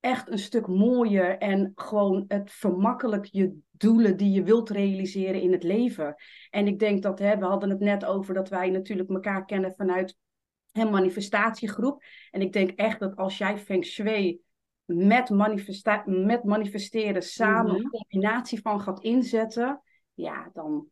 echt 0.01 0.29
een 0.29 0.39
stuk 0.39 0.67
mooier 0.67 1.39
en 1.39 1.73
gewoon 1.75 2.25
het 2.29 2.51
vermakkelijk 2.51 3.25
je 3.25 3.59
doelen 3.71 4.17
die 4.17 4.31
je 4.31 4.43
wilt 4.43 4.71
realiseren 4.71 5.41
in 5.41 5.53
het 5.53 5.63
leven. 5.63 6.15
En 6.51 6.67
ik 6.67 6.79
denk 6.79 7.03
dat, 7.03 7.19
hè, 7.19 7.39
we 7.39 7.45
hadden 7.45 7.71
het 7.71 7.81
net 7.81 8.05
over 8.05 8.35
dat 8.35 8.49
wij 8.49 8.71
natuurlijk 8.71 9.11
elkaar 9.11 9.45
kennen 9.45 9.75
vanuit 9.77 10.17
een 10.73 10.91
manifestatiegroep. 10.91 12.03
En 12.31 12.41
ik 12.41 12.53
denk 12.53 12.71
echt 12.71 13.01
dat 13.01 13.17
als 13.17 13.39
jij 13.39 13.59
Feng 13.59 13.85
Shui 13.85 14.41
met, 14.85 15.31
manifesta 15.31 16.03
met 16.07 16.45
manifesteren 16.45 17.23
samen 17.23 17.75
een 17.75 17.91
combinatie 17.91 18.61
van 18.61 18.81
gaat 18.81 19.03
inzetten, 19.03 19.83
ja, 20.15 20.51
dan, 20.53 20.87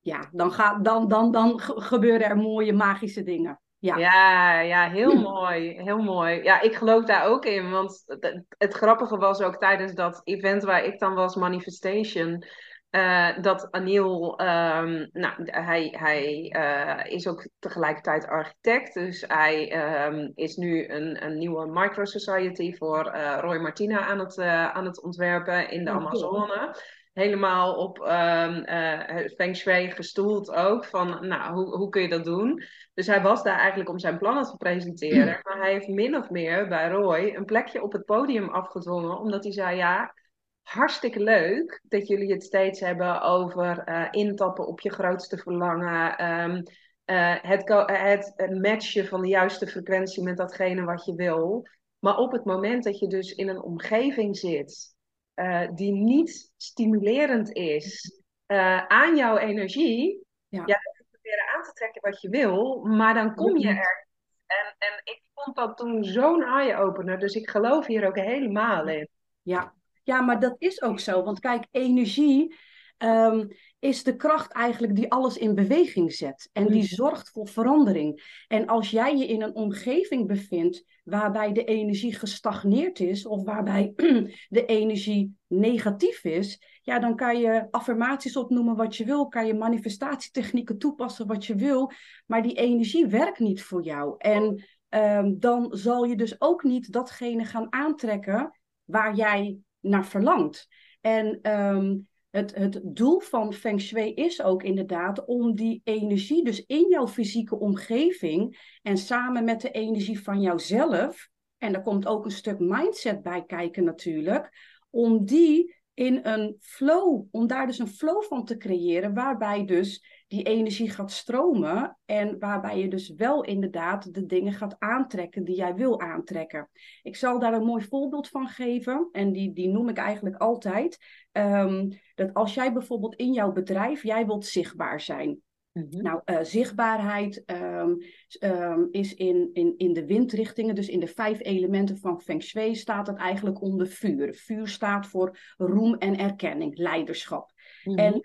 ja, 0.00 0.28
dan, 0.32 0.52
gaat, 0.52 0.84
dan, 0.84 1.08
dan, 1.08 1.32
dan 1.32 1.60
gebeuren 1.60 2.28
er 2.28 2.36
mooie 2.36 2.72
magische 2.72 3.22
dingen. 3.22 3.60
Ja. 3.78 3.96
Ja, 3.96 4.60
ja, 4.60 4.88
heel 4.88 5.14
mooi. 5.32 5.82
Heel 5.82 6.02
mooi. 6.02 6.42
Ja, 6.42 6.60
ik 6.60 6.74
geloof 6.74 7.04
daar 7.04 7.24
ook 7.24 7.44
in. 7.44 7.70
Want 7.70 8.02
het, 8.06 8.44
het 8.48 8.74
grappige 8.74 9.16
was 9.16 9.40
ook 9.40 9.56
tijdens 9.56 9.94
dat 9.94 10.20
event 10.24 10.62
waar 10.62 10.84
ik 10.84 10.98
dan 10.98 11.14
was, 11.14 11.34
Manifestation. 11.34 12.44
Uh, 12.90 13.38
dat 13.40 13.70
Anil, 13.70 14.40
um, 14.40 15.08
nou, 15.12 15.34
hij, 15.44 15.94
hij 15.98 16.54
uh, 16.56 17.12
is 17.12 17.28
ook 17.28 17.48
tegelijkertijd 17.58 18.26
architect. 18.26 18.94
Dus 18.94 19.24
hij 19.26 19.72
um, 20.06 20.32
is 20.34 20.56
nu 20.56 20.88
een, 20.88 21.24
een 21.24 21.38
nieuwe 21.38 21.66
microsociety 21.66 22.76
voor 22.76 23.14
uh, 23.14 23.38
Roy 23.40 23.58
Martina 23.58 24.06
aan 24.06 24.18
het, 24.18 24.38
aan 24.38 24.84
het 24.84 25.02
ontwerpen 25.02 25.70
in 25.70 25.84
de 25.84 25.90
Amazone 25.90 26.74
helemaal 27.12 27.74
op 27.74 27.98
um, 27.98 28.68
uh, 28.68 29.28
Feng 29.36 29.56
Shui 29.56 29.90
gestoeld 29.90 30.50
ook. 30.50 30.84
Van, 30.84 31.26
nou, 31.28 31.54
hoe, 31.54 31.76
hoe 31.76 31.88
kun 31.88 32.02
je 32.02 32.08
dat 32.08 32.24
doen? 32.24 32.62
Dus 32.94 33.06
hij 33.06 33.22
was 33.22 33.42
daar 33.42 33.58
eigenlijk 33.58 33.90
om 33.90 33.98
zijn 33.98 34.18
plannen 34.18 34.44
te 34.44 34.56
presenteren. 34.56 35.40
Maar 35.42 35.58
hij 35.58 35.72
heeft 35.72 35.88
min 35.88 36.16
of 36.16 36.30
meer 36.30 36.68
bij 36.68 36.90
Roy 36.90 37.34
een 37.36 37.44
plekje 37.44 37.82
op 37.82 37.92
het 37.92 38.04
podium 38.04 38.48
afgedwongen. 38.48 39.18
Omdat 39.18 39.42
hij 39.44 39.52
zei, 39.52 39.76
ja, 39.76 40.14
hartstikke 40.62 41.20
leuk 41.20 41.80
dat 41.88 42.06
jullie 42.06 42.32
het 42.32 42.42
steeds 42.42 42.80
hebben 42.80 43.22
over 43.22 43.88
uh, 43.88 44.06
intappen 44.10 44.66
op 44.66 44.80
je 44.80 44.90
grootste 44.90 45.36
verlangen. 45.36 46.24
Um, 46.42 46.62
uh, 47.06 47.36
het, 47.40 48.32
het 48.36 48.62
matchen 48.62 49.06
van 49.06 49.22
de 49.22 49.28
juiste 49.28 49.66
frequentie 49.66 50.22
met 50.22 50.36
datgene 50.36 50.84
wat 50.84 51.04
je 51.04 51.14
wil. 51.14 51.66
Maar 51.98 52.16
op 52.16 52.32
het 52.32 52.44
moment 52.44 52.84
dat 52.84 52.98
je 52.98 53.06
dus 53.06 53.34
in 53.34 53.48
een 53.48 53.62
omgeving 53.62 54.36
zit 54.36 54.98
uh, 55.40 55.68
die 55.74 55.92
niet 55.92 56.52
stimulerend 56.56 57.52
is 57.52 58.20
uh, 58.46 58.86
aan 58.86 59.16
jouw 59.16 59.36
energie, 59.36 60.26
ja. 60.48 60.62
ja, 60.66 60.80
dan 60.82 61.06
proberen 61.10 61.54
aan 61.54 61.62
te 61.62 61.72
trekken 61.72 62.02
wat 62.02 62.20
je 62.20 62.28
wil, 62.28 62.84
maar 62.84 63.14
dan 63.14 63.34
kom 63.34 63.56
je 63.56 63.68
er. 63.68 64.08
En, 64.46 64.74
en 64.78 65.00
ik 65.04 65.22
vond 65.34 65.56
dat 65.56 65.76
toen 65.76 66.04
zo'n 66.04 66.42
eye-opener, 66.42 67.18
dus 67.18 67.34
ik 67.34 67.50
geloof 67.50 67.86
hier 67.86 68.06
ook 68.06 68.16
helemaal 68.16 68.88
in. 68.88 69.08
Ja. 69.42 69.74
ja, 70.02 70.20
maar 70.20 70.40
dat 70.40 70.54
is 70.58 70.82
ook 70.82 71.00
zo. 71.00 71.22
Want 71.22 71.40
kijk, 71.40 71.66
energie 71.70 72.58
um, 73.04 73.48
is 73.78 74.02
de 74.02 74.16
kracht 74.16 74.52
eigenlijk 74.52 74.96
die 74.96 75.12
alles 75.12 75.36
in 75.36 75.54
beweging 75.54 76.12
zet. 76.12 76.48
En 76.52 76.66
die 76.66 76.82
mhm. 76.82 76.94
zorgt 76.94 77.30
voor 77.30 77.48
verandering. 77.48 78.42
En 78.48 78.66
als 78.66 78.90
jij 78.90 79.16
je 79.16 79.26
in 79.26 79.42
een 79.42 79.54
omgeving 79.54 80.26
bevindt 80.26 80.84
waarbij 81.04 81.52
de 81.52 81.64
energie 81.64 82.14
gestagneerd 82.14 83.00
is 83.00 83.26
of 83.26 83.44
waarbij 83.44 83.92
de 84.48 84.64
energie 84.66 85.36
negatief 85.46 86.24
is, 86.24 86.62
ja, 86.82 86.98
dan 86.98 87.16
kan 87.16 87.40
je 87.40 87.66
affirmaties 87.70 88.36
opnoemen 88.36 88.76
wat 88.76 88.96
je 88.96 89.04
wil, 89.04 89.28
kan 89.28 89.46
je 89.46 89.54
manifestatietechnieken 89.54 90.78
toepassen 90.78 91.26
wat 91.26 91.46
je 91.46 91.54
wil, 91.54 91.92
maar 92.26 92.42
die 92.42 92.56
energie 92.56 93.06
werkt 93.06 93.38
niet 93.38 93.62
voor 93.62 93.82
jou. 93.82 94.14
En 94.18 94.64
um, 94.88 95.38
dan 95.38 95.68
zal 95.70 96.04
je 96.04 96.16
dus 96.16 96.40
ook 96.40 96.62
niet 96.62 96.92
datgene 96.92 97.44
gaan 97.44 97.72
aantrekken 97.72 98.58
waar 98.84 99.14
jij 99.14 99.58
naar 99.80 100.06
verlangt. 100.06 100.68
En 101.00 101.50
um, 101.52 102.08
het, 102.30 102.54
het 102.54 102.80
doel 102.82 103.20
van 103.20 103.52
Feng 103.52 103.80
Shui 103.80 104.14
is 104.14 104.42
ook 104.42 104.62
inderdaad 104.62 105.24
om 105.24 105.54
die 105.54 105.80
energie, 105.84 106.44
dus 106.44 106.64
in 106.66 106.86
jouw 106.88 107.08
fysieke 107.08 107.58
omgeving 107.58 108.58
en 108.82 108.98
samen 108.98 109.44
met 109.44 109.60
de 109.60 109.70
energie 109.70 110.22
van 110.22 110.40
jouzelf, 110.40 111.28
en 111.58 111.72
daar 111.72 111.82
komt 111.82 112.06
ook 112.06 112.24
een 112.24 112.30
stuk 112.30 112.58
mindset 112.58 113.22
bij 113.22 113.44
kijken 113.44 113.84
natuurlijk, 113.84 114.50
om 114.90 115.24
die 115.24 115.78
in 115.94 116.20
een 116.22 116.56
flow, 116.60 117.26
om 117.30 117.46
daar 117.46 117.66
dus 117.66 117.78
een 117.78 117.88
flow 117.88 118.22
van 118.22 118.44
te 118.44 118.56
creëren, 118.56 119.14
waarbij 119.14 119.64
dus 119.64 120.04
die 120.30 120.42
energie 120.42 120.90
gaat 120.90 121.10
stromen 121.10 121.98
en 122.04 122.38
waarbij 122.38 122.78
je 122.78 122.88
dus 122.88 123.14
wel 123.14 123.44
inderdaad 123.44 124.14
de 124.14 124.26
dingen 124.26 124.52
gaat 124.52 124.76
aantrekken 124.78 125.44
die 125.44 125.56
jij 125.56 125.74
wil 125.74 126.00
aantrekken. 126.00 126.70
Ik 127.02 127.16
zal 127.16 127.38
daar 127.38 127.52
een 127.54 127.64
mooi 127.64 127.84
voorbeeld 127.84 128.28
van 128.28 128.48
geven 128.48 129.08
en 129.12 129.32
die, 129.32 129.52
die 129.52 129.68
noem 129.68 129.88
ik 129.88 129.96
eigenlijk 129.96 130.36
altijd. 130.36 130.98
Um, 131.32 131.88
dat 132.14 132.34
als 132.34 132.54
jij 132.54 132.72
bijvoorbeeld 132.72 133.14
in 133.14 133.32
jouw 133.32 133.52
bedrijf, 133.52 134.02
jij 134.02 134.26
wilt 134.26 134.46
zichtbaar 134.46 135.00
zijn. 135.00 135.40
Mhm. 135.72 136.02
Nou, 136.02 136.20
uh, 136.24 136.38
zichtbaarheid 136.42 137.42
um, 137.46 137.98
um, 138.40 138.88
is 138.90 139.14
in, 139.14 139.50
in, 139.52 139.74
in 139.76 139.92
de 139.92 140.06
windrichtingen, 140.06 140.74
dus 140.74 140.88
in 140.88 141.00
de 141.00 141.06
vijf 141.06 141.40
elementen 141.40 141.98
van 141.98 142.20
Feng 142.20 142.42
Shui, 142.42 142.74
staat 142.74 143.06
het 143.06 143.16
eigenlijk 143.16 143.62
onder 143.62 143.86
vuur. 143.86 144.34
Vuur 144.34 144.68
staat 144.68 145.06
voor 145.06 145.38
roem 145.56 145.94
en 145.94 146.18
erkenning, 146.18 146.78
leiderschap. 146.78 147.52
Mhm. 147.84 147.98
En 147.98 148.20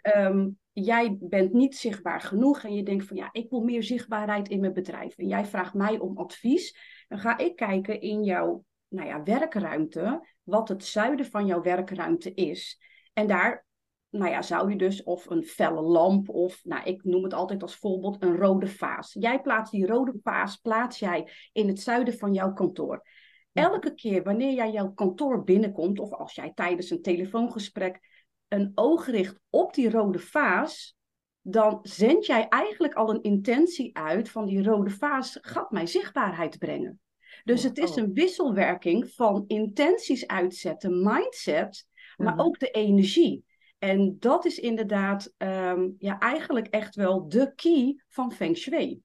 jij 0.83 1.17
bent 1.19 1.53
niet 1.53 1.75
zichtbaar 1.75 2.21
genoeg 2.21 2.63
en 2.63 2.73
je 2.73 2.83
denkt 2.83 3.05
van 3.05 3.17
ja, 3.17 3.29
ik 3.31 3.49
wil 3.49 3.61
meer 3.61 3.83
zichtbaarheid 3.83 4.49
in 4.49 4.59
mijn 4.59 4.73
bedrijf. 4.73 5.17
En 5.17 5.27
jij 5.27 5.45
vraagt 5.45 5.73
mij 5.73 5.99
om 5.99 6.17
advies. 6.17 6.77
Dan 7.07 7.19
ga 7.19 7.37
ik 7.37 7.55
kijken 7.55 8.01
in 8.01 8.23
jouw 8.23 8.63
nou 8.87 9.07
ja, 9.07 9.23
werkruimte, 9.23 10.27
wat 10.43 10.67
het 10.67 10.85
zuiden 10.85 11.25
van 11.25 11.45
jouw 11.45 11.61
werkruimte 11.61 12.33
is. 12.33 12.81
En 13.13 13.27
daar 13.27 13.65
nou 14.09 14.31
ja, 14.31 14.41
zou 14.41 14.69
je 14.69 14.75
dus 14.75 15.03
of 15.03 15.29
een 15.29 15.43
felle 15.43 15.81
lamp 15.81 16.29
of, 16.29 16.63
nou, 16.63 16.83
ik 16.83 17.03
noem 17.03 17.23
het 17.23 17.33
altijd 17.33 17.61
als 17.61 17.75
voorbeeld, 17.75 18.23
een 18.23 18.37
rode 18.37 18.67
vaas. 18.67 19.13
Jij 19.19 19.41
plaatst 19.41 19.71
die 19.71 19.87
rode 19.87 20.13
vaas, 20.23 20.57
plaats 20.57 20.99
jij 20.99 21.29
in 21.51 21.67
het 21.67 21.79
zuiden 21.79 22.17
van 22.17 22.33
jouw 22.33 22.53
kantoor. 22.53 23.07
Elke 23.53 23.93
keer 23.93 24.23
wanneer 24.23 24.53
jij 24.53 24.71
jouw 24.71 24.91
kantoor 24.91 25.43
binnenkomt, 25.43 25.99
of 25.99 26.11
als 26.11 26.35
jij 26.35 26.51
tijdens 26.53 26.89
een 26.89 27.01
telefoongesprek 27.01 28.14
een 28.47 28.71
oog 28.75 29.05
richt 29.05 29.39
op 29.49 29.73
die 29.73 29.89
rode 29.89 30.19
vaas, 30.19 30.95
dan 31.41 31.79
zend 31.81 32.25
jij 32.25 32.47
eigenlijk 32.47 32.93
al 32.93 33.09
een 33.09 33.21
intentie 33.21 33.97
uit 33.97 34.29
van 34.29 34.45
die 34.45 34.63
rode 34.63 34.89
vaas 34.89 35.37
gaat 35.41 35.71
mij 35.71 35.87
zichtbaarheid 35.87 36.57
brengen. 36.57 36.99
Dus 37.43 37.63
het 37.63 37.77
is 37.77 37.95
een 37.95 38.13
wisselwerking 38.13 39.11
van 39.11 39.43
intenties 39.47 40.27
uitzetten, 40.27 41.03
mindset, 41.03 41.87
maar 42.17 42.33
mhm. 42.33 42.45
ook 42.45 42.59
de 42.59 42.69
energie. 42.71 43.45
En 43.79 44.15
dat 44.19 44.45
is 44.45 44.59
inderdaad 44.59 45.33
um, 45.37 45.95
ja, 45.99 46.19
eigenlijk 46.19 46.67
echt 46.67 46.95
wel 46.95 47.29
de 47.29 47.53
key 47.55 48.03
van 48.07 48.31
Feng 48.31 48.57
Shui. 48.57 49.01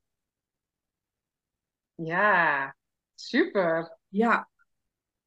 Ja, 1.94 2.76
super. 3.14 3.98
Ja, 4.08 4.48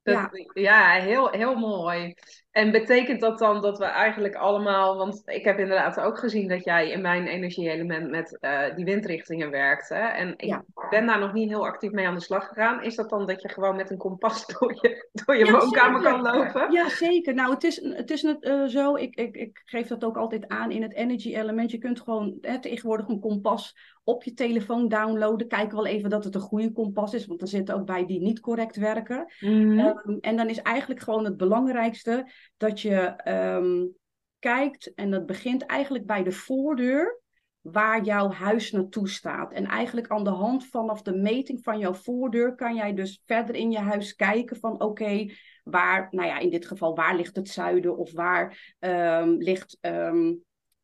ja. 0.02 0.32
ja, 0.54 0.92
heel, 0.92 1.30
heel 1.30 1.56
mooi. 1.56 2.14
En 2.54 2.72
betekent 2.72 3.22
dat 3.22 3.40
dan 3.40 3.62
dat 3.62 3.78
we 3.78 3.86
eigenlijk 3.86 4.36
allemaal, 4.36 4.98
want 4.98 5.22
ik 5.26 5.44
heb 5.44 5.60
inderdaad 5.60 6.00
ook 6.00 6.20
gezien 6.20 6.48
dat 6.48 6.64
jij 6.64 6.90
in 6.90 7.02
mijn 7.02 7.28
energie-element 7.28 8.10
met 8.10 8.38
uh, 8.42 8.76
die 8.76 8.86
windrichtingen 8.86 9.50
werkte. 9.50 9.96
En 9.96 10.34
ik 10.38 10.60
ben 10.90 11.06
daar 11.06 11.20
nog 11.20 11.34
niet 11.34 11.50
heel 11.50 11.66
actief 11.66 11.92
mee 11.92 12.08
aan 12.08 12.16
de 12.16 12.22
slag 12.22 12.48
gegaan. 12.48 12.84
Is 12.84 12.96
dat 12.96 13.10
dan 13.10 13.26
dat 13.26 13.42
je 13.42 13.50
gewoon 13.50 13.76
met 13.76 13.90
een 13.90 13.98
kompas 13.98 14.46
door 14.60 14.78
je, 14.82 15.10
door 15.26 15.38
je 15.38 15.52
woonkamer 15.52 16.02
kan 16.02 16.22
lopen? 16.22 16.72
Ja, 16.72 16.90
zeker. 16.90 17.34
Nou, 17.34 17.54
het 17.54 17.64
is, 17.64 17.82
het 17.82 18.12
is 18.12 18.24
uh, 18.24 18.66
zo, 18.66 18.96
ik, 18.96 19.16
ik, 19.16 19.36
ik 19.36 19.62
geef 19.66 19.88
dat 19.88 20.04
ook 20.04 20.18
altijd 20.18 20.48
aan 20.48 20.72
in 20.72 20.82
het 20.82 20.94
energy-element. 20.94 21.72
Je 21.72 21.78
kunt 21.78 22.02
gewoon 22.02 22.38
hè, 22.42 22.60
tegenwoordig 22.60 23.08
een 23.08 23.20
kompas 23.20 23.76
op 24.04 24.24
je 24.24 24.34
telefoon 24.34 24.88
downloaden. 24.88 25.48
Kijken 25.48 25.76
wel 25.76 25.86
even 25.86 26.10
dat 26.10 26.24
het 26.24 26.36
een 26.36 26.42
goede 26.42 26.72
kompas 26.72 27.14
is, 27.14 27.26
want 27.26 27.42
er 27.42 27.48
zitten 27.48 27.76
ook 27.76 27.86
bij 27.86 28.06
die 28.06 28.22
niet 28.22 28.40
correct 28.40 28.76
werken. 28.76 29.34
Mm 29.40 29.80
um, 29.80 30.18
en 30.22 30.36
dan 30.36 30.50
is 30.50 30.62
eigenlijk 30.62 31.02
gewoon 31.02 31.26
het 31.26 31.38
belangrijkste 31.38 32.28
dat 32.58 32.82
je 32.82 33.22
um, 33.28 33.96
kijkt, 34.40 34.94
en 34.94 35.12
dat 35.12 35.26
begint 35.26 35.66
eigenlijk 35.66 36.06
bij 36.06 36.24
de 36.24 36.32
voordeur, 36.32 37.22
waar 37.62 38.04
jouw 38.04 38.32
huis 38.32 38.72
naartoe 38.72 39.10
staat. 39.10 39.54
En 39.54 39.66
eigenlijk 39.66 40.08
aan 40.08 40.24
de 40.24 40.30
hand 40.30 40.68
vanaf 40.68 41.02
de 41.02 41.16
meting 41.16 41.64
van 41.64 41.80
jouw 41.80 41.94
voordeur 41.94 42.56
kan 42.56 42.76
jij 42.76 42.94
dus 42.94 43.22
verder 43.26 43.56
in 43.56 43.72
je 43.72 43.80
huis 43.80 44.16
kijken 44.16 44.58
van 44.58 44.82
oké, 44.82 45.32
waar, 45.64 46.08
nou 46.12 46.28
ja, 46.28 46.40
in 46.40 46.50
dit 46.50 46.68
geval, 46.68 46.96
waar 46.96 47.16
ligt 47.16 47.36
het 47.36 47.50
zuiden 47.50 47.98
of 47.98 48.12
waar 48.12 48.76
um, 48.80 49.38
ligt 49.38 49.78
um, 49.82 50.44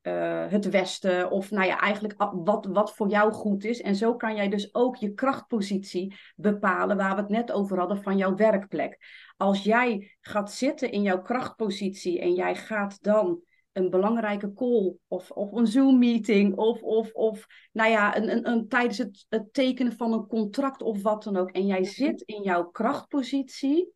uh, 0.10 0.52
het 0.52 0.70
westen 0.70 1.32
of 1.32 1.52
nou 1.52 1.68
ja, 1.68 1.80
eigenlijk 1.80 2.14
wat, 2.44 2.66
wat 2.66 2.96
voor 2.96 3.10
jou 3.10 3.32
goed 3.32 3.64
is. 3.64 3.82
En 3.82 3.96
zo 3.96 4.16
kan 4.16 4.36
jij 4.36 4.50
dus 4.50 4.74
ook 4.74 4.96
je 4.96 5.14
krachtpositie 5.14 6.16
bepalen 6.36 6.98
waar 6.98 7.16
we 7.16 7.22
het 7.22 7.30
net 7.30 7.52
over 7.52 7.78
hadden 7.78 8.04
van 8.04 8.18
jouw 8.18 8.36
werkplek. 8.36 8.98
Als 9.38 9.64
jij 9.64 10.18
gaat 10.22 10.52
zitten 10.52 10.92
in 10.92 11.02
jouw 11.02 11.22
krachtpositie 11.22 12.20
en 12.20 12.34
jij 12.34 12.56
gaat 12.56 13.04
dan 13.04 13.42
een 13.72 13.90
belangrijke 13.90 14.54
call 14.54 14.96
of, 15.08 15.32
of 15.32 15.52
een 15.52 15.68
Zoom-meeting 15.68 16.56
of, 16.56 16.82
of, 16.82 17.12
of 17.14 17.46
nou 17.72 17.90
ja, 17.92 18.18
een, 18.18 18.32
een, 18.32 18.48
een, 18.50 18.68
tijdens 18.68 18.98
het, 18.98 19.26
het 19.30 19.54
tekenen 19.54 19.94
van 19.94 20.14
een 20.14 20.28
contract 20.28 20.82
of 20.82 21.02
wat 21.02 21.24
dan 21.24 21.38
ook. 21.38 21.50
En 21.52 21.66
jij 21.66 21.80
Mhm. 21.80 21.90
zit 21.90 22.22
in 22.22 22.42
jouw 22.44 22.64
krachtpositie 22.70 23.94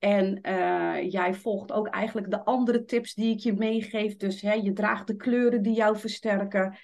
en 0.00 0.40
eh, 0.40 1.10
jij 1.10 1.34
volgt 1.34 1.72
ook 1.72 1.88
eigenlijk 1.88 2.30
de 2.30 2.44
andere 2.44 2.84
tips 2.84 3.14
die 3.14 3.32
ik 3.34 3.38
je 3.38 3.52
meegeef. 3.52 4.16
Dus 4.16 4.40
hè, 4.40 4.52
je 4.52 4.72
draagt 4.72 5.06
de 5.06 5.16
kleuren 5.16 5.62
die 5.62 5.74
jou 5.74 5.98
versterken. 5.98 6.76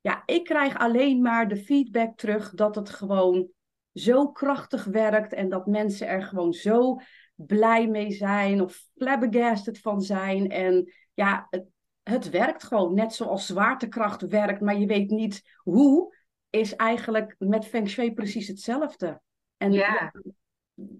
Ja, 0.00 0.22
ik 0.26 0.44
krijg 0.44 0.78
alleen 0.78 1.22
maar 1.22 1.48
de 1.48 1.56
feedback 1.56 2.16
terug 2.16 2.54
dat 2.54 2.74
het 2.74 2.90
gewoon 2.90 3.48
zo 3.92 4.28
krachtig 4.32 4.84
werkt 4.84 5.32
en 5.32 5.48
dat 5.48 5.66
mensen 5.66 6.08
er 6.08 6.22
gewoon 6.22 6.52
zo 6.52 7.00
blij 7.34 7.88
mee 7.88 8.10
zijn 8.10 8.60
of 8.60 8.82
flabbergasted 8.96 9.78
van 9.78 10.00
zijn. 10.00 10.50
En 10.50 10.92
ja, 11.14 11.46
het, 11.50 11.64
het 12.02 12.30
werkt 12.30 12.64
gewoon 12.64 12.94
net 12.94 13.14
zoals 13.14 13.46
zwaartekracht 13.46 14.22
werkt, 14.22 14.60
maar 14.60 14.78
je 14.78 14.86
weet 14.86 15.10
niet 15.10 15.42
hoe, 15.56 16.16
is 16.50 16.76
eigenlijk 16.76 17.34
met 17.38 17.66
Feng 17.66 17.88
Shui 17.88 18.12
precies 18.12 18.48
hetzelfde. 18.48 19.20
En 19.56 19.72
Ja. 19.72 20.12
ja, 20.12 20.12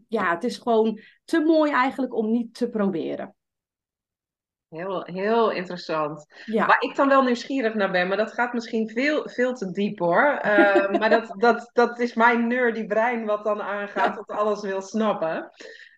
het 0.08 0.44
is 0.44 0.58
gewoon 0.58 1.00
te 1.24 1.40
mooi 1.40 1.72
eigenlijk 1.72 2.14
om 2.14 2.30
niet 2.30 2.54
te 2.54 2.68
proberen. 2.68 3.34
Heel, 4.68 5.04
heel 5.04 5.50
interessant. 5.50 6.26
Ja, 6.44 6.66
Waar 6.66 6.82
ik 6.82 6.96
dan 6.96 7.08
wel 7.08 7.22
nieuwsgierig 7.22 7.74
naar 7.74 7.90
ben, 7.90 8.08
maar 8.08 8.16
dat 8.16 8.32
gaat 8.32 8.52
misschien 8.52 8.88
veel, 8.88 9.28
veel 9.28 9.54
te 9.54 9.70
diep 9.70 9.98
hoor. 9.98 10.38
Eh, 10.42 10.90
maar 10.98 11.10
dat, 11.10 11.34
dat, 11.40 11.70
dat 11.72 11.98
is 11.98 12.14
mijn 12.14 12.46
nerdy 12.46 12.86
brein 12.86 13.24
wat 13.24 13.44
dan 13.44 13.62
aangaat, 13.62 14.14
dat 14.14 14.36
alles 14.36 14.60
wil 14.60 14.82
snappen. 14.82 15.50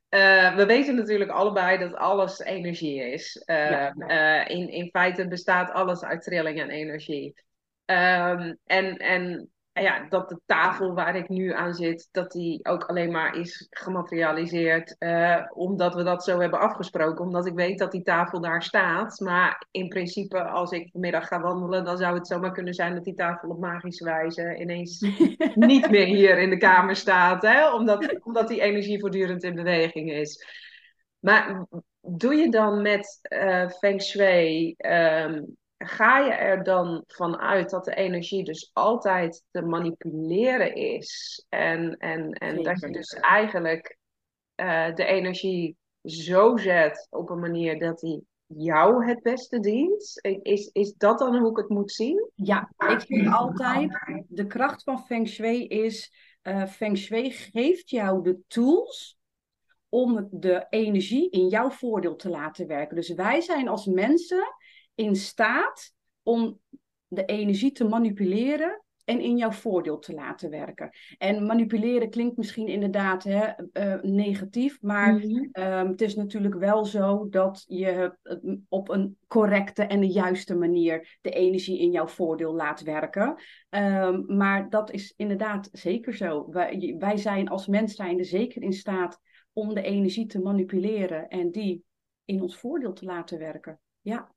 Eh, 0.09 0.55
we 0.57 0.67
weten 0.67 0.95
natuurlijk 0.95 1.31
allebei 1.31 1.79
dat 1.79 1.95
alles 1.95 2.39
energie 2.39 3.13
is. 3.13 3.43
Ja. 3.47 3.93
eh, 3.93 4.57
in, 4.57 4.69
in 4.69 4.89
feite 4.93 5.29
bestaat 5.29 5.71
alles 5.71 6.03
uit 6.03 6.23
trilling 6.23 6.61
en 6.61 6.71
energie. 6.71 7.35
Ehm, 7.85 8.55
en, 8.65 8.97
en 8.97 9.51
ja, 9.73 10.07
dat 10.09 10.29
de 10.29 10.41
tafel 10.47 10.95
waar 10.95 11.17
ik 11.17 11.29
nu 11.29 11.53
aan 11.53 11.75
zit, 11.75 12.09
dat 12.11 12.31
die 12.31 12.65
ook 12.65 12.85
alleen 12.85 13.11
maar 13.11 13.37
is 13.37 13.67
gematerialiseerd 13.71 14.97
eh, 14.99 15.45
omdat 15.55 15.95
we 15.95 16.03
dat 16.03 16.25
zo 16.25 16.41
hebben 16.41 16.61
afgesproken. 16.61 17.25
Omdat 17.25 17.47
ik 17.47 17.55
weet 17.55 17.79
dat 17.79 17.93
die 17.93 18.03
tafel 18.03 18.41
daar 18.41 18.63
staat. 18.63 19.21
Maar 19.21 19.67
in 19.71 19.89
principe, 19.89 20.43
als 20.43 20.71
ik 20.71 20.89
vanmiddag 20.91 21.29
ga 21.29 21.41
wandelen, 21.41 21.85
dan 21.85 21.99
zou 21.99 22.15
het 22.15 22.27
zomaar 22.27 22.53
kunnen 22.53 22.75
zijn 22.75 22.95
dat 22.95 23.05
die 23.05 23.15
tafel 23.15 23.49
op 23.49 23.61
magische 23.61 24.05
wijze 24.05 24.57
ineens 24.57 25.01
niet 25.55 25.91
meer 25.91 26.07
hier 26.07 26.39
in 26.39 26.51
de 26.51 26.57
kamer 26.57 26.97
staat. 26.97 27.43
Hè? 27.43 27.75
Omdat, 27.75 28.25
omdat 28.25 28.49
die 28.49 28.61
energie 28.61 29.01
voortdurend 29.01 29.43
in 29.43 29.55
beweging 29.55 30.11
is. 30.13 30.47
Maar 31.19 31.67
doe 32.01 32.35
je 32.35 32.51
dan 32.51 32.83
met 32.83 33.19
eh 33.23 33.69
Feng 33.69 34.03
Shui, 34.03 34.75
ehm, 34.77 35.43
ga 35.87 36.19
je 36.19 36.33
er 36.33 36.63
dan 36.63 37.05
vanuit 37.07 37.71
dat 37.71 37.85
de 37.85 37.95
energie 37.95 38.45
dus 38.45 38.71
altijd 38.73 39.45
te 39.51 39.63
manipuleren 39.63 40.75
is? 40.75 41.45
En, 41.49 41.97
en, 41.97 42.33
en 42.33 42.63
dat 42.63 42.81
je 42.81 42.91
dus 42.91 43.13
eigenlijk 43.13 43.99
eh, 44.55 44.95
de 44.95 45.05
energie 45.05 45.77
zo 46.03 46.57
zet 46.57 47.07
op 47.11 47.31
een 47.31 47.41
manier 47.41 47.79
dat 47.79 47.99
die 47.99 48.27
jou 48.47 49.07
het 49.07 49.23
beste 49.23 49.61
dient? 49.61 50.21
Is, 50.43 50.71
is 50.73 50.95
dat 50.95 51.19
dan 51.19 51.37
hoe 51.37 51.51
ik 51.51 51.57
het 51.57 51.69
moet 51.69 51.93
zien? 51.93 52.31
Ja, 52.35 52.73
ik 52.77 53.01
zeg 53.01 53.35
altijd, 53.35 54.25
de 54.29 54.47
kracht 54.47 54.83
van 54.83 55.05
Feng 55.05 55.29
Shui 55.29 55.67
is, 55.67 56.13
eh 56.43 56.67
Feng 56.67 56.99
Shui 56.99 57.31
geeft 57.31 57.91
jou 57.91 58.23
de 58.23 58.39
tools 58.47 59.19
om 59.89 60.29
de 60.31 60.67
energie 60.71 61.31
in 61.31 61.49
jouw 61.49 61.71
voordeel 61.71 62.17
te 62.17 62.29
laten 62.29 62.67
werken. 62.67 62.97
Dus 62.97 63.15
wij 63.15 63.41
zijn 63.41 63.69
als 63.69 63.87
mensen 63.87 64.55
in 64.95 65.17
staat 65.17 65.93
om 66.23 66.61
de 67.07 67.25
energie 67.25 67.73
te 67.73 67.85
manipuleren 67.85 68.83
en 69.05 69.21
in 69.21 69.37
jouw 69.37 69.51
voordeel 69.51 69.99
te 69.99 70.15
laten 70.15 70.51
werken. 70.51 70.91
En 71.19 71.47
manipuleren 71.47 72.11
klinkt 72.11 72.37
misschien 72.37 72.67
inderdaad 72.67 73.25
hè, 73.25 73.47
eh, 73.73 74.03
negatief, 74.03 74.81
maar 74.81 75.15
Mhm. 75.15 75.49
Ehm, 75.53 75.87
het 75.87 76.01
is 76.01 76.15
natuurlijk 76.15 76.55
wel 76.55 76.85
zo 76.85 77.29
dat 77.29 77.65
je 77.67 77.87
het 78.23 78.41
op 78.69 78.89
een 78.89 79.17
correcte 79.27 79.83
en 79.83 80.01
de 80.01 80.11
juiste 80.11 80.55
manier 80.55 81.19
de 81.21 81.31
energie 81.31 81.79
in 81.79 81.91
jouw 81.91 82.07
voordeel 82.07 82.55
laat 82.55 82.83
werken. 82.83 83.35
Ehm, 83.69 84.37
maar 84.37 84.71
dat 84.71 84.91
is 84.91 85.15
inderdaad 85.17 85.69
zeker 85.73 86.15
zo. 86.15 86.51
Wij, 86.51 86.97
wij 86.99 87.17
zijn 87.17 87.49
als 87.49 87.67
mens 87.67 87.95
zijnde 87.95 88.25
zeker 88.25 88.63
in 88.63 88.73
staat 88.73 89.21
om 89.53 89.75
de 89.75 89.83
energie 89.83 90.27
te 90.27 90.41
manipuleren 90.41 91.29
en 91.29 91.51
die 91.51 91.85
in 92.25 92.43
ons 92.43 92.57
voordeel 92.57 92.93
te 92.93 93.05
laten 93.05 93.39
werken. 93.39 93.81
Ja, 94.01 94.32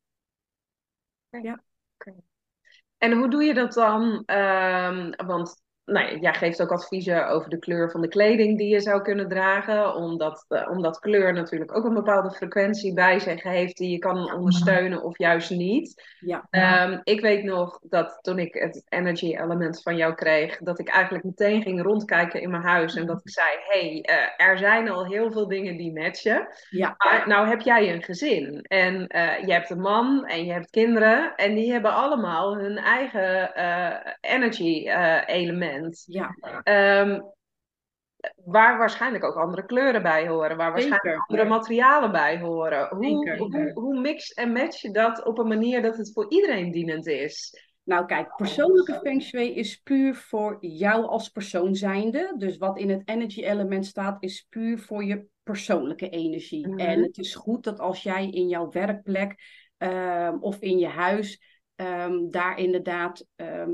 En 2.98 3.12
hoe 3.14 3.30
doe 3.30 3.44
je 3.44 3.54
dat 3.54 3.74
dan? 3.74 4.24
Ehm, 4.26 5.26
want 5.28 5.64
nou 5.86 6.20
jij 6.20 6.34
geeft 6.34 6.62
ook 6.62 6.72
adviezen 6.72 7.28
over 7.28 7.50
de 7.50 7.60
kleur 7.60 7.92
van 7.92 8.02
de 8.02 8.08
kleding 8.08 8.58
die 8.58 8.68
je 8.68 8.80
zou 8.80 9.02
kunnen 9.02 9.28
dragen. 9.28 9.96
Omdat, 9.96 10.46
eh, 10.48 10.70
omdat 10.70 11.00
kleur 11.00 11.34
natuurlijk 11.34 11.78
ook 11.78 11.86
een 11.86 11.94
bepaalde 11.94 12.32
frequentie 12.32 12.94
bij 12.94 13.20
zich 13.20 13.44
heeft 13.44 13.78
die 13.78 13.92
je 13.92 13.98
kan 13.98 14.34
ondersteunen 14.34 15.04
of 15.04 15.18
juist 15.18 15.50
niet. 15.50 16.04
ja, 16.20 16.48
Ehm, 16.50 17.00
ik 17.04 17.22
weet 17.22 17.44
nog 17.44 17.80
dat 17.82 18.18
toen 18.22 18.40
ik 18.40 18.54
het 18.54 18.84
energy 18.90 19.38
element 19.38 19.82
van 19.82 19.96
jou 19.96 20.14
kreeg, 20.14 20.58
dat 20.58 20.80
ik 20.80 20.88
eigenlijk 20.88 21.24
meteen 21.24 21.62
ging 21.62 21.82
rondkijken 21.82 22.42
in 22.42 22.50
mijn 22.50 22.64
huis 22.64 22.96
en 22.96 23.06
dat 23.06 23.22
ik 23.24 23.30
zei: 23.30 23.48
hey, 23.68 24.02
eh, 24.02 24.48
er 24.48 24.58
zijn 24.58 24.90
al 24.90 25.06
heel 25.06 25.32
veel 25.32 25.48
dingen 25.48 25.78
die 25.78 25.94
matchen. 25.94 26.48
ja, 26.70 26.96
Maar 26.98 27.28
nou 27.28 27.48
heb 27.48 27.62
jij 27.62 27.94
een 27.94 28.04
gezin 28.04 28.62
en 28.62 29.08
eh, 29.08 29.46
je 29.46 29.52
hebt 29.54 29.70
een 29.70 29.82
man 29.82 30.26
en 30.26 30.46
je 30.46 30.52
hebt 30.52 30.70
kinderen 30.70 31.36
en 31.36 31.56
die 31.56 31.72
hebben 31.72 31.94
allemaal 31.94 32.58
hun 32.58 32.78
eigen 32.78 33.54
energy 34.22 34.88
eh, 34.88 35.22
ja, 36.06 36.36
Ehm, 36.64 37.20
waar 38.44 38.78
waarschijnlijk 38.78 39.24
ook 39.24 39.36
andere 39.36 39.66
kleuren 39.66 40.02
bij 40.02 40.28
horen, 40.28 40.58
waar 40.58 40.72
waarschijnlijk 40.72 41.04
Zeker. 41.04 41.26
andere 41.28 41.50
materialen 41.50 42.12
bij 42.12 42.40
horen. 42.40 42.88
Hoe, 42.88 43.26
Zeker. 43.26 43.38
hoe, 43.38 43.72
hoe 43.74 44.00
mix 44.00 44.34
en 44.34 44.52
match 44.52 44.82
je 44.82 44.92
dat 44.92 45.26
op 45.26 45.38
een 45.38 45.48
manier 45.48 45.82
dat 45.82 45.98
het 45.98 46.12
voor 46.14 46.26
iedereen 46.30 46.72
dienend 46.72 47.08
is? 47.08 47.64
Nou 47.84 48.06
kijk, 48.06 48.36
persoonlijke 48.36 49.00
feng 49.04 49.22
shui 49.22 49.54
is 49.54 49.78
puur 49.78 50.16
voor 50.16 50.58
jou 50.60 51.06
als 51.06 51.30
persoon 51.30 51.76
zijnde. 51.76 52.34
Dus 52.38 52.58
wat 52.58 52.78
in 52.78 52.90
het 52.90 53.02
energy 53.06 53.44
element 53.44 53.86
staat, 53.86 54.24
is 54.24 54.46
puur 54.50 54.80
voor 54.80 55.04
je 55.04 55.26
persoonlijke 55.44 56.10
energie. 56.10 56.68
Mhm. 56.68 56.80
En 56.80 57.02
het 57.02 57.18
is 57.18 57.36
goed 57.36 57.64
dat 57.64 57.80
als 57.80 58.04
jij 58.04 58.30
in 58.30 58.48
jouw 58.48 58.70
werkplek 58.70 59.36
ehm, 59.78 60.38
of 60.40 60.60
in 60.60 60.78
je 60.78 60.88
huis 60.88 61.42
ehm, 61.76 62.30
daar 62.30 62.60
inderdaad 62.60 63.26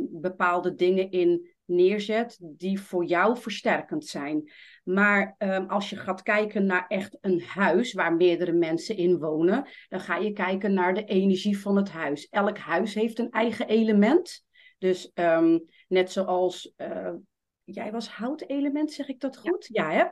bepaalde 0.09 0.75
dingen 0.75 1.11
in 1.11 1.50
neerzet 1.71 2.37
die 2.41 2.81
voor 2.81 3.05
jou 3.05 3.37
versterkend 3.37 4.05
zijn. 4.05 4.51
Maar 4.83 5.35
ehm, 5.37 5.65
als 5.65 5.89
je 5.89 5.95
gaat 5.95 6.21
kijken 6.21 6.65
naar 6.65 6.85
echt 6.87 7.17
een 7.21 7.41
huis 7.41 7.93
waar 7.93 8.15
meerdere 8.15 8.51
mensen 8.51 8.97
in 8.97 9.17
wonen, 9.17 9.67
dan 9.89 9.99
ga 9.99 10.17
je 10.17 10.33
kijken 10.33 10.73
naar 10.73 10.93
de 10.93 11.03
energie 11.03 11.59
van 11.59 11.75
het 11.75 11.89
huis. 11.89 12.27
Elk 12.29 12.57
huis 12.57 12.93
heeft 12.93 13.19
een 13.19 13.31
eigen 13.31 13.67
element. 13.67 14.45
Dus 14.77 15.11
ehm, 15.13 15.59
net 15.87 16.11
zoals 16.11 16.73
eh, 16.75 17.13
jij 17.63 17.91
was 17.91 18.09
houtelement, 18.09 18.91
zeg 18.91 19.07
ik 19.07 19.19
dat 19.19 19.37
goed? 19.37 19.69
Ja, 19.71 19.91
hè? 19.91 20.05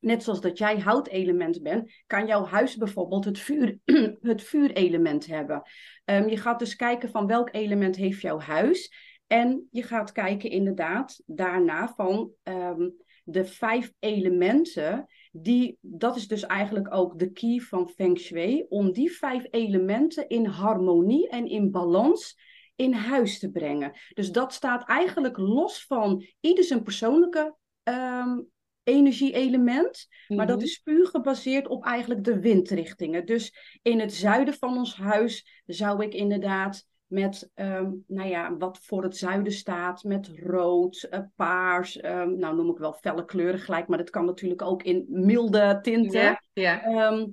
Net 0.00 0.22
zoals 0.22 0.40
dat 0.40 0.58
jij 0.58 0.78
houtelement 0.78 1.62
bent, 1.62 1.92
kan 2.06 2.26
jouw 2.26 2.44
huis 2.44 2.76
bijvoorbeeld 2.76 3.24
het, 3.24 3.38
vuur, 3.38 3.78
het 4.20 4.42
vuurelement 4.42 5.26
hebben. 5.26 5.62
Ehm, 6.04 6.28
je 6.28 6.36
gaat 6.36 6.58
dus 6.58 6.76
kijken 6.76 7.10
van 7.10 7.26
welk 7.26 7.48
element 7.52 7.96
heeft 7.96 8.20
jouw 8.20 8.38
huis. 8.38 8.92
En 9.26 9.68
je 9.70 9.82
gaat 9.82 10.12
kijken 10.12 10.50
inderdaad 10.50 11.22
daarna 11.26 11.92
van 11.96 12.30
ehm, 12.42 12.88
de 13.24 13.44
vijf 13.44 13.92
elementen. 13.98 15.06
Die, 15.32 15.78
dat 15.80 16.16
is 16.16 16.28
dus 16.28 16.46
eigenlijk 16.46 16.94
ook 16.94 17.18
de 17.18 17.32
key 17.32 17.58
van 17.58 17.88
Feng 17.88 18.18
Shui. 18.18 18.66
Om 18.68 18.92
die 18.92 19.12
vijf 19.12 19.46
elementen 19.50 20.28
in 20.28 20.46
harmonie 20.46 21.28
en 21.28 21.46
in 21.46 21.70
balans 21.70 22.38
in 22.76 22.92
huis 22.92 23.38
te 23.38 23.50
brengen. 23.50 23.92
Dus 24.14 24.32
dat 24.32 24.52
staat 24.52 24.88
eigenlijk 24.88 25.36
los 25.36 25.84
van 25.86 26.24
ieder 26.40 26.64
zijn 26.64 26.82
persoonlijke 26.82 27.56
ehm, 27.82 28.38
energie-element. 28.82 30.06
Maar 30.28 30.46
dat 30.46 30.56
Mhm. 30.56 30.64
is 30.64 30.78
puur 30.78 31.06
gebaseerd 31.06 31.68
op 31.68 31.84
eigenlijk 31.84 32.24
de 32.24 32.40
windrichtingen. 32.40 33.26
Dus 33.26 33.78
in 33.82 34.00
het 34.00 34.14
zuiden 34.14 34.54
van 34.54 34.76
ons 34.76 34.96
huis 34.96 35.62
zou 35.66 36.04
ik 36.04 36.14
inderdaad 36.14 36.86
met, 37.12 37.50
ehm, 37.54 37.90
nou 38.06 38.28
ja, 38.28 38.56
wat 38.56 38.78
voor 38.82 39.02
het 39.02 39.16
zuiden 39.16 39.52
staat, 39.52 40.04
met 40.04 40.30
rood, 40.42 41.02
eh, 41.02 41.20
paars, 41.36 42.00
ehm, 42.00 42.38
nou 42.38 42.56
noem 42.56 42.70
ik 42.70 42.78
wel 42.78 42.92
felle 42.92 43.24
kleuren 43.24 43.60
gelijk, 43.60 43.88
maar 43.88 43.98
dat 43.98 44.10
kan 44.10 44.24
natuurlijk 44.24 44.62
ook 44.62 44.82
in 44.82 45.06
milde 45.08 45.78
tinten. 45.82 46.20
Ja, 46.20 46.42
ja. 46.52 46.82
Ehm, 46.82 47.26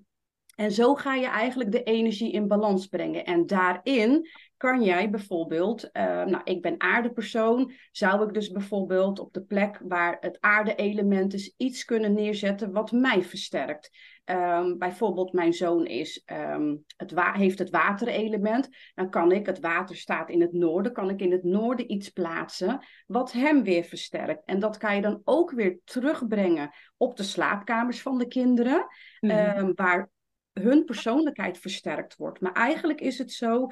en 0.55 0.71
zo 0.71 0.95
ga 0.95 1.15
je 1.15 1.27
eigenlijk 1.27 1.71
de 1.71 1.83
energie 1.83 2.31
in 2.31 2.47
balans 2.47 2.87
brengen. 2.87 3.25
En 3.25 3.45
daarin 3.45 4.27
kan 4.57 4.83
jij 4.83 5.09
bijvoorbeeld, 5.09 5.89
uh, 5.93 6.03
nou, 6.03 6.41
ik 6.43 6.61
ben 6.61 6.75
aardepersoon, 6.77 7.71
zou 7.91 8.27
ik 8.27 8.33
dus 8.33 8.51
bijvoorbeeld 8.51 9.19
op 9.19 9.33
de 9.33 9.43
plek 9.43 9.81
waar 9.83 10.17
het 10.19 10.37
aarde-element 10.39 11.33
is, 11.33 11.53
iets 11.57 11.85
kunnen 11.85 12.13
neerzetten 12.13 12.71
wat 12.71 12.91
mij 12.91 13.23
versterkt. 13.23 13.89
Um, 14.31 14.77
bijvoorbeeld, 14.77 15.33
mijn 15.33 15.53
zoon 15.53 15.85
is, 15.85 16.23
um, 16.25 16.83
het 16.97 17.13
heeft 17.33 17.59
het 17.59 17.69
waterelement. 17.69 18.69
Dan 18.95 19.09
kan 19.09 19.31
ik, 19.31 19.45
het 19.45 19.59
water 19.59 19.95
staat 19.95 20.29
in 20.29 20.41
het 20.41 20.53
noorden, 20.53 20.93
kan 20.93 21.09
ik 21.09 21.21
in 21.21 21.31
het 21.31 21.43
noorden 21.43 21.91
iets 21.91 22.09
plaatsen 22.09 22.79
wat 23.07 23.31
hem 23.31 23.63
weer 23.63 23.83
versterkt. 23.83 24.45
En 24.45 24.59
dat 24.59 24.77
kan 24.77 24.95
je 24.95 25.01
dan 25.01 25.21
ook 25.23 25.51
weer 25.51 25.79
terugbrengen 25.83 26.69
op 26.97 27.17
de 27.17 27.23
slaapkamers 27.23 28.01
van 28.01 28.17
de 28.17 28.27
kinderen, 28.27 28.85
mm 29.19 29.29
-hmm. 29.29 29.71
waar 29.75 30.09
hun 30.53 30.85
persoonlijkheid 30.85 31.57
versterkt 31.57 32.15
wordt. 32.15 32.41
Maar 32.41 32.53
eigenlijk 32.53 33.01
is 33.01 33.17
het 33.17 33.31
zo, 33.31 33.67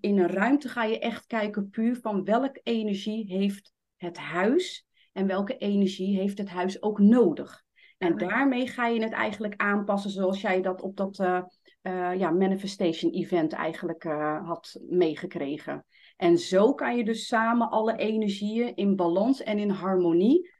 in 0.00 0.18
een 0.18 0.30
ruimte 0.30 0.68
ga 0.68 0.84
je 0.84 0.98
echt 0.98 1.26
kijken 1.26 1.70
puur 1.70 1.96
van 1.96 2.24
welke 2.24 2.60
energie 2.62 3.26
heeft 3.26 3.72
het 3.96 4.18
huis 4.18 4.86
en 5.12 5.26
welke 5.26 5.56
energie 5.56 6.18
heeft 6.18 6.38
het 6.38 6.48
huis 6.48 6.82
ook 6.82 6.98
nodig. 6.98 7.63
En 8.04 8.18
daarmee 8.18 8.68
ga 8.68 8.86
je 8.86 9.02
het 9.02 9.12
eigenlijk 9.12 9.54
aanpassen 9.56 10.10
zoals 10.10 10.40
jij 10.40 10.62
dat 10.62 10.82
op 10.82 10.96
dat 10.96 11.18
uh, 11.18 11.42
uh, 11.82 12.18
ja, 12.18 12.30
manifestation 12.30 13.12
event 13.12 13.52
eigenlijk 13.52 14.04
uh, 14.04 14.46
had 14.46 14.80
meegekregen. 14.88 15.86
En 16.16 16.38
zo 16.38 16.74
kan 16.74 16.96
je 16.96 17.04
dus 17.04 17.26
samen 17.26 17.70
alle 17.70 17.96
energieën 17.96 18.74
in 18.74 18.96
balans 18.96 19.42
en 19.42 19.58
in 19.58 19.70
harmonie 19.70 20.50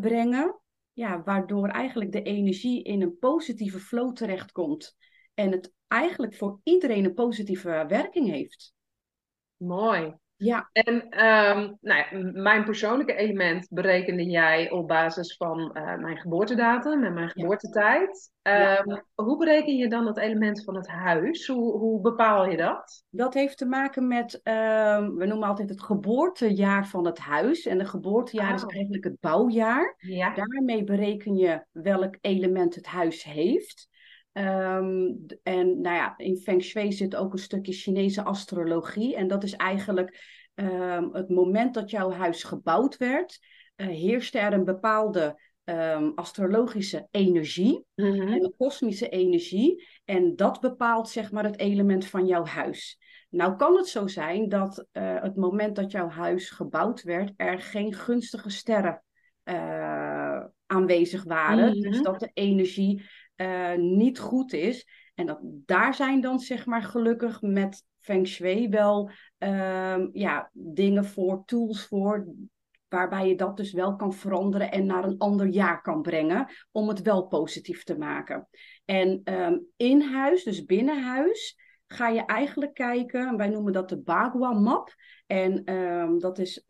brengen. 0.00 0.60
Ja, 0.92 1.22
waardoor 1.22 1.68
eigenlijk 1.68 2.12
de 2.12 2.22
energie 2.22 2.82
in 2.82 3.02
een 3.02 3.18
positieve 3.18 3.78
flow 3.78 4.14
terechtkomt. 4.14 4.96
En 5.34 5.50
het 5.50 5.72
eigenlijk 5.88 6.34
voor 6.34 6.60
iedereen 6.62 7.04
een 7.04 7.14
positieve 7.14 7.84
werking 7.88 8.30
heeft. 8.30 8.74
Mooi. 9.56 10.14
Ja. 10.38 10.70
En 10.72 10.94
um, 10.94 11.78
nou 11.80 11.80
ja, 11.80 12.06
mijn 12.32 12.64
persoonlijke 12.64 13.14
element 13.14 13.66
berekende 13.70 14.24
jij 14.24 14.70
op 14.70 14.88
basis 14.88 15.36
van 15.36 15.60
uh, 15.74 15.96
mijn 15.96 16.16
geboortedatum 16.16 17.04
en 17.04 17.14
mijn 17.14 17.28
geboortetijd. 17.28 18.30
Ja. 18.42 18.78
Um, 18.78 19.04
hoe 19.14 19.38
bereken 19.38 19.76
je 19.76 19.88
dan 19.88 20.06
het 20.06 20.18
element 20.18 20.64
van 20.64 20.76
het 20.76 20.88
huis? 20.88 21.46
Hoe, 21.46 21.78
hoe 21.78 22.00
bepaal 22.00 22.50
je 22.50 22.56
dat? 22.56 23.04
Dat 23.10 23.34
heeft 23.34 23.58
te 23.58 23.66
maken 23.66 24.08
met, 24.08 24.34
um, 24.34 25.16
we 25.16 25.26
noemen 25.26 25.48
altijd 25.48 25.68
het 25.68 25.82
geboortejaar 25.82 26.86
van 26.86 27.06
het 27.06 27.18
huis. 27.18 27.66
En 27.66 27.78
het 27.78 27.88
geboortejaar 27.88 28.50
oh. 28.50 28.54
is 28.54 28.64
eigenlijk 28.64 29.04
het 29.04 29.20
bouwjaar. 29.20 29.94
Ja. 29.98 30.34
Daarmee 30.34 30.84
bereken 30.84 31.34
je 31.34 31.64
welk 31.72 32.16
element 32.20 32.74
het 32.74 32.86
huis 32.86 33.24
heeft. 33.24 33.88
Um, 34.38 35.26
en 35.42 35.80
nou 35.80 35.96
ja, 35.96 36.14
in 36.16 36.36
Feng 36.36 36.62
Shui 36.62 36.92
zit 36.92 37.16
ook 37.16 37.32
een 37.32 37.38
stukje 37.38 37.72
Chinese 37.72 38.22
astrologie. 38.22 39.16
En 39.16 39.28
dat 39.28 39.44
is 39.44 39.52
eigenlijk 39.52 40.24
um, 40.54 41.14
het 41.14 41.28
moment 41.28 41.74
dat 41.74 41.90
jouw 41.90 42.10
huis 42.10 42.42
gebouwd 42.42 42.96
werd, 42.96 43.38
uh, 43.76 43.86
heerste 43.86 44.38
er 44.38 44.52
een 44.52 44.64
bepaalde 44.64 45.40
um, 45.64 46.12
astrologische 46.14 47.08
energie, 47.10 47.84
mm 47.94 48.12
-hmm. 48.12 48.28
een 48.28 48.54
kosmische 48.58 49.08
energie. 49.08 49.86
En 50.04 50.36
dat 50.36 50.60
bepaalt 50.60 51.08
zeg 51.08 51.32
maar 51.32 51.44
het 51.44 51.58
element 51.58 52.06
van 52.06 52.26
jouw 52.26 52.44
huis. 52.44 52.98
Nou 53.30 53.56
kan 53.56 53.76
het 53.76 53.88
zo 53.88 54.06
zijn 54.06 54.48
dat 54.48 54.86
uh, 54.92 55.22
het 55.22 55.36
moment 55.36 55.76
dat 55.76 55.90
jouw 55.90 56.08
huis 56.08 56.50
gebouwd 56.50 57.02
werd, 57.02 57.32
er 57.36 57.60
geen 57.60 57.94
gunstige 57.94 58.50
sterren 58.50 59.02
uh, 59.44 60.44
aanwezig 60.66 61.24
waren. 61.24 61.66
Mm 61.66 61.82
-hmm. 61.82 61.90
Dus 61.90 62.02
dat 62.02 62.20
de 62.20 62.30
energie 62.34 63.02
uh, 63.36 63.74
niet 63.74 64.18
goed 64.18 64.52
is. 64.52 64.86
En 65.14 65.26
dat, 65.26 65.38
daar 65.42 65.94
zijn 65.94 66.20
dan 66.20 66.38
zeg 66.38 66.66
maar 66.66 66.82
gelukkig 66.82 67.42
met 67.42 67.84
Feng 68.00 68.26
Shui 68.26 68.68
wel 68.68 69.10
uh, 69.38 70.06
ja, 70.12 70.50
dingen 70.52 71.04
voor, 71.04 71.42
tools 71.44 71.86
voor, 71.86 72.26
waarbij 72.88 73.28
je 73.28 73.36
dat 73.36 73.56
dus 73.56 73.72
wel 73.72 73.96
kan 73.96 74.12
veranderen 74.12 74.70
en 74.70 74.86
naar 74.86 75.04
een 75.04 75.18
ander 75.18 75.46
jaar 75.46 75.82
kan 75.82 76.02
brengen, 76.02 76.48
om 76.72 76.88
het 76.88 77.02
wel 77.02 77.26
positief 77.26 77.84
te 77.84 77.98
maken. 77.98 78.48
En 78.84 79.20
um, 79.24 79.66
in 79.76 80.00
huis, 80.00 80.44
dus 80.44 80.64
binnen 80.64 81.02
huis, 81.02 81.58
ga 81.86 82.08
je 82.08 82.24
eigenlijk 82.24 82.74
kijken, 82.74 83.36
wij 83.36 83.48
noemen 83.48 83.72
dat 83.72 83.88
de 83.88 83.98
Bagua-map. 83.98 84.94
En 85.26 85.74
um, 85.74 86.18
dat 86.18 86.38
is 86.38 86.64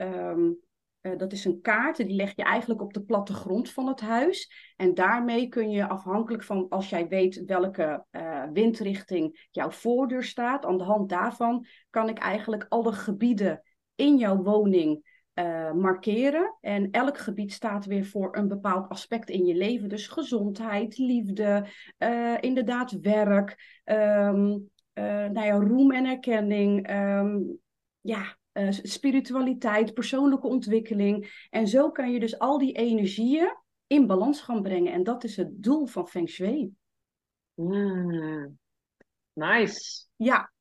uh, 1.06 1.16
dat 1.16 1.32
is 1.32 1.44
een 1.44 1.60
kaart, 1.60 1.96
die 1.96 2.14
leg 2.14 2.32
je 2.36 2.42
eigenlijk 2.42 2.82
op 2.82 2.92
de 2.92 3.02
plattegrond 3.02 3.70
van 3.70 3.86
het 3.86 4.00
huis. 4.00 4.72
En 4.76 4.94
daarmee 4.94 5.48
kun 5.48 5.70
je 5.70 5.88
afhankelijk 5.88 6.44
van, 6.44 6.68
als 6.68 6.88
jij 6.88 7.08
weet 7.08 7.44
welke 7.44 8.04
uh, 8.10 8.44
windrichting 8.52 9.46
jouw 9.50 9.70
voordeur 9.70 10.22
staat, 10.22 10.64
aan 10.64 10.78
de 10.78 10.84
hand 10.84 11.08
daarvan 11.08 11.66
kan 11.90 12.08
ik 12.08 12.18
eigenlijk 12.18 12.66
alle 12.68 12.92
gebieden 12.92 13.62
in 13.94 14.16
jouw 14.16 14.36
woning 14.36 15.14
uh, 15.34 15.72
markeren. 15.72 16.56
En 16.60 16.90
elk 16.90 17.18
gebied 17.18 17.52
staat 17.52 17.86
weer 17.86 18.04
voor 18.04 18.36
een 18.36 18.48
bepaald 18.48 18.88
aspect 18.88 19.30
in 19.30 19.44
je 19.44 19.54
leven. 19.54 19.88
Dus 19.88 20.08
gezondheid, 20.08 20.98
liefde, 20.98 21.66
inderdaad 22.40 22.92
werk, 23.00 23.80
um, 23.84 24.70
nou 24.94 25.44
ja, 25.44 25.54
roem 25.54 25.92
en 25.92 26.06
erkenning. 26.06 26.90
Um, 26.90 27.58
ja, 28.00 28.36
uh, 28.56 28.70
spiritualiteit, 28.70 29.94
persoonlijke 29.94 30.46
ontwikkeling. 30.46 31.46
En 31.50 31.68
zo 31.68 31.90
kan 31.90 32.12
je 32.12 32.20
dus 32.20 32.38
al 32.38 32.58
die 32.58 32.72
energieën 32.72 33.56
in 33.86 34.06
balans 34.06 34.40
gaan 34.40 34.62
brengen. 34.62 34.92
En 34.92 35.02
dat 35.02 35.24
is 35.24 35.36
het 35.36 35.62
doel 35.62 35.86
van 35.86 36.08
Feng 36.08 36.28
Shui. 36.28 36.74
Mm, 37.54 38.58
nice. 39.32 40.04
Ja. 40.16 40.52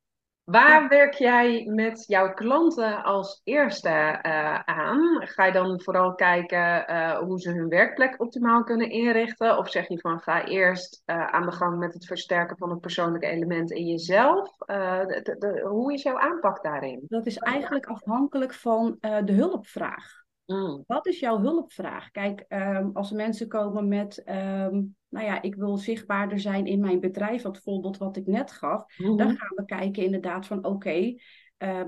Waar 0.45 0.81
ja. 0.81 0.87
werk 0.87 1.13
jij 1.13 1.65
met 1.65 2.03
jouw 2.07 2.33
klanten 2.33 3.03
als 3.03 3.41
eerste 3.43 3.89
uh, 3.89 4.59
aan? 4.59 5.27
Ga 5.27 5.45
je 5.45 5.51
dan 5.51 5.81
vooral 5.81 6.15
kijken 6.15 6.85
uh, 6.89 7.17
hoe 7.17 7.39
ze 7.39 7.51
hun 7.51 7.69
werkplek 7.69 8.21
optimaal 8.21 8.63
kunnen 8.63 8.89
inrichten? 8.89 9.57
Of 9.57 9.69
zeg 9.69 9.87
je 9.87 9.99
van 9.99 10.19
ga 10.19 10.45
eerst 10.45 11.01
uh, 11.05 11.27
aan 11.27 11.45
de 11.45 11.51
gang 11.51 11.77
met 11.77 11.93
het 11.93 12.05
versterken 12.05 12.57
van 12.57 12.69
het 12.69 12.81
persoonlijke 12.81 13.27
element 13.27 13.71
in 13.71 13.85
jezelf? 13.85 14.57
De, 14.57 15.19
de, 15.23 15.35
de, 15.37 15.67
hoe 15.67 15.93
is 15.93 16.01
jouw 16.01 16.19
aanpak 16.19 16.63
daarin? 16.63 17.03
Dat 17.07 17.25
is 17.25 17.37
eigenlijk 17.37 17.85
afhankelijk 17.85 18.53
van 18.53 18.97
de 18.99 19.33
hulpvraag. 19.33 20.23
Mm. 20.45 20.83
Wat 20.87 21.07
is 21.07 21.19
jouw 21.19 21.39
hulpvraag? 21.39 22.11
Kijk, 22.11 22.45
um, 22.49 22.89
als 22.93 23.11
mensen 23.11 23.47
komen 23.47 23.87
met, 23.87 24.23
um, 24.25 24.95
nou 25.15 25.27
ja, 25.27 25.41
ik 25.41 25.55
wil 25.55 25.77
zichtbaarder 25.77 26.39
zijn 26.39 26.65
in 26.65 26.79
mijn 26.79 26.99
bedrijf, 26.99 27.41
dat 27.41 27.61
voorbeeld 27.61 27.97
wat 27.97 28.17
ik 28.17 28.25
net 28.25 28.51
gaf, 28.51 28.97
mm 28.97 29.05
-hmm. 29.05 29.17
dan 29.17 29.37
gaan 29.37 29.55
we 29.55 29.65
kijken 29.65 30.03
inderdaad 30.03 30.47
van, 30.47 30.57
oké, 30.57 30.67
okay, 30.67 31.21
uh, 31.57 31.83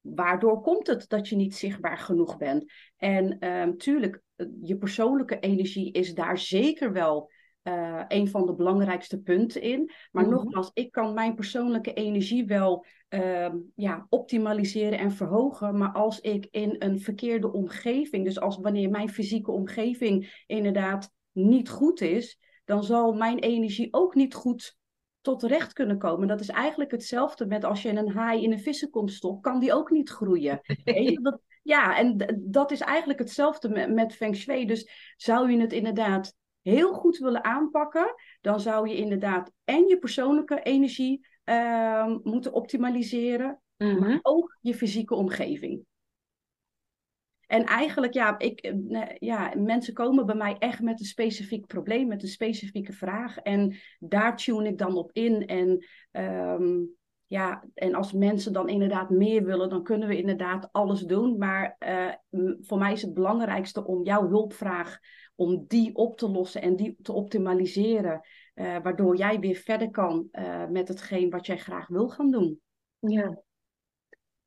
waardoor 0.00 0.60
komt 0.60 0.86
het 0.86 1.08
dat 1.08 1.28
je 1.28 1.36
niet 1.36 1.54
zichtbaar 1.54 1.98
genoeg 1.98 2.36
bent? 2.36 2.72
En 2.96 3.46
um, 3.48 3.76
tuurlijk, 3.76 4.22
je 4.62 4.76
persoonlijke 4.76 5.38
energie 5.38 5.92
is 5.92 6.14
daar 6.14 6.38
zeker 6.38 6.92
wel 6.92 7.30
uh, 7.62 8.04
een 8.08 8.28
van 8.28 8.46
de 8.46 8.54
belangrijkste 8.54 9.20
punten 9.20 9.62
in. 9.62 9.90
Maar 10.10 10.24
mm-hmm. 10.24 10.42
nogmaals, 10.42 10.70
ik 10.74 10.90
kan 10.90 11.14
mijn 11.14 11.34
persoonlijke 11.34 11.92
energie 11.92 12.46
wel 12.46 12.86
uh, 13.08 13.54
ja, 13.74 14.06
optimaliseren 14.08 14.98
en 14.98 15.12
verhogen. 15.12 15.78
Maar 15.78 15.92
als 15.92 16.20
ik 16.20 16.48
in 16.50 16.76
een 16.78 17.00
verkeerde 17.00 17.52
omgeving, 17.52 18.24
dus 18.24 18.40
als 18.40 18.58
wanneer 18.58 18.90
mijn 18.90 19.08
fysieke 19.08 19.50
omgeving 19.50 20.42
inderdaad 20.46 21.12
niet 21.32 21.68
goed 21.68 22.00
is, 22.00 22.38
dan 22.64 22.84
zal 22.84 23.12
mijn 23.12 23.38
energie 23.38 23.88
ook 23.90 24.14
niet 24.14 24.34
goed 24.34 24.76
tot 25.20 25.42
recht 25.42 25.72
kunnen 25.72 25.98
komen. 25.98 26.28
Dat 26.28 26.40
is 26.40 26.48
eigenlijk 26.48 26.90
hetzelfde 26.90 27.46
met 27.46 27.64
als 27.64 27.82
je 27.82 27.88
een 27.88 28.10
haai 28.10 28.42
in 28.42 28.52
een 28.52 28.60
vissenkom 28.60 29.08
stopt, 29.08 29.42
kan 29.42 29.60
die 29.60 29.74
ook 29.74 29.90
niet 29.90 30.10
groeien. 30.10 30.60
dat, 31.22 31.40
ja, 31.62 31.96
en 31.96 32.36
dat 32.40 32.70
is 32.70 32.80
eigenlijk 32.80 33.18
hetzelfde 33.18 33.68
met, 33.68 33.92
met 33.92 34.14
Feng 34.14 34.36
Shui. 34.36 34.66
Dus 34.66 35.14
zou 35.16 35.50
je 35.50 35.60
het 35.60 35.72
inderdaad 35.72 36.34
heel 36.62 36.92
goed 36.92 37.18
willen 37.18 37.44
aanpakken, 37.44 38.14
dan 38.40 38.60
zou 38.60 38.88
je 38.88 38.96
inderdaad 38.96 39.52
en 39.64 39.86
je 39.86 39.98
persoonlijke 39.98 40.62
energie 40.62 41.26
uh, 41.44 42.16
moeten 42.22 42.52
optimaliseren, 42.52 43.60
maar 43.76 44.18
ook 44.22 44.56
je 44.60 44.74
fysieke 44.74 45.14
omgeving. 45.14 45.84
En 47.52 47.64
eigenlijk, 47.64 48.12
ja, 48.12 48.38
ik, 48.38 48.74
ja, 49.18 49.52
mensen 49.56 49.94
komen 49.94 50.26
bij 50.26 50.34
mij 50.34 50.56
echt 50.58 50.80
met 50.80 51.00
een 51.00 51.06
specifiek 51.06 51.66
probleem, 51.66 52.08
met 52.08 52.22
een 52.22 52.28
specifieke 52.28 52.92
vraag. 52.92 53.38
En 53.38 53.76
daar 53.98 54.36
tune 54.36 54.68
ik 54.68 54.78
dan 54.78 54.96
op 54.96 55.10
in. 55.12 55.46
En, 55.46 55.86
um, 56.12 56.90
ja, 57.26 57.64
en 57.74 57.94
als 57.94 58.12
mensen 58.12 58.52
dan 58.52 58.68
inderdaad 58.68 59.10
meer 59.10 59.44
willen, 59.44 59.68
dan 59.68 59.82
kunnen 59.82 60.08
we 60.08 60.16
inderdaad 60.16 60.68
alles 60.72 61.00
doen. 61.00 61.38
Maar 61.38 61.76
uh, 61.86 62.12
voor 62.60 62.78
mij 62.78 62.92
is 62.92 63.02
het 63.02 63.14
belangrijkste 63.14 63.86
om 63.86 64.04
jouw 64.04 64.28
hulpvraag 64.28 64.98
om 65.34 65.64
die 65.68 65.94
op 65.94 66.18
te 66.18 66.28
lossen 66.28 66.62
en 66.62 66.76
die 66.76 66.96
te 67.02 67.12
optimaliseren. 67.12 68.20
Uh, 68.54 68.76
waardoor 68.82 69.16
jij 69.16 69.38
weer 69.38 69.56
verder 69.56 69.90
kan 69.90 70.28
met 70.70 70.88
hetgeen 70.88 71.30
wat 71.30 71.46
jij 71.46 71.58
graag 71.58 71.88
wil 71.88 72.08
gaan 72.08 72.30
doen. 72.30 72.60
Ja. 72.98 73.42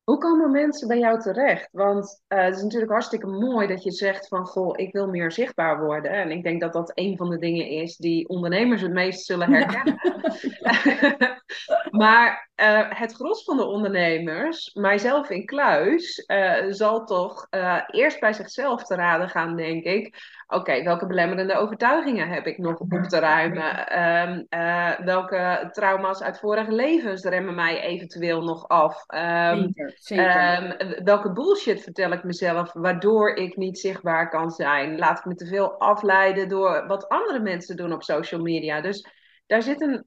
Hoe 0.06 0.18
komen 0.18 0.50
mensen 0.50 0.88
bij 0.88 0.98
jou 0.98 1.20
terecht? 1.20 1.68
Want 1.72 2.22
uh, 2.28 2.44
het 2.44 2.56
is 2.56 2.62
natuurlijk 2.62 2.90
hartstikke 2.90 3.26
mooi 3.26 3.66
dat 3.66 3.82
je 3.82 3.90
zegt 3.90 4.28
van 4.28 4.46
goh, 4.46 4.72
ik 4.76 4.92
wil 4.92 5.08
meer 5.08 5.32
zichtbaar 5.32 5.84
worden. 5.84 6.10
En 6.10 6.30
ik 6.30 6.42
denk 6.42 6.60
dat 6.60 6.72
dat 6.72 6.92
een 6.94 7.16
van 7.16 7.30
de 7.30 7.38
dingen 7.38 7.68
is 7.68 7.96
die 7.96 8.28
ondernemers 8.28 8.80
het 8.80 8.92
meest 8.92 9.24
zullen 9.24 9.52
herkennen. 9.52 10.00
Ja. 10.58 11.38
maar 12.02 12.50
uh, 12.56 12.86
het 12.88 13.12
gros 13.12 13.44
van 13.44 13.56
de 13.56 13.64
ondernemers, 13.64 14.70
mijzelf 14.74 15.30
in 15.30 15.46
kluis, 15.46 16.24
uh, 16.26 16.64
zal 16.68 17.04
toch 17.04 17.46
eerst 17.86 18.20
bij 18.20 18.32
zichzelf 18.32 18.84
te 18.84 18.94
raden 18.94 19.28
gaan, 19.28 19.56
denk 19.56 19.84
ik. 19.84 20.16
Oké, 20.48 20.82
welke 20.82 21.06
belemmerende 21.06 21.56
overtuigingen 21.56 22.28
heb 22.28 22.46
ik 22.46 22.58
nog 22.58 22.78
op 22.78 22.88
te 22.88 23.18
ruimen? 23.18 24.00
Um, 24.02 24.46
uh, 24.50 24.98
welke 24.98 25.68
trauma's 25.70 26.22
uit 26.22 26.38
vorige 26.38 26.72
levens 26.72 27.24
remmen 27.24 27.54
mij 27.54 27.80
eventueel 27.80 28.42
nog 28.42 28.68
af? 28.68 29.04
Um, 29.14 29.72
zeker, 29.74 29.92
zeker. 29.94 30.80
Um, 30.80 31.04
welke 31.04 31.32
bullshit 31.32 31.82
vertel 31.82 32.12
ik 32.12 32.24
mezelf 32.24 32.72
waardoor 32.72 33.34
ik 33.34 33.56
niet 33.56 33.78
zichtbaar 33.78 34.28
kan 34.28 34.50
zijn? 34.50 34.98
Laat 34.98 35.18
ik 35.18 35.24
me 35.24 35.34
te 35.34 35.46
veel 35.46 35.78
afleiden 35.78 36.48
door 36.48 36.86
wat 36.86 37.08
andere 37.08 37.40
mensen 37.40 37.76
doen 37.76 37.92
op 37.92 38.02
social 38.02 38.40
media? 38.40 38.80
Dus 38.80 39.08
daar 39.46 39.62
zit 39.62 39.80
een, 39.80 40.04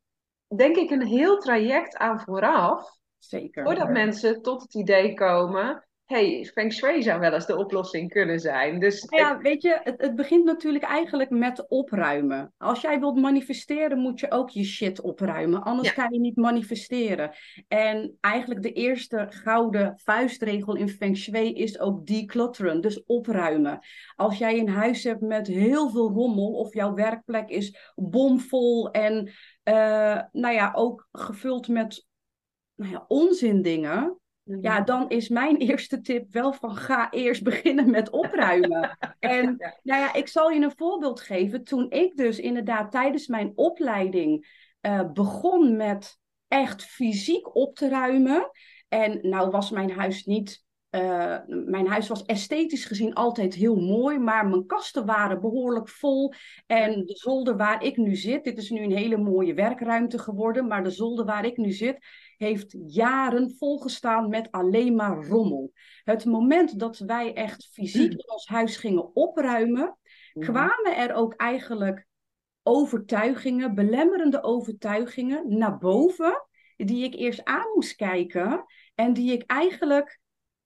denk 0.55 0.75
ik, 0.75 0.89
een 0.89 1.05
heel 1.05 1.37
traject 1.37 1.97
aan 1.97 2.19
vooraf. 2.19 2.97
Zeker. 3.17 3.63
Voordat 3.63 3.89
mensen 3.89 4.41
tot 4.41 4.61
het 4.61 4.75
idee 4.75 5.13
komen 5.13 5.87
hey, 6.09 6.49
Feng 6.53 6.73
Shui 6.73 7.03
zou 7.03 7.19
wel 7.19 7.33
eens 7.33 7.45
de 7.45 7.57
oplossing 7.57 8.09
kunnen 8.09 8.39
zijn. 8.39 8.79
Dus 8.79 9.05
ja, 9.09 9.37
weet 9.37 9.61
je, 9.61 9.79
het, 9.83 10.01
het, 10.01 10.15
begint 10.15 10.45
natuurlijk 10.45 10.83
eigenlijk 10.83 11.29
met 11.29 11.67
opruimen. 11.67 12.53
Als 12.57 12.81
jij 12.81 12.99
wilt 12.99 13.15
manifesteren, 13.15 13.97
moet 13.97 14.19
je 14.19 14.31
ook 14.31 14.49
je 14.49 14.63
shit 14.63 15.01
opruimen. 15.01 15.63
Anders 15.63 15.93
kan 15.93 16.13
je 16.13 16.19
niet 16.19 16.35
manifesteren. 16.35 17.31
En 17.67 18.17
eigenlijk 18.19 18.61
de 18.61 18.71
eerste 18.71 19.25
gouden 19.29 19.93
vuistregel 20.03 20.75
in 20.75 20.89
Feng 20.89 21.17
Shui 21.17 21.53
is 21.53 21.79
ook 21.79 22.05
declutteren, 22.05 22.81
dus 22.81 23.05
opruimen. 23.05 23.79
Als 24.15 24.37
jij 24.37 24.59
een 24.59 24.69
huis 24.69 25.03
hebt 25.03 25.21
met 25.21 25.47
heel 25.47 25.89
veel 25.89 26.09
rommel 26.09 26.51
of 26.51 26.73
jouw 26.73 26.93
werkplek 26.93 27.49
is 27.49 27.91
bomvol 27.95 28.91
en 28.91 29.31
uh, 29.63 30.21
nou 30.31 30.53
ja, 30.53 30.71
ook 30.75 31.07
gevuld 31.11 31.67
met 31.67 32.07
nou 32.75 32.91
ja, 32.91 33.05
onzindingen 33.07 34.19
ja, 34.61 34.73
mhm. 34.73 34.85
dan 34.85 35.09
is 35.09 35.29
mijn 35.29 35.57
eerste 35.69 36.01
tip 36.01 36.31
wel 36.31 36.53
van 36.53 36.75
ga 36.75 37.11
eerst 37.11 37.43
beginnen 37.43 37.89
met 37.89 38.09
opruimen. 38.09 38.97
en 39.19 39.43
nou 39.83 40.01
ja, 40.01 40.13
ik 40.13 40.27
zal 40.27 40.49
je 40.49 40.61
een 40.61 40.73
voorbeeld 40.75 41.21
geven. 41.21 41.63
Toen 41.63 41.91
ik 41.91 42.17
dus 42.17 42.39
inderdaad 42.39 42.91
tijdens 42.91 43.27
mijn 43.27 43.51
opleiding 43.55 44.47
uh, 44.81 45.11
begon 45.11 45.75
met 45.75 46.19
echt 46.47 46.83
fysiek 46.83 47.55
op 47.55 47.75
te 47.75 47.89
ruimen. 47.89 48.51
En 48.87 49.19
nou 49.21 49.49
was 49.49 49.69
mijn 49.69 49.91
huis 49.91 50.25
niet 50.25 50.63
uh, 50.91 51.37
mijn 51.47 51.87
huis 51.87 52.07
was 52.07 52.25
esthetisch 52.25 52.85
gezien 52.85 53.13
altijd 53.13 53.53
heel 53.53 53.75
mooi, 53.75 54.19
maar 54.19 54.47
mijn 54.47 54.65
kasten 54.65 55.05
waren 55.05 55.41
behoorlijk 55.41 55.89
vol. 55.89 56.33
En 56.65 57.05
de 57.05 57.15
zolder 57.15 57.57
waar 57.57 57.83
ik 57.83 57.97
nu 57.97 58.15
zit, 58.15 58.43
dit 58.43 58.57
is 58.57 58.69
nu 58.69 58.83
een 58.83 58.95
hele 58.95 59.17
mooie 59.17 59.53
werkruimte 59.53 60.19
geworden, 60.19 60.67
maar 60.67 60.83
de 60.83 60.89
zolder 60.89 61.25
waar 61.25 61.45
ik 61.45 61.57
nu 61.57 61.71
zit, 61.71 62.05
heeft 62.37 62.75
jaren 62.87 63.55
volgestaan 63.57 64.29
met 64.29 64.51
alleen 64.51 64.95
maar 64.95 65.25
rommel. 65.25 65.71
Het 66.03 66.25
moment 66.25 66.79
dat 66.79 66.97
wij 66.97 67.33
echt 67.33 67.69
fysiek 67.71 68.11
in 68.11 68.31
ons 68.31 68.47
huis 68.47 68.77
gingen 68.77 69.15
opruimen, 69.15 69.97
kwamen 70.39 70.97
er 70.97 71.13
ook 71.13 71.33
eigenlijk 71.33 72.07
overtuigingen, 72.63 73.75
belemmerende 73.75 74.43
overtuigingen 74.43 75.57
naar 75.57 75.77
boven, 75.77 76.45
die 76.75 77.03
ik 77.03 77.15
eerst 77.15 77.43
aan 77.43 77.71
moest 77.73 77.95
kijken 77.95 78.65
en 78.95 79.13
die 79.13 79.31
ik 79.31 79.43
eigenlijk 79.45 80.19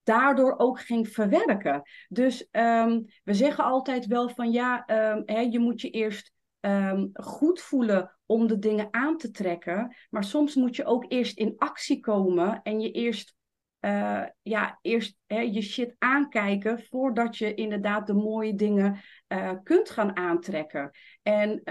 daardoor 0.03 0.53
ook 0.57 0.79
ging 0.79 1.09
verwerken. 1.09 1.81
Dus 2.09 2.47
um, 2.51 3.05
we 3.23 3.33
zeggen 3.33 3.63
altijd 3.63 4.05
wel 4.05 4.29
van 4.29 4.51
ja, 4.51 4.83
um, 5.11 5.23
hè, 5.25 5.39
je 5.39 5.59
moet 5.59 5.81
je 5.81 5.89
eerst 5.89 6.31
um, 6.59 7.09
goed 7.13 7.61
voelen 7.61 8.17
om 8.25 8.47
de 8.47 8.59
dingen 8.59 8.87
aan 8.91 9.17
te 9.17 9.31
trekken. 9.31 9.95
Maar 10.09 10.23
soms 10.23 10.55
moet 10.55 10.75
je 10.75 10.85
ook 10.85 11.05
eerst 11.07 11.37
in 11.37 11.53
actie 11.57 11.99
komen 11.99 12.61
en 12.61 12.79
je 12.79 12.91
eerst, 12.91 13.35
uh, 13.81 14.23
ja, 14.41 14.79
eerst 14.81 15.17
hè, 15.25 15.39
je 15.39 15.61
shit 15.61 15.95
aankijken 15.97 16.83
voordat 16.83 17.37
je 17.37 17.53
inderdaad 17.53 18.07
de 18.07 18.13
mooie 18.13 18.55
dingen 18.55 18.99
uh, 19.27 19.51
kunt 19.63 19.89
gaan 19.89 20.17
aantrekken. 20.17 20.91
En 21.21 21.61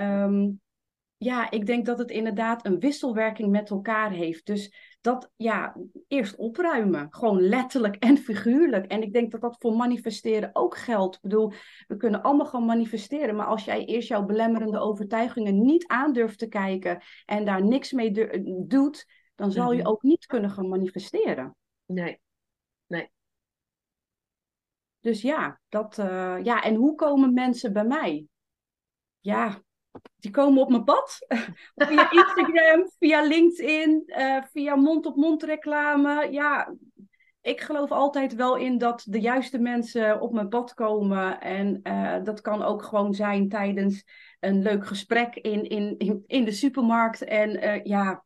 ja, 1.16 1.50
ik 1.50 1.66
denk 1.66 1.86
dat 1.86 1.98
het 1.98 2.10
inderdaad 2.10 2.66
een 2.66 2.78
wisselwerking 2.78 3.50
met 3.50 3.70
elkaar 3.70 4.10
heeft. 4.10 4.46
Dus 4.46 4.91
dat, 5.02 5.30
ja, 5.36 5.76
eerst 6.08 6.36
opruimen. 6.36 7.06
Gewoon 7.10 7.40
letterlijk 7.40 7.96
en 7.96 8.16
figuurlijk. 8.16 8.86
En 8.86 9.02
ik 9.02 9.12
denk 9.12 9.30
dat 9.30 9.40
dat 9.40 9.56
voor 9.58 9.76
manifesteren 9.76 10.50
ook 10.52 10.76
geldt. 10.76 11.14
Ik 11.14 11.22
bedoel, 11.22 11.52
we 11.86 11.96
kunnen 11.96 12.22
allemaal 12.22 12.46
gaan 12.46 12.64
manifesteren. 12.64 13.36
Maar 13.36 13.46
als 13.46 13.64
jij 13.64 13.84
eerst 13.84 14.08
jouw 14.08 14.24
belemmerende 14.24 14.78
overtuigingen 14.78 15.64
niet 15.64 15.86
aandurft 15.86 16.38
te 16.38 16.48
kijken 16.48 17.02
en 17.24 17.44
daar 17.44 17.64
niks 17.64 17.92
mee 17.92 18.12
doet, 18.66 19.06
dan 19.34 19.52
zal 19.52 19.72
je 19.72 19.82
mhm. 19.82 19.90
ook 19.90 20.02
niet 20.02 20.26
kunnen 20.26 20.50
gaan 20.50 20.68
manifesteren. 20.68 21.56
Nee, 21.86 22.20
nee. 22.86 23.10
Dus 25.00 25.22
ja, 25.22 25.60
dat, 25.68 25.98
uh, 25.98 26.38
ja, 26.42 26.62
en 26.62 26.74
hoe 26.74 26.94
komen 26.94 27.32
mensen 27.32 27.72
bij 27.72 27.84
mij? 27.84 28.26
Ja, 29.20 29.62
die 30.16 30.30
komen 30.30 30.62
op 30.62 30.68
mijn 30.68 30.84
pad. 30.84 31.18
via 31.88 32.10
Instagram, 32.10 32.90
via 32.98 33.22
LinkedIn, 33.22 34.02
uh, 34.06 34.42
via 34.52 34.74
mond-op-mond 34.74 35.42
reclame. 35.42 36.28
Ja, 36.30 36.74
ik 37.40 37.60
geloof 37.60 37.90
altijd 37.90 38.34
wel 38.34 38.56
in 38.56 38.78
dat 38.78 39.04
de 39.08 39.20
juiste 39.20 39.58
mensen 39.58 40.20
op 40.20 40.32
mijn 40.32 40.48
pad 40.48 40.74
komen. 40.74 41.40
En 41.40 41.80
uh, 41.82 42.22
dat 42.22 42.40
kan 42.40 42.62
ook 42.62 42.82
gewoon 42.82 43.14
zijn 43.14 43.48
tijdens 43.48 44.04
een 44.40 44.62
leuk 44.62 44.86
gesprek 44.86 45.34
in, 45.34 45.68
in, 45.68 46.22
in, 46.26 46.44
de 46.44 46.52
supermarkt. 46.52 47.24
En 47.24 47.64
uh, 47.64 47.84
ja, 47.84 48.24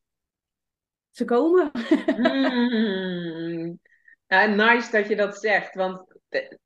ze 1.11 1.25
komen. 1.25 1.71
mm. 2.17 3.79
ja, 4.27 4.47
nice 4.47 4.91
dat 4.91 5.09
je 5.09 5.17
dat 5.17 5.37
zegt. 5.39 5.75
Want 5.75 6.05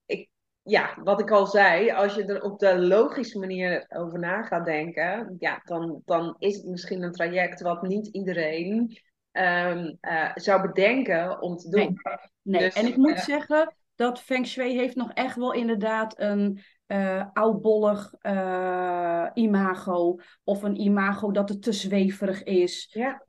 ik, 0.07 0.30
ja, 0.63 0.99
wat 1.05 1.21
ik 1.21 1.31
al 1.31 1.47
zei, 1.47 1.91
als 1.91 2.15
je 2.15 2.25
er 2.25 2.43
op 2.43 2.59
de 2.59 2.79
logische 2.79 3.39
manier 3.39 3.87
over 3.89 4.19
na 4.19 4.43
gaat 4.43 4.65
denken, 4.65 5.37
ja, 5.39 5.61
dan, 5.65 6.03
dan 6.05 6.37
is 6.39 6.57
het 6.57 6.67
misschien 6.67 7.03
een 7.03 7.13
traject 7.13 7.61
wat 7.61 7.83
niet 7.83 8.07
iedereen 8.07 8.99
um, 9.33 9.99
uh, 10.01 10.31
zou 10.35 10.63
bedenken 10.63 11.41
om 11.41 11.57
te 11.57 11.69
doen. 11.69 11.81
Nee, 11.81 12.17
nee. 12.43 12.61
Dus, 12.61 12.75
en 12.75 12.87
ik 12.87 12.97
moet 12.97 13.11
uh, 13.11 13.19
zeggen 13.19 13.75
dat 14.01 14.21
Feng 14.21 14.47
Shui 14.47 14.77
heeft 14.77 14.97
nog 14.97 15.13
echt 15.13 15.37
wel 15.37 15.53
inderdaad 15.53 16.21
een 16.21 16.61
uh, 16.87 17.25
oudbollig 17.33 18.15
uh, 18.23 19.27
imago. 19.35 20.19
Of 20.45 20.63
een 20.63 20.81
imago 20.81 21.31
dat 21.31 21.49
het 21.49 21.63
te 21.63 21.73
zweverig 21.73 22.43
is. 22.43 22.89
Ja. 22.93 23.23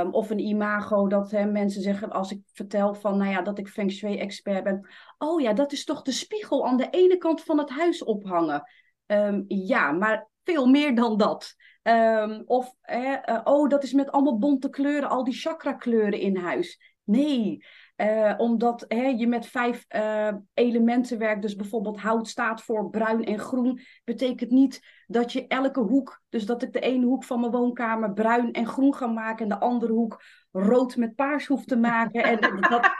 Um, 0.00 0.12
of 0.12 0.30
een 0.30 0.38
imago 0.38 1.06
dat 1.06 1.30
hè, 1.30 1.44
mensen 1.44 1.82
zeggen, 1.82 2.10
als 2.10 2.30
ik 2.30 2.40
vertel 2.52 2.94
van, 2.94 3.16
nou 3.18 3.30
ja, 3.30 3.42
dat 3.42 3.58
ik 3.58 3.68
Feng 3.68 3.92
Shui-expert 3.92 4.64
ben. 4.64 4.88
Oh 5.18 5.40
ja, 5.40 5.52
dat 5.52 5.72
is 5.72 5.84
toch 5.84 6.02
de 6.02 6.12
spiegel 6.12 6.66
aan 6.66 6.76
de 6.76 6.90
ene 6.90 7.16
kant 7.16 7.42
van 7.42 7.58
het 7.58 7.70
huis 7.70 8.04
ophangen. 8.04 8.62
Um, 9.06 9.44
ja, 9.46 9.92
maar 9.92 10.28
veel 10.44 10.66
meer 10.66 10.94
dan 10.94 11.16
dat. 11.16 11.54
Um, 11.82 12.42
of, 12.46 12.74
hè, 12.80 13.16
uh, 13.30 13.40
oh, 13.44 13.68
dat 13.68 13.82
is 13.82 13.92
met 13.92 14.10
allemaal 14.10 14.38
bonte 14.38 14.70
kleuren, 14.70 15.08
al 15.08 15.24
die 15.24 15.34
chakra 15.34 15.72
kleuren 15.72 16.20
in 16.20 16.36
huis. 16.36 16.96
Nee, 17.04 17.64
uh, 18.00 18.34
omdat 18.36 18.84
hè, 18.88 19.06
je 19.06 19.26
met 19.26 19.46
vijf 19.46 19.84
uh, 19.96 20.32
elementen 20.54 21.18
werkt. 21.18 21.42
Dus 21.42 21.56
bijvoorbeeld 21.56 22.00
hout 22.00 22.28
staat 22.28 22.62
voor 22.62 22.90
bruin 22.90 23.24
en 23.24 23.38
groen. 23.38 23.80
Betekent 24.04 24.50
niet 24.50 24.80
dat 25.06 25.32
je 25.32 25.46
elke 25.46 25.80
hoek, 25.80 26.20
dus 26.28 26.46
dat 26.46 26.62
ik 26.62 26.72
de 26.72 26.80
ene 26.80 27.06
hoek 27.06 27.24
van 27.24 27.40
mijn 27.40 27.52
woonkamer 27.52 28.12
bruin 28.12 28.52
en 28.52 28.66
groen 28.66 28.94
ga 28.94 29.06
maken. 29.06 29.42
En 29.42 29.48
de 29.48 29.60
andere 29.60 29.92
hoek 29.92 30.22
rood 30.52 30.96
met 30.96 31.14
paars 31.14 31.46
hoef 31.46 31.64
te 31.64 31.76
maken. 31.76 32.22
En 32.22 32.40
dat, 32.70 32.90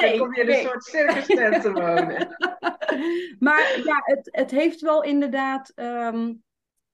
nee, 0.00 0.10
Dan 0.10 0.18
kom 0.18 0.34
je 0.34 0.42
in 0.42 0.48
een 0.48 0.54
soort 0.54 0.84
circus 0.84 1.62
te 1.62 1.72
wonen. 1.72 2.36
maar 3.46 3.80
ja, 3.84 4.00
het, 4.04 4.28
het 4.30 4.50
heeft 4.50 4.80
wel 4.80 5.02
inderdaad. 5.02 5.72
Um, 5.76 6.42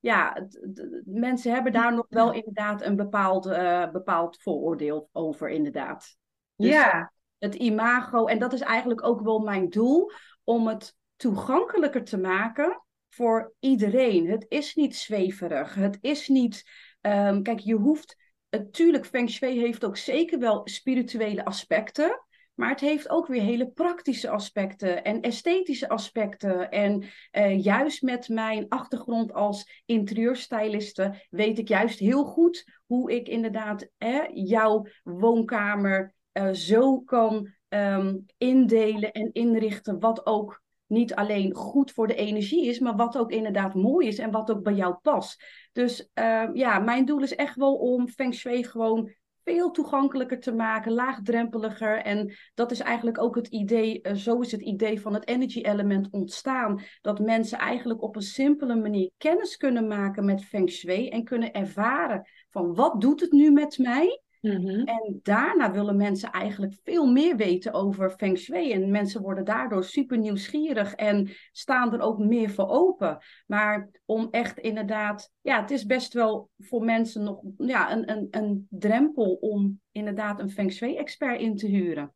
ja, 0.00 0.30
het, 0.34 0.58
het, 0.74 1.02
mensen 1.04 1.52
hebben 1.52 1.72
daar 1.72 1.94
nog 1.94 2.06
wel 2.08 2.32
inderdaad 2.32 2.82
een 2.82 2.96
bepaald, 2.96 3.46
uh, 3.46 3.90
bepaald 3.90 4.42
vooroordeel 4.42 5.08
over, 5.12 5.48
inderdaad. 5.48 6.16
Dus, 6.56 6.70
ja 6.70 7.12
het 7.42 7.54
imago. 7.54 8.26
En 8.26 8.38
dat 8.38 8.52
is 8.52 8.60
eigenlijk 8.60 9.04
ook 9.04 9.20
wel 9.20 9.38
mijn 9.38 9.68
doel, 9.68 10.10
om 10.44 10.66
het 10.66 10.96
toegankelijker 11.16 12.04
te 12.04 12.18
maken 12.18 12.82
voor 13.08 13.54
iedereen. 13.58 14.30
Het 14.30 14.46
is 14.48 14.74
niet 14.74 14.96
zweverig. 14.96 15.74
Het 15.74 15.98
is 16.00 16.28
niet. 16.28 16.64
Um, 17.00 17.42
kijk, 17.42 17.58
je 17.58 17.74
hoeft. 17.74 18.16
Natuurlijk, 18.50 19.06
Feng 19.06 19.30
Shui 19.30 19.58
heeft 19.58 19.84
ook 19.84 19.96
zeker 19.96 20.38
wel 20.38 20.60
spirituele 20.64 21.44
aspecten. 21.44 22.24
Maar 22.54 22.70
het 22.70 22.80
heeft 22.80 23.08
ook 23.08 23.26
weer 23.26 23.42
hele 23.42 23.70
praktische 23.70 24.30
aspecten 24.30 25.04
en 25.04 25.20
esthetische 25.20 25.88
aspecten. 25.88 26.70
En 26.70 27.04
uh, 27.32 27.64
juist 27.64 28.02
met 28.02 28.28
mijn 28.28 28.68
achtergrond 28.68 29.32
als 29.32 29.82
interieurstyliste 29.86 31.26
weet 31.30 31.58
ik 31.58 31.68
juist 31.68 31.98
heel 31.98 32.24
goed 32.24 32.64
hoe 32.86 33.12
ik 33.12 33.28
inderdaad 33.28 33.88
jouw 34.32 34.86
woonkamer 35.02 36.14
uh, 36.32 36.50
zo 36.52 37.00
kan 37.00 37.54
ehm, 37.68 38.18
indelen 38.38 39.12
en 39.12 39.32
inrichten 39.32 40.00
wat 40.00 40.26
ook 40.26 40.62
niet 40.86 41.14
alleen 41.14 41.54
goed 41.54 41.92
voor 41.92 42.06
de 42.06 42.14
energie 42.14 42.66
is, 42.66 42.78
maar 42.78 42.96
wat 42.96 43.16
ook 43.16 43.30
inderdaad 43.30 43.74
mooi 43.74 44.06
is 44.06 44.18
en 44.18 44.30
wat 44.30 44.50
ook 44.50 44.62
bij 44.62 44.74
jou 44.74 44.94
past. 45.02 45.44
Dus 45.72 46.10
ehm, 46.14 46.56
ja, 46.56 46.78
mijn 46.78 47.04
doel 47.04 47.22
is 47.22 47.34
echt 47.34 47.56
wel 47.56 47.74
om 47.74 48.08
Feng 48.08 48.34
Shui 48.34 48.64
gewoon 48.64 49.12
veel 49.44 49.70
toegankelijker 49.70 50.40
te 50.40 50.52
maken, 50.52 50.92
laagdrempeliger. 50.92 51.98
En 51.98 52.34
dat 52.54 52.70
is 52.70 52.80
eigenlijk 52.80 53.20
ook 53.20 53.34
het 53.34 53.46
idee, 53.46 54.00
uh, 54.02 54.14
zo 54.14 54.40
is 54.40 54.52
het 54.52 54.62
idee 54.62 55.00
van 55.00 55.14
het 55.14 55.28
energy 55.28 55.60
element 55.60 56.08
ontstaan. 56.10 56.82
Dat 57.00 57.18
mensen 57.18 57.58
eigenlijk 57.58 58.02
op 58.02 58.16
een 58.16 58.22
simpele 58.22 58.74
manier 58.74 59.10
kennis 59.18 59.56
kunnen 59.56 59.86
maken 59.86 60.24
met 60.24 60.44
Feng 60.44 60.70
Shui 60.70 61.08
en 61.08 61.24
kunnen 61.24 61.52
ervaren 61.52 62.28
van 62.50 62.74
wat 62.74 63.00
doet 63.00 63.20
het 63.20 63.32
nu 63.32 63.50
met 63.50 63.78
mij? 63.78 64.21
Mhm. 64.42 64.84
En 64.84 65.20
daarna 65.22 65.70
willen 65.70 65.96
mensen 65.96 66.30
eigenlijk 66.30 66.74
veel 66.84 67.06
meer 67.06 67.36
weten 67.36 67.72
over 67.72 68.10
Feng 68.10 68.38
Shui. 68.38 68.72
En 68.72 68.90
mensen 68.90 69.22
worden 69.22 69.44
daardoor 69.44 69.84
super 69.84 70.18
nieuwsgierig 70.18 70.94
en 70.94 71.30
staan 71.52 71.92
er 71.92 72.00
ook 72.00 72.18
meer 72.18 72.50
voor 72.50 72.68
open. 72.68 73.18
Maar 73.46 73.88
om 74.04 74.28
echt 74.30 74.58
inderdaad, 74.58 75.30
ja, 75.40 75.60
het 75.60 75.70
is 75.70 75.86
best 75.86 76.12
wel 76.12 76.50
voor 76.58 76.84
mensen 76.84 77.22
nog 77.22 77.40
ja, 77.56 77.92
een, 77.92 78.10
een, 78.10 78.26
een 78.30 78.66
drempel 78.70 79.34
om 79.34 79.80
inderdaad 79.92 80.40
een 80.40 80.50
Feng 80.50 80.72
Shui-expert 80.72 81.40
in 81.40 81.56
te 81.56 81.66
huren. 81.66 82.14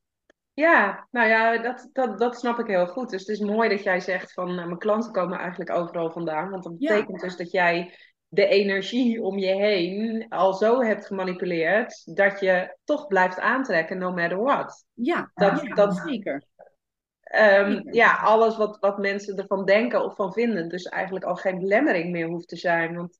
Ja, 0.53 1.09
nou 1.11 1.29
ja, 1.29 1.59
dat, 1.59 1.89
dat, 1.93 2.19
dat 2.19 2.39
snap 2.39 2.59
ik 2.59 2.67
heel 2.67 2.87
goed. 2.87 3.11
Dus 3.11 3.21
het 3.21 3.29
is 3.29 3.41
mooi 3.41 3.69
dat 3.69 3.83
jij 3.83 4.01
zegt 4.01 4.33
van 4.33 4.51
uh, 4.51 4.57
mijn 4.57 4.79
klanten 4.79 5.13
komen 5.13 5.39
eigenlijk 5.39 5.71
overal 5.71 6.11
vandaan. 6.11 6.51
Want 6.51 6.63
dat 6.63 6.79
betekent 6.79 7.21
dus 7.21 7.37
dat 7.37 7.51
jij 7.51 7.95
de 8.29 8.47
energie 8.47 9.23
om 9.23 9.39
je 9.39 9.55
heen 9.55 10.27
al 10.29 10.55
zo 10.55 10.83
hebt 10.83 11.07
gemanipuleerd 11.07 12.17
dat 12.17 12.41
je 12.41 12.77
toch 12.85 13.07
blijft 13.07 13.39
aantrekken, 13.39 13.99
no 13.99 14.13
matter 14.13 14.43
what. 14.43 14.85
Ja, 14.93 15.31
dat, 15.35 15.67
dat, 15.75 16.03
zeker. 16.07 16.45
Um, 17.35 17.93
ja, 17.93 18.17
alles 18.17 18.57
wat, 18.57 18.79
wat 18.81 18.99
mensen 18.99 19.37
ervan 19.37 19.65
denken 19.65 20.05
of 20.05 20.15
van 20.15 20.33
vinden. 20.33 20.69
Dus 20.69 20.85
eigenlijk 20.85 21.25
al 21.25 21.35
geen 21.35 21.59
belemmering 21.59 22.11
meer 22.11 22.27
hoeft 22.27 22.49
te 22.49 22.57
zijn. 22.57 22.97
Want 22.97 23.19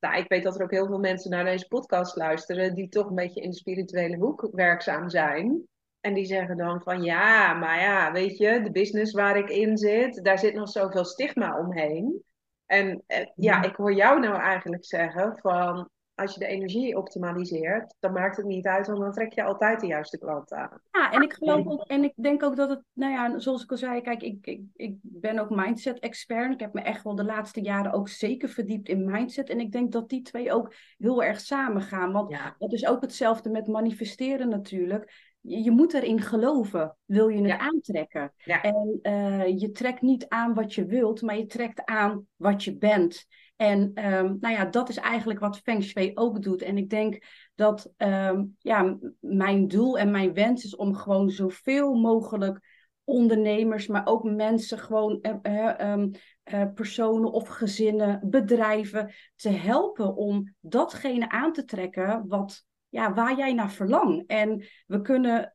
nou, 0.00 0.16
ik 0.16 0.28
weet 0.28 0.42
dat 0.42 0.56
er 0.56 0.62
ook 0.62 0.70
heel 0.70 0.86
veel 0.86 0.98
mensen 0.98 1.30
naar 1.30 1.44
deze 1.44 1.68
podcast 1.68 2.16
luisteren 2.16 2.74
die 2.74 2.88
toch 2.88 3.08
een 3.08 3.14
beetje 3.14 3.40
in 3.40 3.50
de 3.50 3.56
spirituele 3.56 4.16
hoek 4.16 4.48
werkzaam 4.52 5.10
zijn. 5.10 5.62
En 6.00 6.14
die 6.14 6.24
zeggen 6.24 6.56
dan 6.56 6.80
van 6.82 7.02
ja, 7.02 7.54
maar 7.54 7.80
ja, 7.80 8.12
weet 8.12 8.36
je, 8.36 8.60
de 8.62 8.70
business 8.70 9.12
waar 9.12 9.36
ik 9.36 9.48
in 9.48 9.76
zit, 9.76 10.24
daar 10.24 10.38
zit 10.38 10.54
nog 10.54 10.68
zoveel 10.68 11.04
stigma 11.04 11.58
omheen. 11.58 12.24
En 12.70 13.02
eh, 13.06 13.26
ja, 13.34 13.62
ik 13.62 13.74
hoor 13.74 13.92
jou 13.92 14.20
nou 14.20 14.40
eigenlijk 14.40 14.84
zeggen 14.84 15.38
van 15.42 15.90
als 16.14 16.34
je 16.34 16.40
de 16.40 16.46
energie 16.46 16.96
optimaliseert, 16.96 17.94
dan 17.98 18.12
maakt 18.12 18.36
het 18.36 18.46
niet 18.46 18.66
uit, 18.66 18.86
want 18.86 19.00
dan 19.00 19.12
trek 19.12 19.32
je 19.32 19.42
altijd 19.42 19.80
de 19.80 19.86
juiste 19.86 20.18
klant 20.18 20.52
aan. 20.52 20.80
Ja, 20.90 21.12
en 21.12 21.22
ik 21.22 21.32
geloof 21.32 21.66
ook, 21.66 21.86
en 21.86 22.04
ik 22.04 22.12
denk 22.16 22.42
ook 22.42 22.56
dat 22.56 22.68
het, 22.68 22.82
nou 22.92 23.12
ja, 23.12 23.38
zoals 23.38 23.62
ik 23.62 23.70
al 23.70 23.76
zei, 23.76 24.00
kijk, 24.00 24.22
ik, 24.22 24.46
ik, 24.46 24.62
ik 24.74 24.96
ben 25.00 25.38
ook 25.38 25.50
mindset-expert. 25.50 26.52
Ik 26.52 26.60
heb 26.60 26.72
me 26.72 26.80
echt 26.80 27.02
wel 27.02 27.14
de 27.14 27.24
laatste 27.24 27.60
jaren 27.60 27.92
ook 27.92 28.08
zeker 28.08 28.48
verdiept 28.48 28.88
in 28.88 29.10
mindset. 29.10 29.48
En 29.48 29.60
ik 29.60 29.72
denk 29.72 29.92
dat 29.92 30.08
die 30.08 30.22
twee 30.22 30.52
ook 30.52 30.74
heel 30.98 31.22
erg 31.22 31.40
samen 31.40 31.82
gaan. 31.82 32.12
Want 32.12 32.30
ja. 32.30 32.54
dat 32.58 32.72
is 32.72 32.86
ook 32.86 33.00
hetzelfde 33.00 33.50
met 33.50 33.66
manifesteren 33.66 34.48
natuurlijk 34.48 35.29
je 35.40 35.70
moet 35.70 35.94
erin 35.94 36.20
geloven, 36.20 36.96
wil 37.04 37.28
je 37.28 37.42
het 37.42 37.60
aantrekken. 37.60 38.32
En 38.44 38.98
uh, 39.02 39.58
je 39.58 39.70
trekt 39.70 40.02
niet 40.02 40.28
aan 40.28 40.54
wat 40.54 40.74
je 40.74 40.84
wilt, 40.84 41.22
maar 41.22 41.36
je 41.36 41.46
trekt 41.46 41.84
aan 41.84 42.26
wat 42.36 42.64
je 42.64 42.76
bent. 42.76 43.26
En 43.56 43.80
um, 43.80 44.36
nou 44.40 44.54
ja, 44.54 44.64
dat 44.64 44.88
is 44.88 44.96
eigenlijk 44.96 45.40
wat 45.40 45.58
Feng 45.58 45.82
Shui 45.82 46.10
ook 46.14 46.42
doet. 46.42 46.62
En 46.62 46.76
ik 46.76 46.90
denk 46.90 47.24
dat 47.54 47.92
um, 47.96 48.56
ja, 48.58 48.98
mijn 49.20 49.68
doel 49.68 49.98
en 49.98 50.10
mijn 50.10 50.32
wens 50.34 50.64
is 50.64 50.76
om 50.76 50.94
gewoon 50.94 51.30
zoveel 51.30 51.94
mogelijk 51.94 52.88
ondernemers, 53.04 53.86
maar 53.86 54.06
ook 54.06 54.24
mensen, 54.24 54.78
gewoon 54.78 55.18
uh, 55.42 55.74
um, 55.92 56.10
uh, 56.52 56.64
personen 56.74 57.32
of 57.32 57.48
gezinnen, 57.48 58.20
bedrijven 58.24 59.12
te 59.36 59.48
helpen 59.48 60.16
om 60.16 60.54
datgene 60.60 61.28
aan 61.28 61.52
te 61.52 61.64
trekken 61.64 62.24
wat 62.28 62.64
ja, 62.90 63.14
waar 63.14 63.36
jij 63.36 63.52
naar 63.52 63.70
verlangt. 63.70 64.26
En 64.26 64.64
we 64.86 65.00
kunnen 65.00 65.52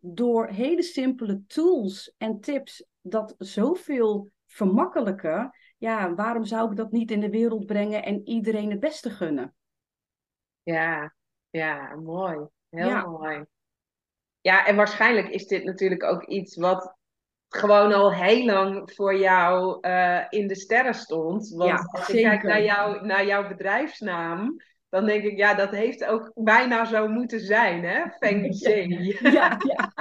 door 0.00 0.46
hele 0.46 0.82
simpele 0.82 1.42
tools 1.46 2.14
en 2.18 2.40
tips 2.40 2.84
dat 3.00 3.34
zoveel 3.38 4.30
vermakkelijken. 4.46 5.50
Ja, 5.78 6.14
waarom 6.14 6.44
zou 6.44 6.70
ik 6.70 6.76
dat 6.76 6.92
niet 6.92 7.10
in 7.10 7.20
de 7.20 7.30
wereld 7.30 7.66
brengen 7.66 8.02
en 8.02 8.28
iedereen 8.28 8.70
het 8.70 8.80
beste 8.80 9.10
gunnen? 9.10 9.54
Ja, 10.62 11.14
ja, 11.50 11.96
mooi. 11.96 12.46
Heel 12.68 13.10
mooi. 13.10 13.44
Ja, 14.40 14.66
en 14.66 14.76
waarschijnlijk 14.76 15.28
is 15.28 15.46
dit 15.46 15.64
natuurlijk 15.64 16.04
ook 16.04 16.24
iets 16.24 16.56
wat 16.56 16.96
gewoon 17.48 17.92
al 17.92 18.12
heel 18.12 18.44
lang 18.44 18.92
voor 18.92 19.16
jou 19.16 19.78
uh, 19.86 20.24
in 20.28 20.46
de 20.46 20.54
sterren 20.54 20.94
stond. 20.94 21.48
Want 21.48 21.70
ja, 21.70 21.76
als 21.76 22.08
ik 22.08 22.22
kijk 22.22 22.42
naar, 22.42 22.62
jou, 22.62 23.06
naar 23.06 23.26
jouw 23.26 23.48
bedrijfsnaam, 23.48 24.56
dan 24.92 25.04
denk 25.04 25.24
ik, 25.24 25.36
ja, 25.36 25.54
dat 25.54 25.70
heeft 25.70 26.04
ook 26.04 26.30
bijna 26.34 26.84
zo 26.84 27.08
moeten 27.08 27.40
zijn, 27.40 27.84
hè? 27.84 28.10
Feng 28.10 28.54
Shui. 28.62 29.16
Ja, 29.20 29.58
ja, 29.58 29.92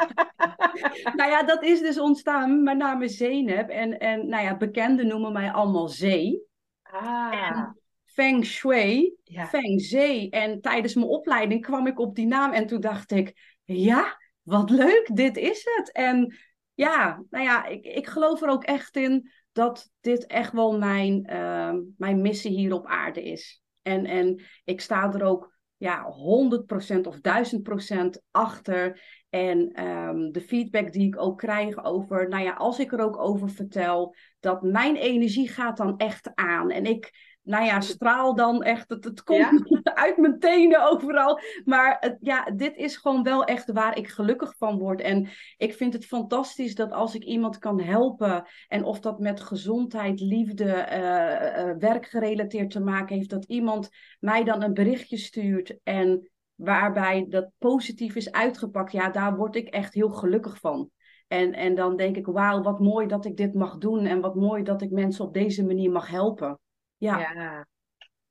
nou 1.18 1.32
ja, 1.32 1.44
dat 1.44 1.64
is 1.64 1.80
dus 1.80 2.00
ontstaan. 2.00 2.64
Mijn 2.64 2.78
naam 2.78 3.02
is 3.02 3.18
Zeynep 3.18 3.70
en, 3.70 4.00
en 4.00 4.28
nou 4.28 4.44
ja, 4.44 4.58
bekenden 4.58 5.08
noemen 5.08 5.34
mij 5.34 5.52
allemaal 5.52 5.88
Zee. 5.88 6.44
Ah. 6.82 7.34
En 7.34 7.82
Feng 8.06 8.46
Shui, 8.46 9.16
Feng 9.50 9.82
Zee. 9.82 10.30
En 10.30 10.62
tijdens 10.62 10.96
mijn 10.96 11.08
opleiding 11.08 11.62
kwam 11.62 11.88
ik 11.88 12.00
op 12.00 12.16
die 12.16 12.28
naam 12.28 12.52
en 12.52 12.68
toen 12.68 12.82
dacht 12.82 13.12
ik, 13.12 13.58
ja, 13.64 14.20
wat 14.42 14.70
leuk, 14.70 15.10
dit 15.14 15.38
is 15.38 15.70
het. 15.76 15.92
En 15.92 16.36
ja, 16.74 17.24
nou 17.30 17.46
ja, 17.46 17.66
ik, 17.66 17.86
ik 17.86 18.08
geloof 18.08 18.42
er 18.42 18.50
ook 18.50 18.64
echt 18.64 18.96
in 18.96 19.32
dat 19.52 19.89
dit 20.02 20.26
echt 20.26 20.52
wel 20.52 20.78
mijn, 20.78 21.28
uh, 21.32 21.74
mijn 21.98 22.22
missie 22.22 22.52
hier 22.52 22.74
op 22.74 22.86
aarde 22.86 23.24
is. 23.24 23.61
En, 23.82 24.05
en 24.05 24.41
ik 24.63 24.82
sta 24.82 25.13
er 25.13 25.23
ook 25.23 25.51
ja, 25.77 26.13
100% 26.13 27.07
of 27.07 27.19
1000% 27.21 28.21
achter. 28.32 29.01
En 29.29 29.84
um, 29.88 30.32
de 30.32 30.41
feedback 30.41 30.91
die 30.91 31.07
ik 31.07 31.21
ook 31.21 31.38
krijg 31.38 31.84
over, 31.84 32.29
nou 32.29 32.43
ja, 32.43 32.53
als 32.53 32.79
ik 32.79 32.91
er 32.91 32.99
ook 32.99 33.17
over 33.17 33.49
vertel, 33.49 34.15
dat 34.39 34.61
mijn 34.61 34.95
energie 34.95 35.49
gaat 35.49 35.77
dan 35.77 35.97
echt 35.97 36.32
aan. 36.36 36.71
En 36.71 36.86
ik 36.86 37.30
nou 37.44 37.66
ja, 37.66 37.82
straal 37.82 38.36
dan 38.36 38.64
echt. 38.64 38.89
Het, 38.89 39.04
het 39.04 39.24
komt 39.24 39.84
uit 39.94 40.18
mijn 40.18 40.39
tenen 40.39 40.89
overal. 40.89 41.39
Maar 41.66 41.98
het, 42.00 42.18
ja, 42.20 42.52
dit 42.56 42.76
is 42.78 42.98
gewoon 42.98 43.24
wel 43.24 43.44
echt 43.44 43.72
waar 43.72 43.98
ik 43.98 44.08
gelukkig 44.08 44.56
van 44.58 44.78
word. 44.78 45.02
En 45.02 45.30
ik 45.58 45.74
vind 45.74 45.94
het 45.94 46.06
fantastisch 46.06 46.76
dat 46.76 46.92
als 46.92 47.16
ik 47.16 47.24
iemand 47.24 47.58
kan 47.58 47.82
helpen. 47.82 48.46
En 48.68 48.84
of 48.84 49.00
dat 49.00 49.20
met 49.20 49.42
gezondheid, 49.42 50.20
liefde, 50.20 50.88
uh, 50.92 51.66
uh, 51.66 51.76
werk 51.78 52.06
gerelateerd 52.06 52.72
te 52.72 52.80
maken 52.80 53.16
heeft. 53.16 53.30
Dat 53.30 53.46
iemand 53.46 53.89
mij 54.20 54.44
dan 54.44 54.64
een 54.64 54.74
berichtje 54.74 55.18
stuurt. 55.18 55.78
En 55.84 56.30
waarbij 56.56 57.26
dat 57.30 57.50
positief 57.58 58.16
is 58.16 58.32
uitgepakt. 58.32 58.92
Ja, 58.92 59.10
daar 59.10 59.36
word 59.36 59.56
ik 59.56 59.68
echt 59.68 59.94
heel 59.94 60.10
gelukkig 60.10 60.60
van. 60.60 60.89
En, 61.28 61.54
en 61.54 61.76
dan 61.76 61.98
denk 61.98 62.18
ik, 62.18 62.26
wauw, 62.26 62.62
wat 62.62 62.80
mooi 62.80 63.08
dat 63.08 63.26
ik 63.26 63.38
dit 63.38 63.54
mag 63.54 63.78
doen. 63.78 64.06
En 64.06 64.22
wat 64.22 64.36
mooi 64.36 64.64
dat 64.64 64.82
ik 64.82 64.92
mensen 64.92 65.26
op 65.26 65.34
deze 65.34 65.66
manier 65.66 65.92
mag 65.92 66.08
helpen. 66.10 66.60
Ja. 67.02 67.18
ja, 67.20 67.68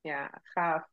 ja, 0.00 0.40
gaaf. 0.42 0.86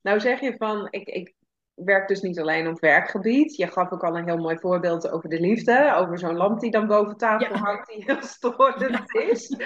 Nou 0.00 0.20
zeg 0.20 0.40
je 0.40 0.56
van, 0.56 0.86
ik, 0.90 1.08
ik 1.08 1.34
werk 1.74 2.08
dus 2.08 2.20
niet 2.20 2.40
alleen 2.40 2.68
op 2.68 2.80
werkgebied. 2.80 3.56
Je 3.56 3.66
gaf 3.66 3.90
ook 3.90 4.04
al 4.04 4.16
een 4.16 4.28
heel 4.28 4.36
mooi 4.36 4.58
voorbeeld 4.58 5.10
over 5.10 5.28
de 5.28 5.40
liefde. 5.40 5.94
Over 5.94 6.18
zo'n 6.18 6.36
lamp 6.36 6.60
die 6.60 6.70
dan 6.70 6.86
boven 6.86 7.16
tafel 7.16 7.56
hangt, 7.56 7.88
die 7.88 8.04
heel 8.04 8.22
storend 8.22 9.14
is. 9.14 9.56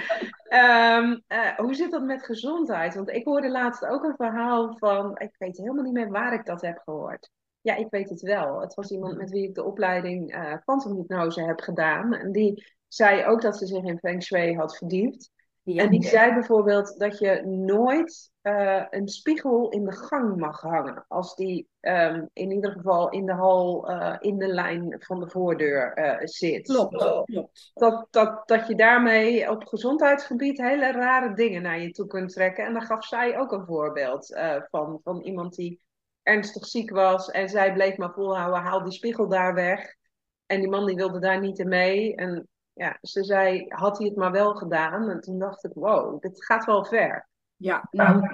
Um, 0.49 1.23
hoe 1.57 1.73
zit 1.73 1.91
dat 1.91 2.03
met 2.03 2.25
gezondheid? 2.25 2.95
Want 2.95 3.09
ik 3.09 3.25
hoorde 3.25 3.49
laatst 3.49 3.85
ook 3.85 4.03
een 4.03 4.15
verhaal 4.15 4.77
van, 4.77 5.17
ik 5.17 5.35
weet 5.37 5.57
helemaal 5.57 5.83
niet 5.83 5.93
meer 5.93 6.09
waar 6.09 6.33
ik 6.33 6.45
dat 6.45 6.61
heb 6.61 6.81
gehoord. 6.83 7.29
Ja, 7.61 7.75
ik 7.75 7.87
weet 7.89 8.09
het 8.09 8.21
wel. 8.21 8.61
Het 8.61 8.73
was 8.73 8.91
iemand 8.91 9.17
met 9.17 9.29
wie 9.29 9.47
ik 9.47 9.55
de 9.55 9.63
opleiding 9.63 10.35
uh, 10.35 11.47
heb 11.47 11.59
gedaan. 11.59 12.13
En 12.13 12.31
die 12.31 12.75
zei 12.87 13.25
ook 13.25 13.41
dat 13.41 13.57
ze 13.57 13.65
zich 13.65 13.83
in 13.83 13.99
Feng 13.99 14.23
Shui 14.23 14.55
had 14.55 14.77
verdiept 14.77 15.31
en 15.77 15.89
die 15.89 16.03
zei 16.03 16.33
bijvoorbeeld 16.33 16.99
dat 16.99 17.19
je 17.19 17.41
nooit 17.45 18.31
uh, 18.43 18.83
een 18.89 19.07
spiegel 19.07 19.69
in 19.69 19.85
de 19.85 19.91
gang 19.91 20.37
mag 20.37 20.61
hangen. 20.61 21.05
Als 21.07 21.35
die 21.35 21.67
um, 21.81 22.29
in 22.33 22.51
ieder 22.51 22.71
geval 22.71 23.09
in 23.09 23.25
de 23.25 23.33
hal 23.33 23.91
uh, 23.91 24.15
in 24.19 24.37
de 24.37 24.47
lijn 24.47 24.95
van 24.99 25.19
de 25.19 25.29
voordeur 25.29 25.97
uh, 25.97 26.15
zit. 26.19 26.67
Klopt, 26.67 26.95
klopt. 27.25 27.71
Dat, 27.73 28.07
dat, 28.09 28.47
dat 28.47 28.67
je 28.67 28.75
daarmee 28.75 29.49
op 29.49 29.65
gezondheidsgebied 29.65 30.57
hele 30.57 30.91
rare 30.91 31.33
dingen 31.33 31.61
naar 31.61 31.79
je 31.79 31.91
toe 31.91 32.07
kunt 32.07 32.31
trekken. 32.31 32.65
En 32.65 32.73
daar 32.73 32.85
gaf 32.85 33.05
zij 33.05 33.39
ook 33.39 33.51
een 33.51 33.65
voorbeeld 33.65 34.39
van, 34.69 34.99
van 35.03 35.21
iemand 35.21 35.55
die 35.55 35.81
ernstig 36.23 36.65
ziek 36.65 36.89
was. 36.89 37.29
En 37.29 37.49
zij 37.49 37.73
bleef 37.73 37.97
maar 37.97 38.13
volhouden, 38.13 38.61
haal 38.61 38.83
die 38.83 38.93
spiegel 38.93 39.27
daar 39.27 39.53
weg. 39.53 39.95
En 40.45 40.59
die 40.59 40.69
man 40.69 40.85
die 40.85 40.95
wilde 40.95 41.19
daar 41.19 41.39
niet 41.39 41.59
in 41.59 41.67
mee. 41.67 42.15
En 42.15 42.47
ja, 42.79 42.97
ze 43.01 43.23
zei, 43.23 43.65
had 43.67 43.97
hij 43.97 44.07
het 44.07 44.15
maar 44.15 44.31
wel 44.31 44.55
gedaan? 44.55 45.09
En 45.09 45.21
toen 45.21 45.39
dacht 45.39 45.63
ik, 45.63 45.71
wow, 45.73 46.21
dit 46.21 46.45
gaat 46.45 46.65
wel 46.65 46.85
ver. 46.85 47.29
Ja, 47.55 47.87
nou, 47.91 48.27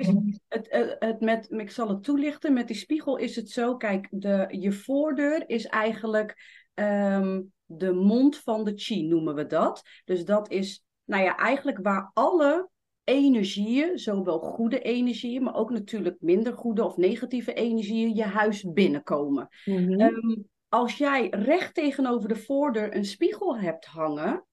het, 0.47 0.67
het, 0.69 0.95
het, 0.99 1.19
met, 1.19 1.51
ik 1.51 1.71
zal 1.71 1.89
het 1.89 2.03
toelichten. 2.03 2.53
Met 2.53 2.67
die 2.67 2.75
spiegel 2.75 3.17
is 3.17 3.35
het 3.35 3.49
zo, 3.49 3.77
kijk, 3.77 4.07
de, 4.11 4.47
je 4.49 4.71
voordeur 4.71 5.49
is 5.49 5.65
eigenlijk 5.65 6.35
ehm, 6.73 7.41
de 7.65 7.93
mond 7.93 8.37
van 8.37 8.63
de 8.63 8.73
chi, 8.75 9.07
noemen 9.07 9.35
we 9.35 9.45
dat. 9.45 9.81
Dus 10.03 10.25
dat 10.25 10.51
is, 10.51 10.83
nou 11.03 11.23
ja, 11.23 11.37
eigenlijk 11.37 11.79
waar 11.81 12.11
alle 12.13 12.69
energieën, 13.03 13.99
zowel 13.99 14.39
goede 14.39 14.79
energieën, 14.79 15.43
maar 15.43 15.55
ook 15.55 15.69
natuurlijk 15.69 16.17
minder 16.19 16.53
goede 16.53 16.83
of 16.83 16.97
negatieve 16.97 17.53
energieën, 17.53 18.15
je 18.15 18.23
huis 18.23 18.71
binnenkomen. 18.73 19.47
Ehm, 19.63 20.33
als 20.69 20.97
jij 20.97 21.29
recht 21.29 21.73
tegenover 21.73 22.29
de 22.29 22.35
voordeur 22.35 22.95
een 22.95 23.05
spiegel 23.05 23.57
hebt 23.57 23.85
hangen, 23.85 24.45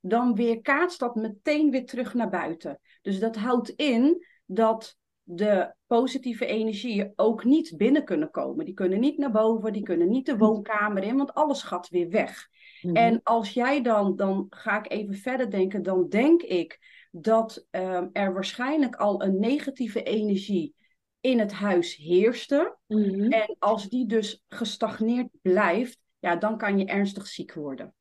dan 0.00 0.34
weerkaatst 0.34 0.98
dat 0.98 1.14
meteen 1.14 1.70
weer 1.70 1.86
terug 1.86 2.14
naar 2.14 2.30
buiten. 2.30 2.80
Dus 3.02 3.18
dat 3.18 3.36
houdt 3.36 3.68
in 3.68 4.26
dat 4.46 4.98
de 5.22 5.74
positieve 5.86 6.46
energieën 6.46 7.12
ook 7.16 7.44
niet 7.44 7.76
binnen 7.76 8.04
kunnen 8.04 8.30
komen. 8.30 8.64
Die 8.64 8.74
kunnen 8.74 9.00
niet 9.00 9.18
naar 9.18 9.30
boven, 9.30 9.72
die 9.72 9.82
kunnen 9.82 10.08
niet 10.08 10.26
de 10.26 10.36
woonkamer 10.36 11.02
in, 11.02 11.16
want 11.16 11.34
alles 11.34 11.62
gaat 11.62 11.88
weer 11.88 12.08
weg. 12.08 12.48
Mhm. 12.82 12.96
En 12.96 13.20
als 13.22 13.52
jij 13.52 13.82
dan, 13.82 14.16
dan 14.16 14.46
ga 14.50 14.78
ik 14.78 14.92
even 14.92 15.14
verder 15.14 15.50
denken, 15.50 15.82
dan 15.82 16.08
denk 16.08 16.42
ik 16.42 16.78
dat 17.10 17.66
ehm, 17.70 18.08
er 18.12 18.32
waarschijnlijk 18.32 18.96
al 18.96 19.22
een 19.22 19.38
negatieve 19.38 20.02
energie 20.02 20.74
in 21.20 21.38
het 21.38 21.52
huis 21.52 21.96
heerste. 21.96 22.76
Mhm. 22.86 23.32
En 23.32 23.56
als 23.58 23.88
die 23.88 24.06
dus 24.06 24.44
gestagneerd 24.48 25.28
blijft, 25.42 25.98
ja, 26.18 26.36
dan 26.36 26.58
kan 26.58 26.78
je 26.78 26.84
ernstig 26.84 27.26
ziek 27.26 27.54
worden. 27.54 27.94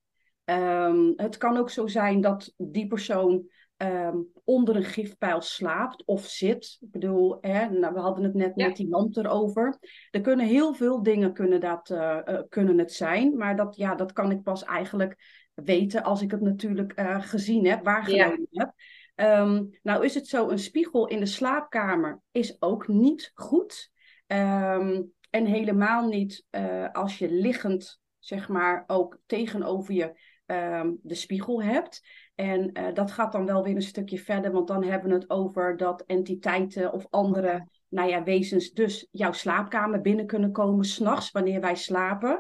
Ehm, 0.44 1.12
het 1.16 1.38
kan 1.38 1.58
ook 1.58 1.70
zo 1.70 1.88
zijn 1.88 2.22
dat 2.22 2.54
die 2.58 2.88
persoon 2.88 3.48
ehm, 3.78 4.18
onder 4.44 4.76
een 4.76 4.84
gifpijl 4.84 5.42
slaapt 5.42 6.06
of 6.06 6.26
zit. 6.26 6.78
Ik 6.80 6.92
bedoel, 6.92 7.38
hè, 7.42 7.70
nou, 7.70 7.94
we 7.94 8.00
hadden 8.00 8.24
het 8.24 8.34
net 8.34 8.52
Ja. 8.56 8.68
met 8.68 8.76
die 8.76 8.90
lamp 8.90 9.16
erover. 9.16 9.78
Er 10.12 10.22
kunnen 10.22 10.46
heel 10.46 10.74
veel 10.74 11.04
dingen 11.04 11.34
kunnen, 11.34 11.60
dat, 11.60 11.90
eh, 11.90 12.20
eh, 12.28 12.42
kunnen 12.50 12.78
het 12.78 12.94
zijn, 12.94 13.38
maar 13.38 13.56
dat, 13.56 13.76
ja, 13.76 13.96
dat 13.96 14.14
kan 14.14 14.32
ik 14.32 14.44
pas 14.44 14.64
eigenlijk 14.64 15.18
weten 15.54 16.04
als 16.04 16.22
ik 16.22 16.32
het 16.32 16.42
natuurlijk 16.42 16.92
eh, 16.92 17.22
gezien 17.22 17.66
heb, 17.66 17.84
waargenomen 17.84 18.48
heb. 18.52 18.74
Ehm, 19.20 19.66
nou 19.84 20.06
is 20.06 20.16
het 20.16 20.28
zo, 20.28 20.50
een 20.50 20.60
spiegel 20.60 21.08
in 21.08 21.20
de 21.20 21.26
slaapkamer 21.26 22.22
is 22.32 22.62
ook 22.62 22.88
niet 22.88 23.32
goed. 23.34 23.92
Ehm, 24.28 25.02
en 25.30 25.46
helemaal 25.46 26.08
niet 26.08 26.46
eh, 26.50 26.92
als 26.92 27.18
je 27.18 27.32
liggend, 27.32 28.00
zeg 28.20 28.48
maar, 28.48 28.84
ook 28.88 29.20
tegenover 29.26 29.94
je 29.94 30.20
ehm, 30.46 30.92
de 31.02 31.16
spiegel 31.16 31.64
hebt. 31.64 32.02
En 32.36 32.72
eh, 32.72 32.94
dat 32.94 33.12
gaat 33.12 33.32
dan 33.32 33.46
wel 33.46 33.64
weer 33.64 33.76
een 33.76 33.82
stukje 33.82 34.20
verder, 34.20 34.52
want 34.52 34.68
dan 34.68 34.84
hebben 34.84 35.10
we 35.10 35.16
het 35.16 35.30
over 35.30 35.78
dat 35.78 36.04
entiteiten 36.06 36.94
of 36.94 37.08
andere 37.10 37.68
nou 37.90 38.10
ja, 38.10 38.24
wezens 38.24 38.72
dus 38.72 39.08
jouw 39.12 39.32
slaapkamer 39.32 40.02
binnen 40.02 40.26
kunnen 40.26 40.52
komen 40.52 40.86
s'nachts 40.86 41.32
wanneer 41.32 41.62
wij 41.62 41.76
slapen. 41.76 42.40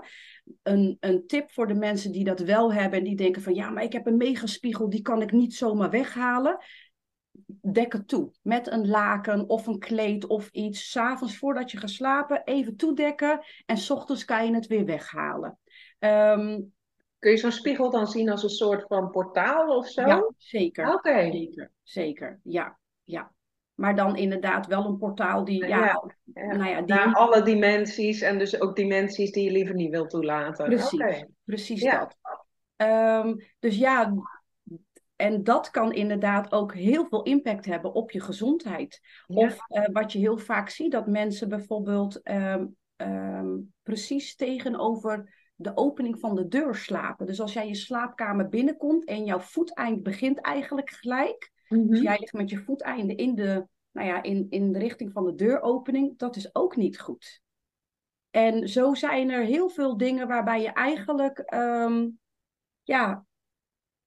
Een, 0.63 0.97
een 0.99 1.27
tip 1.27 1.51
voor 1.51 1.67
de 1.67 1.73
mensen 1.73 2.11
die 2.11 2.23
dat 2.23 2.39
wel 2.39 2.73
hebben 2.73 2.99
en 2.99 3.05
die 3.05 3.15
denken 3.15 3.41
van 3.41 3.53
ja, 3.53 3.69
maar 3.69 3.83
ik 3.83 3.93
heb 3.93 4.05
een 4.05 4.17
megaspiegel, 4.17 4.89
die 4.89 5.01
kan 5.01 5.21
ik 5.21 5.31
niet 5.31 5.53
zomaar 5.55 5.89
weghalen. 5.89 6.57
Dek 7.61 7.93
het 7.93 8.07
toe 8.07 8.31
met 8.41 8.67
een 8.67 8.87
laken 8.87 9.49
of 9.49 9.67
een 9.67 9.79
kleed 9.79 10.27
of 10.27 10.49
iets. 10.51 10.91
S'avonds 10.91 11.37
voordat 11.37 11.71
je 11.71 11.77
gaat 11.77 11.89
slapen, 11.89 12.41
even 12.45 12.75
toedekken 12.75 13.39
en 13.65 13.77
s 13.77 13.89
ochtends 13.89 14.25
kan 14.25 14.45
je 14.45 14.53
het 14.53 14.67
weer 14.67 14.85
weghalen. 14.85 15.59
Ehm, 15.99 16.59
Kun 17.19 17.31
je 17.31 17.37
zo'n 17.37 17.51
spiegel 17.51 17.89
dan 17.89 18.07
zien 18.07 18.29
als 18.29 18.43
een 18.43 18.49
soort 18.49 18.85
van 18.87 19.09
portaal 19.09 19.77
of 19.77 19.87
zo? 19.87 20.01
ja, 20.01 20.31
zeker. 20.37 20.93
Oké. 20.93 21.31
Zeker, 21.31 21.71
zeker. 21.83 22.39
Ja, 22.43 22.79
ja. 23.03 23.31
Maar 23.79 23.95
dan 23.95 24.15
inderdaad 24.15 24.65
wel 24.67 24.85
een 24.85 24.97
portaal 24.97 25.43
die, 25.43 25.65
ja, 25.65 25.77
Ja, 25.77 26.03
Ja. 26.33 26.55
nou 26.55 26.69
ja, 26.69 26.81
die 26.81 26.95
Naar 26.95 27.13
alle 27.13 27.41
dimensies 27.43 28.21
en 28.21 28.37
dus 28.37 28.61
ook 28.61 28.75
dimensies 28.75 29.31
die 29.31 29.43
je 29.43 29.51
liever 29.51 29.75
niet 29.75 29.89
wilt 29.89 30.09
toelaten. 30.09 30.65
Precies, 30.65 31.25
precies 31.43 31.83
dat. 31.83 32.17
Ehm, 32.75 33.35
dus 33.59 33.77
ja, 33.77 34.13
en 35.15 35.43
dat 35.43 35.69
kan 35.69 35.93
inderdaad 35.93 36.51
ook 36.51 36.73
heel 36.73 37.05
veel 37.05 37.23
impact 37.23 37.65
hebben 37.65 37.93
op 37.93 38.11
je 38.11 38.21
gezondheid. 38.21 39.01
Of 39.27 39.57
eh, 39.67 39.85
wat 39.91 40.11
je 40.11 40.19
heel 40.19 40.37
vaak 40.37 40.69
ziet, 40.69 40.91
dat 40.91 41.07
mensen 41.07 41.49
bijvoorbeeld 41.49 42.21
ehm, 42.21 42.65
ehm, 42.95 43.57
precies 43.83 44.35
tegenover 44.35 45.37
de 45.55 45.77
opening 45.77 46.19
van 46.19 46.35
de 46.35 46.47
deur 46.47 46.75
slapen. 46.75 47.25
Dus 47.25 47.41
als 47.41 47.53
jij 47.53 47.67
je 47.67 47.75
slaapkamer 47.75 48.49
binnenkomt 48.49 49.05
en 49.05 49.25
jouw 49.25 49.39
voeteind 49.39 50.03
begint 50.03 50.41
eigenlijk 50.41 50.89
gelijk. 50.89 51.51
Dus 51.69 51.79
Mhm. 51.79 52.01
jij 52.01 52.17
ligt 52.19 52.33
met 52.33 52.49
je 52.49 52.57
voeteinden 52.57 53.17
in 53.17 53.35
de, 53.35 53.67
nou 53.91 54.07
ja, 54.07 54.23
in, 54.23 54.47
in 54.49 54.71
de 54.71 54.79
richting 54.79 55.11
van 55.11 55.25
de 55.25 55.35
deuropening. 55.35 56.17
Dat 56.17 56.35
is 56.35 56.55
ook 56.55 56.75
niet 56.75 56.99
goed. 56.99 57.41
En 58.29 58.67
zo 58.67 58.93
zijn 58.93 59.29
er 59.29 59.43
heel 59.43 59.69
veel 59.69 59.97
dingen 59.97 60.27
waarbij 60.27 60.61
je 60.61 60.69
eigenlijk 60.69 61.39
ehm, 61.39 62.07
ja, 62.83 63.25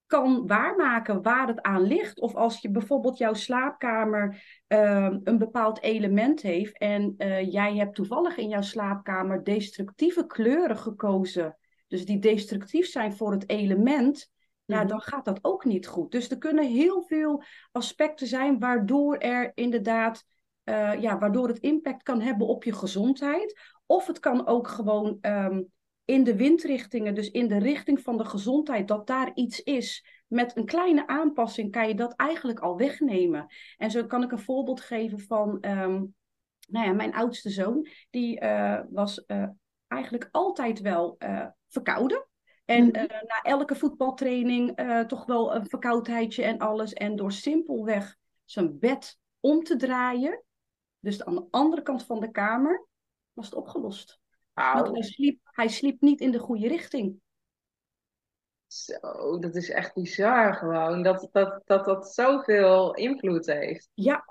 kan 0.06 0.46
waarmaken 0.46 1.22
waar 1.22 1.46
het 1.46 1.62
aan 1.62 1.82
ligt. 1.82 2.20
Of 2.20 2.34
als 2.34 2.60
je 2.60 2.70
bijvoorbeeld 2.70 3.18
jouw 3.18 3.34
slaapkamer 3.34 4.42
ehm, 4.66 5.20
een 5.24 5.38
bepaald 5.38 5.82
element 5.82 6.42
heeft 6.42 6.78
en 6.78 7.14
eh, 7.16 7.52
jij 7.52 7.76
hebt 7.76 7.94
toevallig 7.94 8.36
in 8.36 8.48
jouw 8.48 8.62
slaapkamer 8.62 9.44
destructieve 9.44 10.26
kleuren 10.26 10.78
gekozen, 10.78 11.58
dus 11.86 12.04
die 12.04 12.18
destructief 12.18 12.86
zijn 12.86 13.12
voor 13.12 13.32
het 13.32 13.48
element, 13.48 14.30
ja, 14.72 14.78
Mhm. 14.78 14.88
dan 14.88 15.00
gaat 15.00 15.24
dat 15.24 15.38
ook 15.42 15.64
niet 15.64 15.86
goed. 15.86 16.10
Dus 16.10 16.30
er 16.30 16.38
kunnen 16.38 16.66
heel 16.66 17.02
veel 17.02 17.42
aspecten 17.72 18.26
zijn 18.26 18.58
waardoor 18.58 19.16
er 19.16 19.50
inderdaad, 19.54 20.24
eh, 20.64 21.00
ja, 21.00 21.18
waardoor 21.18 21.48
het 21.48 21.58
impact 21.58 22.02
kan 22.02 22.20
hebben 22.20 22.46
op 22.46 22.64
je 22.64 22.72
gezondheid. 22.72 23.60
Of 23.86 24.06
het 24.06 24.18
kan 24.18 24.46
ook 24.46 24.68
gewoon 24.68 25.18
ehm, 25.20 25.62
in 26.04 26.24
de 26.24 26.36
windrichtingen, 26.36 27.14
dus 27.14 27.30
in 27.30 27.48
de 27.48 27.58
richting 27.58 28.00
van 28.00 28.16
de 28.16 28.24
gezondheid, 28.24 28.88
dat 28.88 29.06
daar 29.06 29.30
iets 29.34 29.60
is. 29.62 30.06
Met 30.26 30.56
een 30.56 30.64
kleine 30.64 31.06
aanpassing 31.06 31.70
kan 31.70 31.88
je 31.88 31.94
dat 31.94 32.14
eigenlijk 32.16 32.60
al 32.60 32.76
wegnemen. 32.76 33.46
En 33.76 33.90
zo 33.90 34.06
kan 34.06 34.22
ik 34.22 34.32
een 34.32 34.38
voorbeeld 34.38 34.80
geven 34.80 35.20
van, 35.20 35.60
ehm, 35.60 36.04
nou 36.68 36.86
ja, 36.86 36.92
mijn 36.92 37.14
oudste 37.14 37.50
zoon, 37.50 37.88
die 38.10 38.38
eh, 38.40 38.80
was 38.90 39.24
eh, 39.24 39.48
eigenlijk 39.88 40.28
altijd 40.30 40.80
wel 40.80 41.18
verkouden. 41.68 42.26
En 42.72 42.86
Mhm. 42.86 42.94
eh, 42.94 43.22
na 43.22 43.42
elke 43.42 43.74
voetbaltraining 43.74 44.76
eh, 44.76 45.00
toch 45.00 45.26
wel 45.26 45.54
een 45.54 45.66
verkoudheidje 45.66 46.42
en 46.44 46.58
alles. 46.58 46.92
En 46.92 47.16
door 47.16 47.32
simpelweg 47.32 48.16
zijn 48.44 48.78
bed 48.78 49.18
om 49.40 49.62
te 49.62 49.76
draaien, 49.76 50.42
dus 51.00 51.24
aan 51.24 51.34
de 51.34 51.46
andere 51.50 51.82
kant 51.82 52.04
van 52.04 52.20
de 52.20 52.30
kamer, 52.30 52.86
was 53.32 53.44
het 53.44 53.54
opgelost. 53.54 54.20
Want 54.54 54.88
hij 54.88 55.02
sliep, 55.02 55.38
hij 55.42 55.68
sliep 55.68 56.00
niet 56.00 56.20
in 56.20 56.30
de 56.30 56.38
goede 56.38 56.68
richting. 56.68 57.20
Zo, 58.66 59.38
dat 59.38 59.56
is 59.56 59.70
echt 59.70 59.94
bizar 59.94 60.54
gewoon. 60.54 61.02
Dat 61.02 61.28
dat, 61.32 61.62
dat, 61.64 61.84
dat 61.84 62.14
zoveel 62.14 62.94
invloed 62.94 63.46
heeft. 63.46 63.88
Ja, 63.94 64.24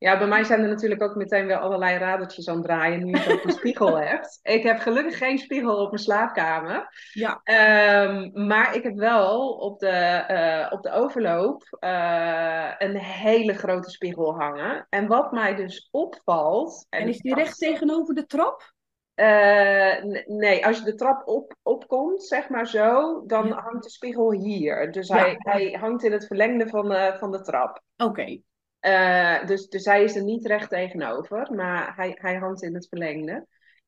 Ja, 0.00 0.18
bij 0.18 0.26
mij 0.26 0.44
zijn 0.44 0.62
er 0.62 0.68
natuurlijk 0.68 1.02
ook 1.02 1.14
meteen 1.14 1.46
weer 1.46 1.58
allerlei 1.58 1.98
radertjes 1.98 2.48
aan 2.48 2.54
het 2.56 2.64
draaien 2.64 3.04
nu 3.04 3.10
je 3.12 3.32
ook 3.32 3.44
een 3.44 3.50
spiegel 3.52 3.98
hebt. 4.08 4.38
Ik 4.42 4.62
heb 4.62 4.78
gelukkig 4.78 5.18
geen 5.18 5.38
spiegel 5.38 5.76
op 5.76 5.90
mijn 5.90 6.02
slaapkamer. 6.02 6.88
ja, 7.12 7.40
Ehm, 7.44 8.46
maar 8.46 8.74
ik 8.74 8.82
heb 8.82 8.94
wel 8.96 9.48
op 9.50 9.78
de, 9.78 9.88
eh, 9.88 10.72
op 10.72 10.82
de 10.82 10.90
overloop 10.92 11.62
eh, 11.78 12.70
een 12.78 12.96
hele 12.96 13.54
grote 13.54 13.90
spiegel 13.90 14.38
hangen. 14.38 14.86
En 14.88 15.06
wat 15.06 15.32
mij 15.32 15.54
dus 15.54 15.88
opvalt. 15.90 16.86
en 16.88 17.08
is 17.08 17.18
die 17.18 17.34
recht 17.34 17.58
tegenover 17.58 18.14
de 18.14 18.26
trap? 18.26 18.72
Eh, 19.14 20.02
nee, 20.26 20.66
als 20.66 20.78
je 20.78 20.84
de 20.84 20.94
trap 20.94 21.28
op, 21.28 21.54
opkomt, 21.62 22.22
zeg 22.24 22.48
maar 22.48 22.66
zo, 22.66 23.22
dan 23.26 23.50
hangt 23.50 23.82
de 23.82 23.90
spiegel 23.90 24.32
hier. 24.32 24.92
Dus 24.92 25.08
Ja. 25.08 25.16
hij, 25.16 25.34
hij 25.38 25.76
hangt 25.80 26.02
in 26.04 26.12
het 26.12 26.26
verlengde 26.26 26.68
van 26.68 26.94
van 27.18 27.30
de 27.30 27.40
trap. 27.40 27.82
Oké, 27.96 28.40
Eh, 28.80 29.46
dus, 29.46 29.68
dus 29.68 29.84
hij 29.84 30.02
is 30.02 30.16
er 30.16 30.24
niet 30.24 30.46
recht 30.46 30.68
tegenover, 30.68 31.54
maar 31.54 31.96
hij, 31.96 32.16
hij 32.20 32.34
hangt 32.34 32.62
in 32.62 32.74
het 32.74 32.88
verlengde. 32.88 33.46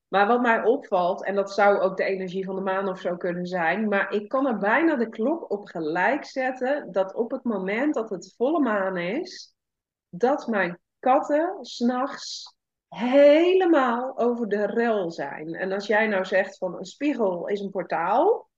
Maar 0.09 0.27
wat 0.27 0.41
mij 0.41 0.65
opvalt, 0.65 1.25
en 1.25 1.35
dat 1.35 1.53
zou 1.53 1.79
ook 1.79 1.97
de 1.97 2.05
energie 2.05 2.45
van 2.45 2.55
de 2.55 2.61
maan 2.61 2.89
of 2.89 3.01
zo 3.01 3.17
kunnen 3.17 3.47
zijn, 3.47 3.89
maar 3.89 4.13
ik 4.13 4.29
kan 4.29 4.47
er 4.47 4.59
bijna 4.59 4.97
de 4.97 5.09
klok 5.09 5.51
op 5.51 5.67
gelijk 5.67 6.25
zetten 6.25 6.93
dat 6.93 7.15
op 7.15 7.31
het 7.31 7.45
moment 7.45 7.95
dat 7.95 8.11
het 8.11 8.35
volle 8.37 8.61
maan 8.61 8.97
is, 8.97 9.55
dat 10.09 10.47
mijn 10.47 10.81
katten 10.99 11.59
s'nachts 11.61 12.57
helemaal 12.89 14.19
over 14.19 14.49
de 14.49 14.67
rel 14.67 15.11
zijn. 15.11 15.55
En 15.55 15.73
als 15.73 15.87
jij 15.87 16.07
nou 16.07 16.25
zegt 16.25 16.59
van 16.59 16.77
een 16.79 16.85
spiegel 16.85 17.49
is 17.49 17.61
een 17.61 17.71
portaal, 17.71 18.51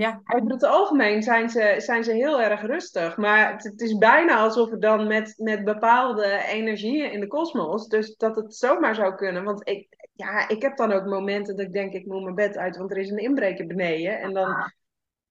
ja, 0.00 0.22
over 0.26 0.50
het 0.50 0.64
algemeen 0.64 1.22
zijn 1.22 1.48
ze, 1.48 1.74
zijn 1.78 2.04
ze 2.04 2.12
heel 2.12 2.40
erg 2.40 2.62
rustig. 2.62 3.16
Maar 3.16 3.52
het, 3.52 3.64
het 3.64 3.80
is 3.80 3.98
bijna 3.98 4.38
alsof 4.38 4.70
het 4.70 4.80
dan 4.80 5.06
met, 5.06 5.34
met 5.36 5.64
bepaalde 5.64 6.44
energieën 6.48 7.12
in 7.12 7.20
de 7.20 7.26
kosmos. 7.26 7.88
Dus 7.88 8.16
dat 8.16 8.36
het 8.36 8.54
zomaar 8.54 8.94
zou 8.94 9.14
kunnen. 9.14 9.44
Want 9.44 9.68
ik, 9.68 10.08
ja, 10.12 10.48
ik 10.48 10.62
heb 10.62 10.76
dan 10.76 10.92
ook 10.92 11.04
momenten 11.04 11.56
dat 11.56 11.66
ik 11.66 11.72
denk, 11.72 11.92
ik 11.92 12.06
moet 12.06 12.22
mijn 12.22 12.34
bed 12.34 12.56
uit, 12.56 12.76
want 12.76 12.90
er 12.90 12.96
is 12.96 13.10
een 13.10 13.18
inbreker 13.18 13.66
beneden. 13.66 14.20
En 14.20 14.32
dan, 14.32 14.72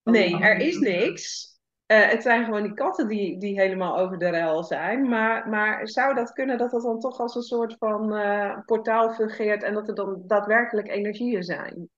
nee, 0.03 0.39
er 0.39 0.57
is 0.57 0.77
niks. 0.79 1.47
Eh, 1.85 2.09
het 2.09 2.21
zijn 2.21 2.45
gewoon 2.45 2.63
die 2.63 2.73
katten 2.73 3.07
die, 3.07 3.39
die 3.39 3.59
helemaal 3.59 3.97
over 3.97 4.17
de 4.17 4.29
rel 4.29 4.63
zijn. 4.63 5.09
Maar, 5.09 5.49
maar 5.49 5.87
zou 5.87 6.15
dat 6.15 6.31
kunnen 6.31 6.57
dat 6.57 6.71
dat 6.71 6.81
dan 6.81 6.99
toch 6.99 7.19
als 7.19 7.35
een 7.35 7.41
soort 7.41 7.75
van 7.77 8.15
eh, 8.15 8.59
portaal 8.65 9.13
fungeert 9.13 9.63
en 9.63 9.73
dat 9.73 9.87
er 9.87 9.95
dan 9.95 10.23
daadwerkelijk 10.27 10.87
energieën 10.87 11.43
zijn? 11.43 11.89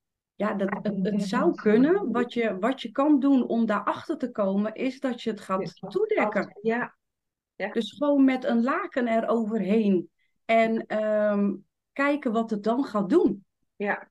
Ja, 0.42 0.54
dat, 0.54 0.70
het, 0.82 1.00
het 1.02 1.24
zou 1.24 1.56
kunnen. 1.56 2.12
Wat 2.12 2.34
je, 2.34 2.58
wat 2.60 2.82
je 2.82 2.92
kan 2.92 3.20
doen 3.20 3.48
om 3.48 3.66
daarachter 3.66 4.18
te 4.18 4.32
komen, 4.32 4.74
is 4.74 5.00
dat 5.00 5.22
je 5.22 5.30
het 5.30 5.42
gaat 5.42 5.74
toedekken. 5.90 6.58
Ja. 6.62 6.96
ja. 7.56 7.72
Dus 7.72 7.96
gewoon 7.98 8.24
met 8.24 8.44
een 8.44 8.64
laken 8.64 9.08
eroverheen. 9.08 10.10
En 10.46 10.86
ehm, 10.86 11.54
kijken 11.94 12.32
wat 12.32 12.50
het 12.50 12.64
dan 12.64 12.84
gaat 12.84 13.10
doen. 13.10 13.46
Ja. 13.76 14.10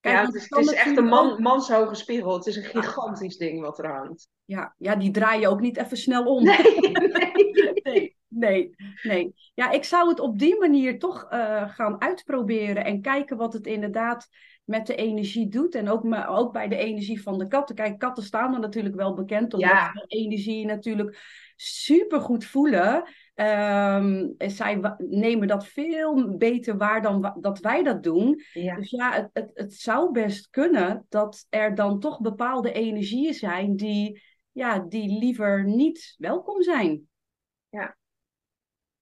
Kijk, 0.00 0.16
ja, 0.16 0.24
het 0.24 0.34
is, 0.34 0.46
het 0.48 0.58
is 0.58 0.72
echt 0.72 0.96
een 0.96 1.08
man, 1.08 1.42
manshoge 1.42 1.94
spiegel. 1.94 2.34
Het 2.34 2.46
is 2.46 2.56
een 2.56 2.64
gigantisch 2.64 3.36
ding 3.36 3.60
wat 3.60 3.78
er 3.78 3.92
hangt. 3.92 4.28
Ja, 4.44 4.74
ja, 4.78 4.96
die 4.96 5.10
draai 5.10 5.40
je 5.40 5.48
ook 5.48 5.60
niet 5.60 5.76
even 5.76 5.96
snel 5.96 6.24
om. 6.24 6.44
Nee, 6.44 6.80
nee. 6.80 7.32
nee, 7.82 8.16
nee, 8.28 8.74
nee. 9.02 9.34
Ja, 9.54 9.70
ik 9.70 9.84
zou 9.84 10.08
het 10.08 10.20
op 10.20 10.38
die 10.38 10.58
manier 10.58 10.98
toch 10.98 11.32
uh, 11.32 11.68
gaan 11.68 12.00
uitproberen 12.00 12.84
en 12.84 13.00
kijken 13.00 13.36
wat 13.36 13.52
het 13.52 13.66
inderdaad 13.66 14.28
met 14.68 14.86
de 14.86 14.94
energie 14.94 15.48
doet. 15.48 15.74
En 15.74 15.88
ook, 15.88 16.04
ook 16.28 16.52
bij 16.52 16.68
de 16.68 16.76
energie 16.76 17.22
van 17.22 17.38
de 17.38 17.48
katten. 17.48 17.74
Kijk, 17.74 17.98
katten 17.98 18.24
staan 18.24 18.54
er 18.54 18.60
natuurlijk 18.60 18.94
wel 18.94 19.14
bekend 19.14 19.54
omdat 19.54 19.70
ja. 19.70 19.90
ze 19.92 20.04
energie 20.06 20.66
natuurlijk 20.66 21.18
super 21.56 22.20
goed 22.20 22.44
voelen. 22.44 22.96
Um, 23.34 24.34
zij 24.38 24.96
nemen 24.98 25.48
dat 25.48 25.66
veel 25.66 26.36
beter 26.36 26.76
waar 26.76 27.02
dan 27.02 27.36
dat 27.40 27.58
wij 27.58 27.82
dat 27.82 28.02
doen. 28.02 28.42
Ja. 28.52 28.76
Dus 28.76 28.90
ja, 28.90 29.12
het, 29.12 29.30
het, 29.32 29.50
het 29.54 29.74
zou 29.74 30.12
best 30.12 30.50
kunnen 30.50 31.06
dat 31.08 31.46
er 31.48 31.74
dan 31.74 32.00
toch 32.00 32.20
bepaalde 32.20 32.72
energieën 32.72 33.34
zijn 33.34 33.76
die, 33.76 34.22
ja, 34.52 34.78
die 34.78 35.18
liever 35.18 35.64
niet 35.64 36.14
welkom 36.18 36.62
zijn. 36.62 37.08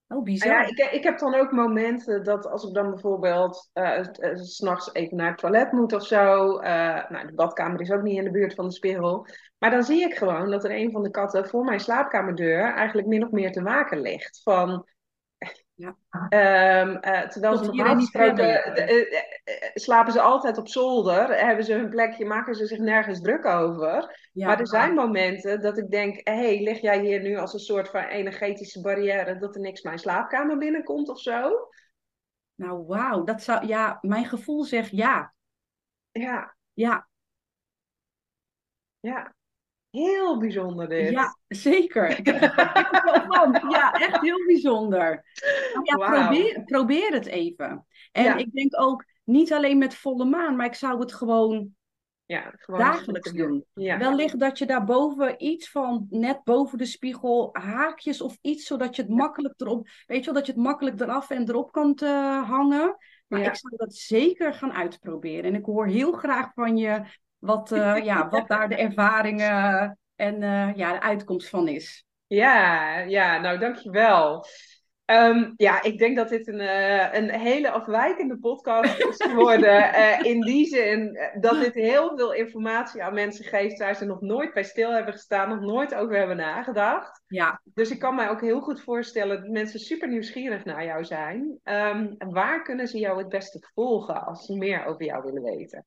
Oh, 0.09 0.23
bizar. 0.23 0.49
Ja, 0.49 0.67
ik, 0.67 0.79
ik 0.93 1.03
heb 1.03 1.19
dan 1.19 1.35
ook 1.35 1.53
momenten 1.53 2.25
dat 2.25 2.47
als 2.47 2.65
ik 2.65 2.75
dan 2.75 2.91
bijvoorbeeld 2.91 3.71
uh, 3.75 3.99
uh, 3.99 4.35
s'nachts 4.35 4.95
even 4.95 5.17
naar 5.17 5.31
het 5.31 5.39
toilet 5.39 5.73
moet 5.73 5.93
of 5.93 6.07
zo. 6.07 6.61
Uh, 6.61 7.09
nou, 7.09 7.27
de 7.27 7.35
badkamer 7.35 7.81
is 7.81 7.91
ook 7.91 8.03
niet 8.03 8.19
in 8.19 8.25
de 8.25 8.31
buurt 8.31 8.55
van 8.55 8.67
de 8.67 8.73
spiegel. 8.73 9.27
Maar 9.59 9.71
dan 9.71 9.83
zie 9.83 10.03
ik 10.03 10.15
gewoon 10.17 10.51
dat 10.51 10.65
er 10.65 10.71
een 10.71 10.91
van 10.91 11.03
de 11.03 11.11
katten 11.11 11.49
voor 11.49 11.65
mijn 11.65 11.81
slaapkamerdeur 11.81 12.75
eigenlijk 12.75 13.09
min 13.09 13.25
of 13.25 13.31
meer 13.31 13.53
te 13.53 13.63
waken 13.63 14.01
ligt. 14.01 14.41
Van, 14.43 14.87
ja. 15.77 15.97
Um, 16.81 16.91
uh, 16.91 17.21
terwijl 17.21 17.57
ze 17.57 17.65
normaal 17.65 17.95
gesproken 17.95 18.63
slapen 19.75 20.13
ze 20.13 20.21
altijd 20.21 20.59
op 20.59 20.69
zolder, 20.69 21.39
hebben 21.39 21.65
ze 21.65 21.73
hun 21.73 21.89
plekje, 21.89 22.25
maken 22.25 22.55
ze 22.55 22.67
zich 22.67 22.79
nergens 22.79 23.21
druk 23.21 23.45
over. 23.45 24.29
Ja. 24.33 24.47
Maar 24.47 24.61
er 24.61 24.69
zijn 24.69 24.95
momenten 24.95 25.61
dat 25.61 25.79
ik 25.79 25.91
denk, 25.91 26.21
hé, 26.29 26.35
hey, 26.35 26.63
lig 26.63 26.81
jij 26.81 27.01
hier 27.01 27.21
nu 27.21 27.37
als 27.37 27.53
een 27.53 27.59
soort 27.59 27.89
van 27.89 28.05
energetische 28.05 28.81
barrière 28.81 29.39
dat 29.39 29.55
er 29.55 29.61
niks 29.61 29.83
mijn 29.83 29.99
slaapkamer 29.99 30.59
binnenkomt 30.59 31.09
of 31.09 31.21
zo? 31.21 31.69
Nou, 32.55 32.85
wauw, 32.87 33.25
dat 33.25 33.43
zou, 33.43 33.67
ja, 33.67 33.99
mijn 34.01 34.25
gevoel 34.25 34.65
zegt 34.65 34.91
ja. 34.91 35.35
Ja. 36.13 36.57
Ja. 36.73 37.09
Ja. 39.01 39.36
Heel 39.97 40.39
bijzonder 40.39 40.89
dit. 40.89 41.11
Ja, 41.11 41.39
zeker. 41.49 42.21
ja, 43.71 43.93
echt 43.93 44.21
heel 44.21 44.45
bijzonder. 44.47 45.25
Ja, 45.83 45.97
wow. 45.97 46.13
probeer, 46.13 46.63
probeer 46.65 47.13
het 47.13 47.27
even. 47.27 47.87
En 48.13 48.25
ja. 48.25 48.37
ik 48.37 48.53
denk 48.53 48.81
ook, 48.81 49.05
niet 49.25 49.53
alleen 49.53 49.79
met 49.79 49.95
volle 49.95 50.25
maan, 50.25 50.57
maar 50.57 50.67
ik 50.67 50.75
zou 50.75 51.01
het 51.01 51.13
gewoon, 51.13 51.75
ja, 52.25 52.53
gewoon 52.57 52.81
dagelijks 52.81 53.33
doen. 53.33 53.65
Ja. 53.75 53.99
Wellicht 53.99 54.41
dat 54.41 54.59
je 54.59 54.67
daarboven 54.67 55.45
iets 55.45 55.71
van, 55.71 56.07
net 56.11 56.45
boven 56.45 56.79
de 56.79 56.87
spiegel, 56.87 57.49
haakjes 57.53 58.21
of 58.21 58.39
iets, 58.41 58.67
zodat 58.67 58.97
je 58.97 59.03
het 59.03 59.11
makkelijk 59.11 59.61
erop, 59.61 59.89
weet 60.07 60.19
je 60.19 60.25
wel, 60.25 60.35
dat 60.35 60.47
je 60.47 60.53
het 60.53 60.61
makkelijk 60.61 61.01
eraf 61.01 61.31
en 61.31 61.49
erop 61.49 61.73
kan 61.73 61.99
uh, 62.03 62.49
hangen. 62.49 62.97
Maar 63.27 63.41
ik 63.41 63.57
zou 63.57 63.77
dat 63.77 63.95
zeker 63.95 64.55
gaan 64.55 64.73
uitproberen. 64.73 65.45
En 65.45 65.55
ik 65.55 65.65
hoor 65.65 65.87
heel 65.87 66.13
graag 66.13 66.53
van 66.55 66.77
je 66.77 67.03
wat, 67.39 67.73
uh, 67.73 68.05
ja, 68.05 68.29
wat 68.29 68.49
daar 68.49 68.69
de 68.69 68.77
ervaringen 68.77 69.99
en 70.17 70.43
uh, 70.43 70.75
ja, 70.75 70.93
de 70.93 71.01
uitkomst 71.01 71.49
van 71.49 71.69
is. 71.69 72.05
Ja, 72.27 72.99
ja 72.99 73.39
nou 73.39 73.59
dankjewel. 73.59 74.45
Um, 75.11 75.53
ja, 75.57 75.83
ik 75.83 75.99
denk 75.99 76.17
dat 76.17 76.29
dit 76.29 76.49
een, 76.49 76.61
uh, 76.61 77.15
een 77.15 77.31
hele 77.31 77.71
afwijkende 77.71 78.39
podcast 78.39 78.99
is 78.99 79.17
geworden. 79.17 79.95
in 80.25 80.41
die 80.41 80.67
zin 80.67 81.19
dat 81.41 81.61
dit 81.61 81.75
heel 81.75 82.17
veel 82.17 82.33
informatie 82.33 83.03
aan 83.03 83.15
mensen 83.15 83.45
geeft 83.45 83.79
waar 83.79 83.97
ze 83.97 84.05
nog 84.05 84.21
nooit 84.21 84.55
bij 84.55 84.63
stil 84.63 84.93
hebben 84.93 85.13
gestaan, 85.13 85.49
nog 85.49 85.61
nooit 85.61 85.95
over 85.95 86.17
hebben 86.17 86.37
nagedacht. 86.37 87.23
Ja. 87.27 87.61
Dus 87.65 87.91
ik 87.91 87.99
kan 87.99 88.15
mij 88.15 88.29
ook 88.29 88.41
heel 88.41 88.61
goed 88.61 88.81
voorstellen 88.81 89.41
dat 89.41 89.51
mensen 89.51 89.81
super 89.81 90.09
nieuwsgierig 90.09 90.65
naar 90.65 90.85
jou 90.85 91.05
zijn. 91.05 91.61
Um, 91.65 92.15
waar 92.19 92.63
kunnen 92.63 92.89
ze 92.89 92.99
jou 92.99 93.19
het 93.19 93.29
beste 93.29 93.71
volgen 93.75 94.27
als 94.27 94.47
ze 94.47 94.57
meer 94.57 94.85
over 94.85 95.05
jou 95.05 95.25
willen 95.25 95.43
weten? 95.43 95.87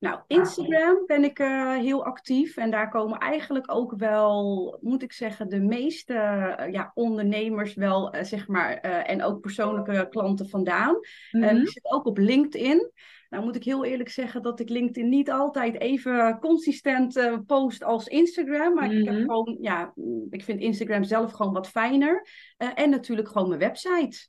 Nou, 0.00 0.20
Instagram 0.26 1.06
ben 1.06 1.24
ik 1.24 1.38
uh, 1.38 1.74
heel 1.74 2.04
actief 2.04 2.56
en 2.56 2.70
daar 2.70 2.88
komen 2.88 3.18
eigenlijk 3.18 3.72
ook 3.72 3.94
wel, 3.96 4.78
moet 4.80 5.02
ik 5.02 5.12
zeggen, 5.12 5.48
de 5.48 5.60
meeste 5.60 6.14
uh, 6.14 6.72
ja, 6.72 6.90
ondernemers 6.94 7.74
wel, 7.74 8.14
uh, 8.14 8.22
zeg 8.22 8.48
maar, 8.48 8.72
en 8.80 9.22
ook 9.22 9.40
persoonlijke 9.40 10.06
klanten 10.10 10.48
vandaan. 10.48 10.98
Mm 11.30 11.42
-hmm. 11.42 11.56
ik 11.56 11.68
zit 11.68 11.92
ook 11.92 12.06
op 12.06 12.18
LinkedIn. 12.18 12.92
Nou 13.28 13.44
moet 13.44 13.56
ik 13.56 13.64
heel 13.64 13.84
eerlijk 13.84 14.08
zeggen 14.08 14.42
dat 14.42 14.60
ik 14.60 14.68
LinkedIn 14.68 15.08
niet 15.08 15.30
altijd 15.30 15.80
even 15.80 16.38
consistent 16.38 17.42
post 17.46 17.84
als 17.84 18.06
Instagram. 18.06 18.74
Maar 18.74 18.84
mm 18.84 18.90
-hmm. 18.90 19.00
ik 19.00 19.08
heb 19.08 19.18
gewoon, 19.18 19.56
ja, 19.60 19.92
ik 20.30 20.44
vind 20.44 20.60
Instagram 20.60 21.04
zelf 21.04 21.32
gewoon 21.32 21.52
wat 21.52 21.68
fijner. 21.68 22.26
en 22.56 22.90
natuurlijk 22.90 23.28
gewoon 23.28 23.48
mijn 23.48 23.60
website. 23.60 24.28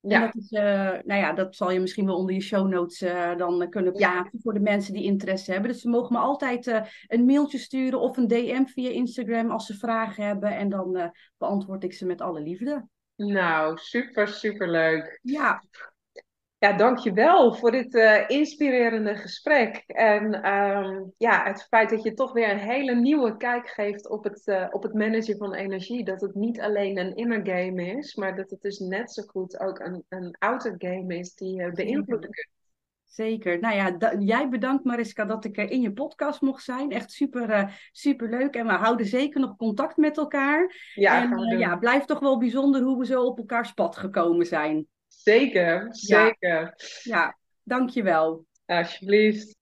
Ja. 0.00 0.20
Dat, 0.20 0.34
is, 0.34 0.50
uh, 0.50 0.62
nou 1.04 1.20
ja, 1.20 1.32
dat 1.32 1.56
zal 1.56 1.70
je 1.70 1.80
misschien 1.80 2.06
wel 2.06 2.16
onder 2.16 2.34
je 2.34 2.40
show 2.40 2.68
notes 2.68 3.02
uh, 3.02 3.36
dan 3.36 3.70
kunnen 3.70 3.92
plaatsen 3.92 4.30
ja. 4.32 4.38
voor 4.42 4.54
de 4.54 4.60
mensen 4.60 4.92
die 4.92 5.04
interesse 5.04 5.52
hebben. 5.52 5.70
Dus 5.70 5.80
ze 5.80 5.88
mogen 5.88 6.12
me 6.12 6.18
altijd 6.18 6.66
uh, 6.66 6.82
een 7.06 7.24
mailtje 7.24 7.58
sturen 7.58 8.00
of 8.00 8.16
een 8.16 8.28
DM 8.28 8.64
via 8.64 8.90
Instagram 8.90 9.50
als 9.50 9.66
ze 9.66 9.74
vragen 9.74 10.24
hebben. 10.24 10.56
En 10.56 10.68
dan 10.68 11.12
beantwoord 11.38 11.84
ik 11.84 11.92
ze 11.92 12.06
met 12.06 12.20
alle 12.20 12.40
liefde. 12.40 12.86
Nou, 13.16 13.76
super, 13.78 14.28
super 14.28 14.70
leuk. 14.70 15.18
Ja. 15.22 15.62
Ja, 16.60 16.72
dankjewel 16.72 17.54
voor 17.54 17.70
dit 17.70 17.94
uh, 17.94 18.28
inspirerende 18.28 19.16
gesprek. 19.16 19.84
En 19.86 20.52
um, 20.52 21.12
ja, 21.18 21.44
het 21.44 21.66
feit 21.68 21.90
dat 21.90 22.02
je 22.02 22.14
toch 22.14 22.32
weer 22.32 22.50
een 22.50 22.58
hele 22.58 22.94
nieuwe 22.94 23.36
kijk 23.36 23.68
geeft 23.68 24.08
op 24.08 24.24
het, 24.24 24.42
uh, 24.46 24.66
op 24.70 24.82
het 24.82 24.94
managen 24.94 25.36
van 25.36 25.54
energie. 25.54 26.04
Dat 26.04 26.20
het 26.20 26.34
niet 26.34 26.60
alleen 26.60 26.98
een 26.98 27.16
inner 27.16 27.40
game 27.46 27.86
is, 27.86 28.14
maar 28.14 28.36
dat 28.36 28.50
het 28.50 28.60
dus 28.60 28.78
net 28.78 29.12
zo 29.12 29.22
goed 29.22 29.60
ook 29.60 29.78
een, 29.78 30.04
een 30.08 30.36
outer 30.38 30.74
game 30.78 31.18
is 31.18 31.34
die 31.34 31.54
je 31.54 31.72
beïnvloeden 31.72 32.30
kunt. 32.30 32.48
Zeker. 33.04 33.58
Nou 33.58 33.74
ja, 33.74 34.14
jij 34.18 34.48
bedankt 34.48 34.84
Mariska 34.84 35.24
dat 35.24 35.44
ik 35.44 35.56
in 35.56 35.80
je 35.80 35.92
podcast 35.92 36.40
mocht 36.40 36.64
zijn. 36.64 36.90
Echt 36.90 37.12
super, 37.12 37.78
super 37.92 38.28
leuk. 38.28 38.54
En 38.54 38.66
we 38.66 38.72
houden 38.72 39.06
zeker 39.06 39.40
nog 39.40 39.56
contact 39.56 39.96
met 39.96 40.16
elkaar. 40.16 40.74
Ja, 40.94 41.22
en 41.22 41.58
ja, 41.58 41.76
blijft 41.76 42.06
toch 42.06 42.20
wel 42.20 42.38
bijzonder 42.38 42.82
hoe 42.82 42.98
we 42.98 43.06
zo 43.06 43.22
op 43.22 43.38
elkaars 43.38 43.72
pad 43.72 43.96
gekomen 43.96 44.46
zijn. 44.46 44.86
Zeker, 45.22 45.86
zeker. 45.90 46.74
Ja, 47.02 47.38
dankjewel. 47.62 48.46
Alsjeblieft. 48.66 49.56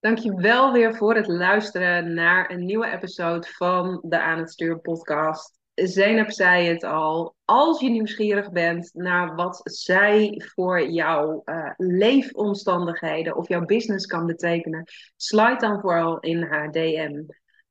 Dankjewel 0.00 0.72
weer 0.72 0.96
voor 0.96 1.14
het 1.14 1.26
luisteren 1.26 2.14
naar 2.14 2.50
een 2.50 2.64
nieuwe 2.64 2.90
episode 2.90 3.46
van 3.46 4.02
de 4.04 4.20
Aan 4.20 4.38
het 4.38 4.50
Sturen 4.50 4.80
podcast. 4.80 5.58
Zeynep 5.74 6.30
zei 6.30 6.68
het 6.68 6.84
al, 6.84 7.34
als 7.44 7.80
je 7.80 7.90
nieuwsgierig 7.90 8.50
bent 8.50 8.90
naar 8.94 9.34
wat 9.34 9.60
zij 9.64 10.42
voor 10.54 10.90
jouw 10.90 11.42
uh, 11.44 11.70
leefomstandigheden 11.76 13.36
of 13.36 13.48
jouw 13.48 13.64
business 13.64 14.06
kan 14.06 14.26
betekenen, 14.26 14.84
slide 15.16 15.56
dan 15.56 15.80
vooral 15.80 16.20
in 16.20 16.42
haar 16.42 16.70
DM. 16.70 17.22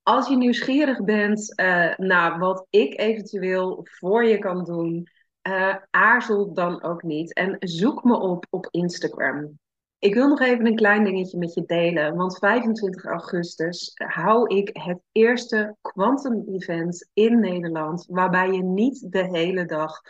Als 0.03 0.27
je 0.27 0.37
nieuwsgierig 0.37 1.03
bent 1.03 1.59
uh, 1.59 1.95
naar 1.95 2.39
wat 2.39 2.65
ik 2.69 2.99
eventueel 2.99 3.79
voor 3.83 4.25
je 4.25 4.37
kan 4.37 4.63
doen, 4.63 5.07
uh, 5.47 5.75
aarzel 5.89 6.53
dan 6.53 6.83
ook 6.83 7.03
niet 7.03 7.33
en 7.33 7.55
zoek 7.59 8.03
me 8.03 8.19
op 8.19 8.45
op 8.49 8.67
Instagram. 8.71 9.59
Ik 9.99 10.13
wil 10.13 10.27
nog 10.27 10.39
even 10.39 10.65
een 10.65 10.75
klein 10.75 11.03
dingetje 11.03 11.37
met 11.37 11.53
je 11.53 11.65
delen, 11.65 12.15
want 12.15 12.37
25 12.37 13.05
augustus 13.05 13.91
hou 13.93 14.55
ik 14.55 14.69
het 14.73 14.99
eerste 15.11 15.75
Quantum 15.81 16.43
Event 16.47 17.09
in 17.13 17.39
Nederland, 17.39 18.05
waarbij 18.07 18.51
je 18.51 18.63
niet 18.63 19.11
de 19.11 19.23
hele 19.25 19.65
dag 19.65 20.01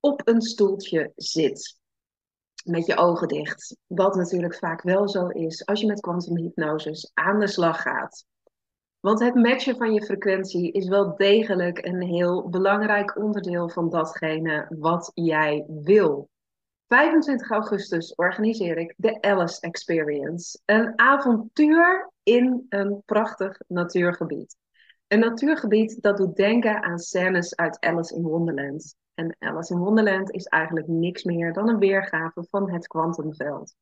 op 0.00 0.28
een 0.28 0.40
stoeltje 0.40 1.12
zit. 1.16 1.78
Met 2.64 2.86
je 2.86 2.96
ogen 2.96 3.28
dicht. 3.28 3.76
Wat 3.86 4.14
natuurlijk 4.14 4.54
vaak 4.54 4.82
wel 4.82 5.08
zo 5.08 5.28
is 5.28 5.66
als 5.66 5.80
je 5.80 5.86
met 5.86 6.00
quantum 6.00 6.36
hypnosis 6.36 7.10
aan 7.14 7.38
de 7.38 7.46
slag 7.46 7.82
gaat. 7.82 8.24
Want 9.04 9.20
het 9.20 9.34
matchen 9.34 9.76
van 9.76 9.92
je 9.92 10.04
frequentie 10.04 10.72
is 10.72 10.88
wel 10.88 11.16
degelijk 11.16 11.86
een 11.86 12.02
heel 12.02 12.48
belangrijk 12.48 13.16
onderdeel 13.16 13.68
van 13.68 13.90
datgene 13.90 14.66
wat 14.78 15.10
jij 15.14 15.64
wil. 15.68 16.28
25 16.88 17.50
augustus 17.50 18.14
organiseer 18.14 18.78
ik 18.78 18.94
de 18.96 19.20
Alice 19.20 19.60
Experience. 19.60 20.58
Een 20.64 20.92
avontuur 20.98 22.12
in 22.22 22.66
een 22.68 23.02
prachtig 23.04 23.60
natuurgebied. 23.66 24.56
Een 25.06 25.20
natuurgebied 25.20 26.02
dat 26.02 26.16
doet 26.16 26.36
denken 26.36 26.82
aan 26.82 26.98
scènes 26.98 27.56
uit 27.56 27.80
Alice 27.80 28.14
in 28.14 28.22
Wonderland. 28.22 28.96
En 29.14 29.36
Alice 29.38 29.74
in 29.74 29.80
Wonderland 29.80 30.30
is 30.30 30.44
eigenlijk 30.44 30.88
niks 30.88 31.24
meer 31.24 31.52
dan 31.52 31.68
een 31.68 31.78
weergave 31.78 32.46
van 32.50 32.70
het 32.70 32.86
kwantumveld. 32.86 33.74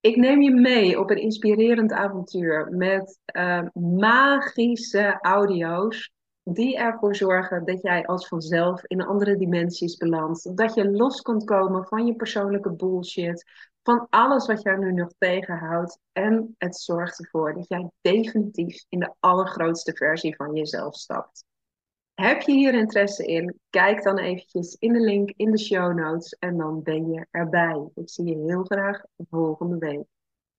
Ik 0.00 0.16
neem 0.16 0.42
je 0.42 0.50
mee 0.50 1.00
op 1.00 1.10
een 1.10 1.20
inspirerend 1.20 1.92
avontuur 1.92 2.68
met 2.70 3.18
uh, 3.36 3.62
magische 3.72 5.18
audio's 5.20 6.12
die 6.42 6.76
ervoor 6.76 7.16
zorgen 7.16 7.64
dat 7.64 7.82
jij 7.82 8.06
als 8.06 8.28
vanzelf 8.28 8.84
in 8.84 9.02
andere 9.02 9.36
dimensies 9.36 9.96
belandt. 9.96 10.56
Dat 10.56 10.74
je 10.74 10.90
los 10.90 11.20
kunt 11.20 11.44
komen 11.44 11.86
van 11.86 12.06
je 12.06 12.14
persoonlijke 12.14 12.72
bullshit, 12.72 13.44
van 13.82 14.06
alles 14.10 14.46
wat 14.46 14.62
jou 14.62 14.78
nu 14.78 14.92
nog 14.92 15.10
tegenhoudt. 15.18 15.98
En 16.12 16.54
het 16.58 16.76
zorgt 16.76 17.18
ervoor 17.18 17.54
dat 17.54 17.68
jij 17.68 17.90
definitief 18.00 18.84
in 18.88 18.98
de 18.98 19.14
allergrootste 19.20 19.92
versie 19.92 20.36
van 20.36 20.54
jezelf 20.54 20.94
stapt. 20.94 21.44
Heb 22.20 22.40
je 22.40 22.52
hier 22.52 22.74
interesse 22.74 23.26
in? 23.26 23.60
Kijk 23.70 24.02
dan 24.02 24.18
eventjes 24.18 24.76
in 24.78 24.92
de 24.92 25.00
link 25.00 25.32
in 25.36 25.50
de 25.50 25.58
show 25.58 25.98
notes 25.98 26.32
en 26.38 26.56
dan 26.56 26.82
ben 26.82 27.10
je 27.10 27.26
erbij. 27.30 27.88
Ik 27.94 28.10
zie 28.10 28.24
je 28.24 28.36
heel 28.36 28.62
graag 28.62 29.02
volgende 29.30 29.78
week. 29.78 30.04